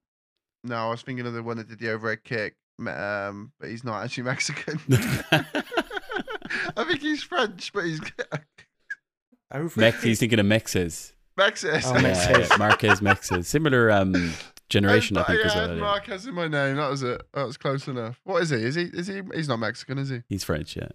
No, 0.62 0.76
I 0.76 0.90
was 0.90 1.02
thinking 1.02 1.26
of 1.26 1.32
the 1.32 1.42
one 1.42 1.56
that 1.56 1.68
did 1.68 1.78
the 1.78 1.90
overhead 1.90 2.22
kick. 2.24 2.56
Um, 2.78 3.52
but 3.58 3.68
he's 3.68 3.84
not 3.84 4.02
actually 4.04 4.24
Mexican. 4.24 4.80
I 4.90 6.84
think 6.84 7.00
he's 7.00 7.22
French, 7.22 7.72
but 7.72 7.84
he's 7.84 8.00
Oh, 9.52 9.68
Mex, 9.76 10.02
he's 10.02 10.20
thinking 10.20 10.38
of 10.38 10.46
Mexes. 10.46 11.12
Mexican. 11.36 11.80
Oh, 11.84 11.94
Mexes. 11.94 12.48
yeah, 12.50 12.56
Marquez 12.56 13.00
Mexes. 13.00 13.46
Similar 13.46 13.90
um, 13.90 14.32
generation, 14.68 15.16
I 15.16 15.24
think, 15.24 15.40
yeah, 15.40 15.46
as 15.46 15.52
I 15.52 15.56
well. 15.56 15.68
had 15.68 15.76
yeah. 15.76 15.82
Marquez 15.82 16.26
in 16.26 16.34
my 16.34 16.46
name. 16.48 16.76
That 16.76 16.88
was 16.88 17.02
it. 17.02 17.20
That 17.34 17.46
was 17.46 17.56
close 17.56 17.88
enough. 17.88 18.20
What 18.24 18.42
is 18.42 18.50
he? 18.50 18.56
Is 18.58 18.76
he? 18.76 18.82
Is 18.84 19.08
he? 19.08 19.22
He's 19.34 19.48
not 19.48 19.58
Mexican, 19.58 19.98
is 19.98 20.08
he? 20.10 20.22
He's 20.28 20.44
French, 20.44 20.76
yeah. 20.76 20.88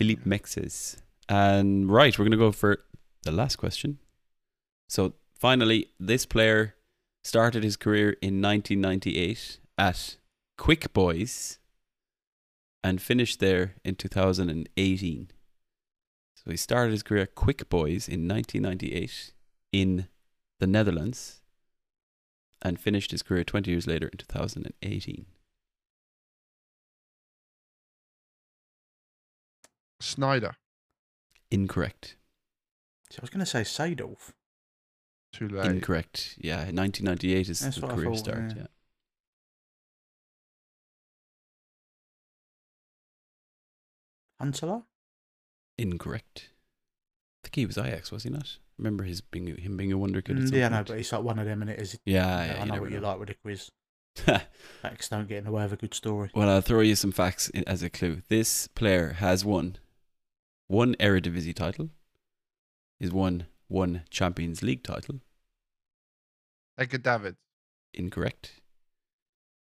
Philippe 0.00 0.22
Mexes. 0.24 0.96
And 1.28 1.90
right, 1.90 2.18
we're 2.18 2.24
going 2.24 2.30
to 2.30 2.38
go 2.38 2.52
for 2.52 2.78
the 3.24 3.30
last 3.30 3.56
question. 3.56 3.98
So 4.88 5.12
finally, 5.34 5.90
this 6.00 6.24
player 6.24 6.74
started 7.22 7.62
his 7.62 7.76
career 7.76 8.16
in 8.22 8.40
1998 8.40 9.58
at 9.76 10.16
Quick 10.56 10.94
Boys 10.94 11.58
and 12.82 13.02
finished 13.02 13.40
there 13.40 13.74
in 13.84 13.94
2018. 13.94 15.30
So 16.34 16.50
he 16.50 16.56
started 16.56 16.92
his 16.92 17.02
career 17.02 17.24
at 17.24 17.34
Quick 17.34 17.68
Boys 17.68 18.08
in 18.08 18.26
1998 18.26 19.34
in 19.70 20.08
the 20.60 20.66
Netherlands 20.66 21.42
and 22.62 22.80
finished 22.80 23.10
his 23.10 23.22
career 23.22 23.44
20 23.44 23.70
years 23.70 23.86
later 23.86 24.08
in 24.08 24.16
2018. 24.16 25.26
Sneijder. 30.00 30.54
Incorrect. 31.50 32.16
See, 33.10 33.18
I 33.18 33.22
was 33.22 33.30
going 33.30 33.40
to 33.40 33.46
say 33.46 33.62
Seedorf. 33.62 34.32
Too 35.32 35.48
late. 35.48 35.66
Incorrect. 35.66 36.36
Yeah, 36.38 36.58
1998 36.70 37.48
is 37.48 37.60
That's 37.60 37.76
the 37.76 37.86
what 37.86 37.94
career 37.94 38.06
thought, 38.10 38.18
start. 38.18 38.38
yeah. 38.56 38.62
Yeah. 38.62 38.66
Huntelaar? 44.40 44.84
Incorrect. 45.78 46.50
I 47.44 47.48
think 47.48 47.56
he 47.56 47.66
was 47.66 47.78
Ajax, 47.78 48.10
was 48.12 48.24
he 48.24 48.30
not? 48.30 48.58
Remember 48.78 49.04
his 49.04 49.20
being 49.20 49.46
him 49.56 49.76
being 49.76 49.92
a 49.92 49.98
wonder 49.98 50.22
kid. 50.22 50.36
At 50.36 50.42
Mm, 50.44 50.48
some 50.48 50.58
yeah, 50.58 50.68
no, 50.68 50.76
point? 50.76 50.88
but 50.88 50.98
it's 50.98 51.12
like 51.12 51.22
one 51.22 51.38
of 51.38 51.46
them, 51.46 51.62
and 51.62 51.70
it 51.70 51.78
is. 51.80 51.98
yeah, 52.04 52.26
I 52.38 52.46
yeah, 52.46 52.52
you 52.52 52.58
know 52.60 52.64
never 52.74 52.80
what 52.82 52.90
you 52.92 53.00
like 53.00 53.18
with 53.18 53.30
a 53.30 53.34
quiz. 53.34 53.70
Facts 54.82 55.08
don't 55.08 55.28
get 55.28 55.38
in 55.38 55.44
the 55.44 55.52
way 55.52 55.64
of 55.64 55.72
a 55.72 55.76
good 55.76 55.94
story. 55.94 56.30
well, 56.34 56.48
I'll 56.50 56.60
throw 56.60 56.80
you 56.80 56.96
some 56.96 57.12
facts 57.12 57.48
in, 57.50 57.64
as 57.68 57.82
a 57.82 57.90
clue. 57.90 58.22
This 58.28 58.66
player 58.68 59.14
has 59.18 59.44
won 59.44 59.76
one 60.70 60.94
Eredivisie 61.00 61.52
title. 61.52 61.90
He's 63.00 63.10
won 63.10 63.46
one 63.66 64.04
Champions 64.08 64.62
League 64.62 64.84
title. 64.84 65.20
Edgar 66.78 66.98
David. 66.98 67.34
Incorrect. 67.92 68.60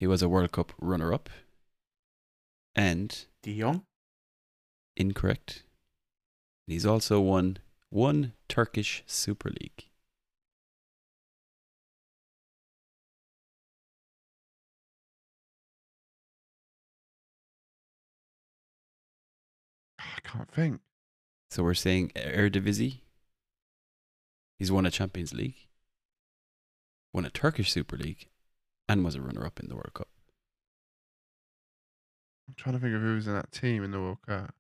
He 0.02 0.06
was 0.06 0.22
a 0.22 0.28
World 0.28 0.52
Cup 0.52 0.74
runner-up. 0.82 1.30
And 2.76 3.26
De 3.42 3.58
Jong? 3.58 3.84
incorrect. 4.98 5.64
He's 6.68 6.86
also 6.86 7.22
won 7.22 7.60
one 7.90 8.34
Turkish 8.50 9.04
Super 9.08 9.50
League. 9.50 9.86
Can't 20.32 20.52
think. 20.52 20.80
So 21.50 21.64
we're 21.64 21.74
saying 21.74 22.12
Eredivisie. 22.16 23.02
He's 24.58 24.72
won 24.72 24.86
a 24.86 24.92
Champions 24.92 25.34
League, 25.34 25.56
won 27.14 27.26
a 27.26 27.30
Turkish 27.30 27.72
Super 27.72 27.98
League, 27.98 28.30
and 28.88 29.04
was 29.04 29.16
a 29.16 29.22
runner-up 29.22 29.60
in 29.60 29.70
the 29.70 29.76
World 29.76 29.94
Cup. 29.94 30.08
I'm 32.48 32.54
trying 32.56 32.76
to 32.76 32.80
think 32.80 32.96
of 32.96 33.02
who 33.02 33.16
was 33.16 33.28
in 33.28 33.34
that 33.34 33.52
team 33.52 33.84
in 33.84 33.92
the 33.92 34.00
World 34.00 34.20
Cup. 34.26 34.54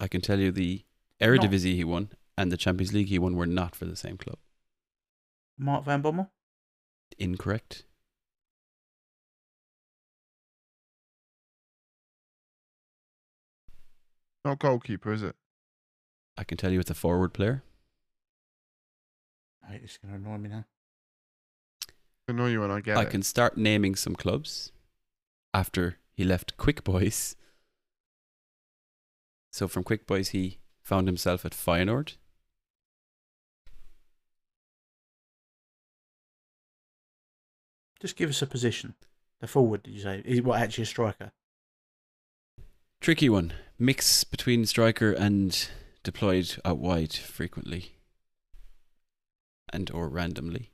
I 0.00 0.08
can 0.08 0.20
tell 0.20 0.38
you 0.38 0.52
the 0.52 0.84
Eredivisie 1.20 1.74
he 1.74 1.84
won 1.84 2.10
and 2.36 2.50
the 2.50 2.56
Champions 2.56 2.92
League 2.92 3.08
he 3.08 3.18
won 3.18 3.36
were 3.36 3.46
not 3.46 3.74
for 3.74 3.84
the 3.84 3.96
same 3.96 4.16
club. 4.16 4.38
Mark 5.58 5.84
Van 5.84 6.02
Bommel. 6.02 6.28
Incorrect. 7.18 7.84
Not 14.44 14.58
goalkeeper, 14.58 15.12
is 15.12 15.22
it? 15.22 15.36
I 16.36 16.44
can 16.44 16.58
tell 16.58 16.72
you 16.72 16.80
it's 16.80 16.90
a 16.90 16.94
forward 16.94 17.32
player. 17.32 17.62
Mate, 19.68 19.82
it's 19.84 19.98
going 19.98 20.12
to 20.12 20.18
annoy 20.20 20.38
me 20.38 20.48
now. 20.48 20.64
Annoy 22.28 22.48
you 22.48 22.60
when 22.60 22.70
I 22.70 22.80
get 22.80 22.96
I 22.96 23.02
it. 23.02 23.10
can 23.10 23.22
start 23.22 23.56
naming 23.56 23.94
some 23.94 24.16
clubs 24.16 24.72
after 25.54 25.98
he 26.12 26.24
left 26.24 26.56
Quick 26.56 26.84
Boys. 26.84 27.36
So 29.54 29.68
from 29.68 29.84
Quick 29.84 30.06
Boys, 30.06 30.30
he 30.30 30.56
found 30.80 31.06
himself 31.06 31.44
at 31.44 31.52
Feyenoord. 31.52 32.14
Just 38.00 38.16
give 38.16 38.30
us 38.30 38.40
a 38.42 38.46
position. 38.46 38.94
The 39.40 39.46
forward, 39.46 39.82
did 39.82 39.92
you 39.92 40.00
say? 40.00 40.22
Is 40.24 40.42
what 40.42 40.60
actually 40.60 40.82
a 40.82 40.86
striker? 40.86 41.32
Tricky 43.00 43.28
one. 43.28 43.52
Mix 43.86 44.22
between 44.22 44.64
striker 44.64 45.10
and 45.10 45.68
deployed 46.04 46.56
out 46.64 46.78
wide 46.78 47.12
frequently. 47.14 47.96
And 49.72 49.90
or 49.90 50.08
randomly. 50.08 50.70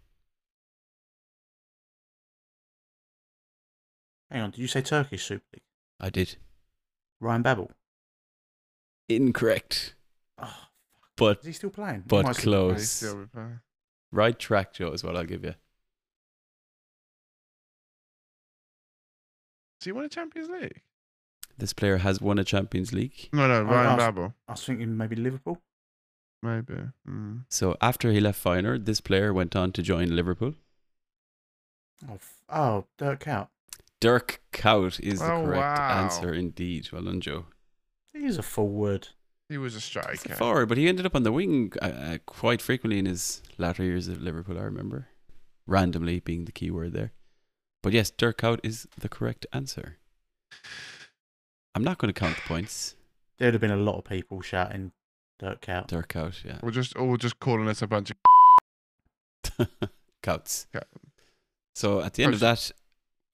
Hang 4.31 4.43
on, 4.43 4.51
did 4.51 4.61
you 4.61 4.67
say 4.67 4.83
Turkish 4.83 5.25
Super 5.25 5.43
League? 5.55 5.63
I 5.99 6.11
did. 6.11 6.37
Ryan 7.19 7.41
Babel. 7.41 7.71
Incorrect. 9.09 9.95
Oh, 10.37 10.67
But 11.17 11.39
is 11.41 11.47
he 11.47 11.53
still 11.55 11.71
playing? 11.71 12.05
but 12.07 12.27
Might 12.27 12.37
still- 12.37 12.53
close. 12.53 12.77
He's 12.81 12.91
still 12.91 13.21
with, 13.21 13.35
uh, 13.35 13.49
right 14.13 14.39
track, 14.39 14.75
Joe, 14.75 14.93
is 14.93 15.03
what 15.03 15.17
I'll 15.17 15.25
give 15.25 15.45
you. 15.45 15.55
Does 19.81 19.85
he 19.87 19.93
win 19.93 20.05
a 20.05 20.09
Champions 20.11 20.51
League? 20.51 20.83
This 21.59 21.73
player 21.73 21.99
has 21.99 22.21
won 22.21 22.39
a 22.39 22.45
Champions 22.45 22.93
League. 22.93 23.29
No, 23.33 23.47
no, 23.49 23.55
I 23.55 23.61
Ryan 23.63 23.99
Babel. 23.99 24.35
I 24.47 24.53
was 24.53 24.65
thinking 24.65 24.97
maybe 24.97 25.17
Liverpool. 25.17 25.61
Maybe. 26.43 26.75
Mm. 27.09 27.45
So 27.49 27.77
after 27.83 28.13
he 28.13 28.21
left 28.21 28.43
Feyenoord, 28.43 28.85
this 28.85 29.01
player 29.01 29.35
went 29.35 29.57
on 29.57 29.73
to 29.73 29.83
join 29.83 30.15
Liverpool. 30.15 30.55
Oh, 32.09 32.15
f- 32.15 32.43
oh 32.49 32.85
Dirk 32.97 33.25
Kuyt. 33.25 33.49
Dirk 34.01 34.41
Kuyt 34.53 35.01
is 35.01 35.19
the 35.19 35.33
Oh, 35.33 35.45
correct 35.45 35.79
wow. 35.79 36.05
answer 36.05 36.33
indeed. 36.33 36.89
Well 36.93 37.03
done, 37.03 37.21
Joe. 37.21 37.47
He's 38.13 38.39
a 38.39 38.43
forward. 38.43 39.09
He 39.49 39.59
was 39.59 39.75
a 39.75 39.79
He's 39.79 39.85
striker. 39.85 40.33
a 40.33 40.37
forward, 40.37 40.67
but 40.69 40.79
he 40.79 40.89
ended 40.89 41.07
up 41.07 41.17
on 41.17 41.25
the 41.25 41.33
wing 41.33 41.73
uh, 41.83 41.87
uh, 41.87 42.19
quite 42.27 42.63
frequently 42.63 42.99
in 43.01 43.07
his 43.07 43.43
latter 43.57 43.83
years 43.83 44.09
at 44.09 44.21
Liverpool, 44.21 44.59
I 44.59 44.63
remember. 44.63 45.09
Randomly 45.67 46.21
being 46.21 46.45
the 46.45 46.53
key 46.53 46.71
word 46.71 46.93
there. 46.93 47.13
But 47.83 47.93
yes, 47.95 48.11
Dirk 48.11 48.39
Kuyt 48.39 48.61
is 48.63 48.87
the 48.97 49.09
correct 49.09 49.47
answer. 49.53 49.97
I'm 51.75 51.85
not 51.85 51.99
going 51.99 52.13
to 52.13 52.19
count 52.19 52.37
the 52.37 52.43
points. 52.43 52.97
There'd 53.39 53.55
have 53.55 53.61
been 53.61 53.71
a 53.71 53.77
lot 53.77 53.99
of 53.99 54.05
people 54.05 54.41
shouting 54.41 54.93
Dirk 55.39 55.61
Kuyt. 55.63 55.87
Dirk 55.87 56.09
Kuyt, 56.09 56.45
yeah. 56.45 56.59
We're 56.63 56.71
just 56.71 56.95
oh, 56.97 57.11
all 57.11 57.17
just 57.17 57.39
calling 57.39 57.69
us 57.69 57.83
a 57.83 57.87
bunch 57.87 58.11
of. 58.11 59.69
Couts. 60.23 60.67
Yeah. 60.75 60.81
So 61.75 62.01
at 62.01 62.15
the 62.15 62.25
end 62.25 62.35
of 62.35 62.41
that, 62.41 62.73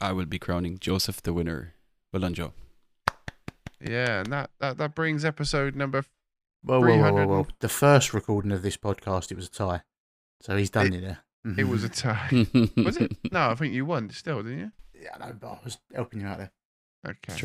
I 0.00 0.12
will 0.12 0.26
be 0.26 0.38
crowning 0.38 0.78
Joseph 0.78 1.22
the 1.22 1.32
winner. 1.32 1.74
Well 2.12 2.20
done, 2.20 2.34
Joe. 2.34 2.52
Yeah, 3.80 4.20
and 4.20 4.32
that, 4.32 4.50
that, 4.60 4.76
that 4.78 4.94
brings 4.94 5.24
episode 5.24 5.74
number. 5.74 6.04
Whoa, 6.62 6.80
whoa, 6.80 6.86
whoa, 6.86 6.96
whoa, 6.96 6.96
300 6.96 7.26
whoa. 7.26 7.38
and- 7.38 7.52
The 7.60 7.68
first 7.68 8.14
recording 8.14 8.52
of 8.52 8.62
this 8.62 8.76
podcast, 8.76 9.30
it 9.30 9.36
was 9.36 9.46
a 9.46 9.50
tie. 9.50 9.82
So 10.40 10.56
he's 10.56 10.70
done 10.70 10.92
it, 10.92 11.00
there. 11.00 11.18
It 11.58 11.64
was 11.64 11.84
a 11.84 11.88
tie. 11.90 12.28
was 12.76 12.96
it? 12.98 13.16
No, 13.32 13.50
I 13.50 13.54
think 13.54 13.72
you 13.74 13.84
won 13.86 14.10
still, 14.10 14.42
didn't 14.42 14.58
you? 14.58 14.72
Yeah, 14.94 15.16
no, 15.18 15.32
but 15.38 15.48
I 15.48 15.58
was 15.64 15.78
helping 15.94 16.20
you 16.20 16.26
out 16.26 16.38
there. 16.38 16.52
Okay. 17.06 17.36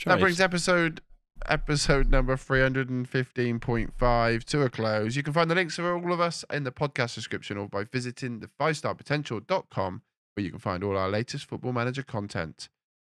It. 0.00 0.04
That 0.06 0.20
brings 0.20 0.40
episode 0.40 1.00
episode 1.48 2.10
number 2.10 2.36
315.5 2.36 4.44
to 4.44 4.62
a 4.62 4.70
close. 4.70 5.16
You 5.16 5.22
can 5.22 5.32
find 5.32 5.50
the 5.50 5.54
links 5.54 5.76
for 5.76 5.96
all 5.96 6.12
of 6.12 6.20
us 6.20 6.44
in 6.52 6.64
the 6.64 6.72
podcast 6.72 7.14
description 7.14 7.56
or 7.56 7.68
by 7.68 7.84
visiting 7.84 8.40
the 8.40 8.50
5starpotential.com 8.60 10.02
where 10.34 10.44
you 10.44 10.50
can 10.50 10.58
find 10.58 10.84
all 10.84 10.96
our 10.96 11.08
latest 11.08 11.46
football 11.46 11.72
manager 11.72 12.02
content. 12.02 12.68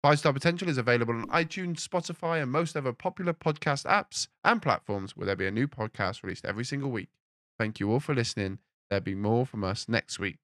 5 0.04 0.20
Star 0.20 0.34
Potential 0.34 0.68
is 0.68 0.78
available 0.78 1.14
on 1.14 1.28
iTunes, 1.28 1.88
Spotify, 1.88 2.42
and 2.42 2.52
most 2.52 2.76
other 2.76 2.92
popular 2.92 3.34
podcast 3.34 3.86
apps 3.86 4.28
and 4.44 4.62
platforms 4.62 5.16
where 5.16 5.26
there'll 5.26 5.40
be 5.40 5.48
a 5.48 5.52
new 5.52 5.68
podcast 5.68 6.24
released 6.24 6.46
every 6.46 6.66
single 6.66 6.92
week. 6.92 7.10
Thank 7.58 7.80
you 7.80 7.90
all 7.92 8.02
for 8.02 8.14
listening. 8.14 8.60
There'll 8.90 9.04
be 9.04 9.16
more 9.16 9.46
from 9.46 9.64
us 9.64 9.88
next 9.88 10.20
week. 10.20 10.40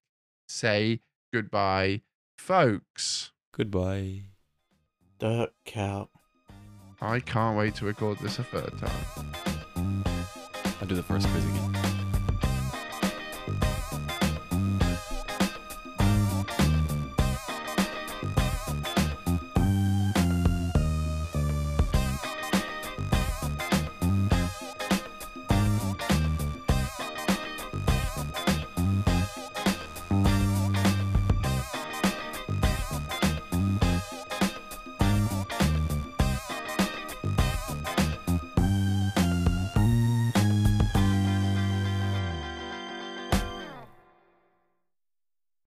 Say 0.48 1.02
goodbye, 1.34 2.04
folks. 2.38 3.34
Goodbye. 3.52 4.29
Dirk 5.20 5.52
Kuyt. 5.66 6.08
I 7.02 7.20
can't 7.20 7.58
wait 7.58 7.76
to 7.76 7.86
record 7.86 8.20
this 8.20 8.40
a 8.40 8.44
third 8.44 8.72
time. 8.78 10.14
I'll 10.82 10.88
do 10.88 10.96
the 10.96 11.04
first 11.04 11.28
quiz 11.28 11.46
again. 11.46 11.79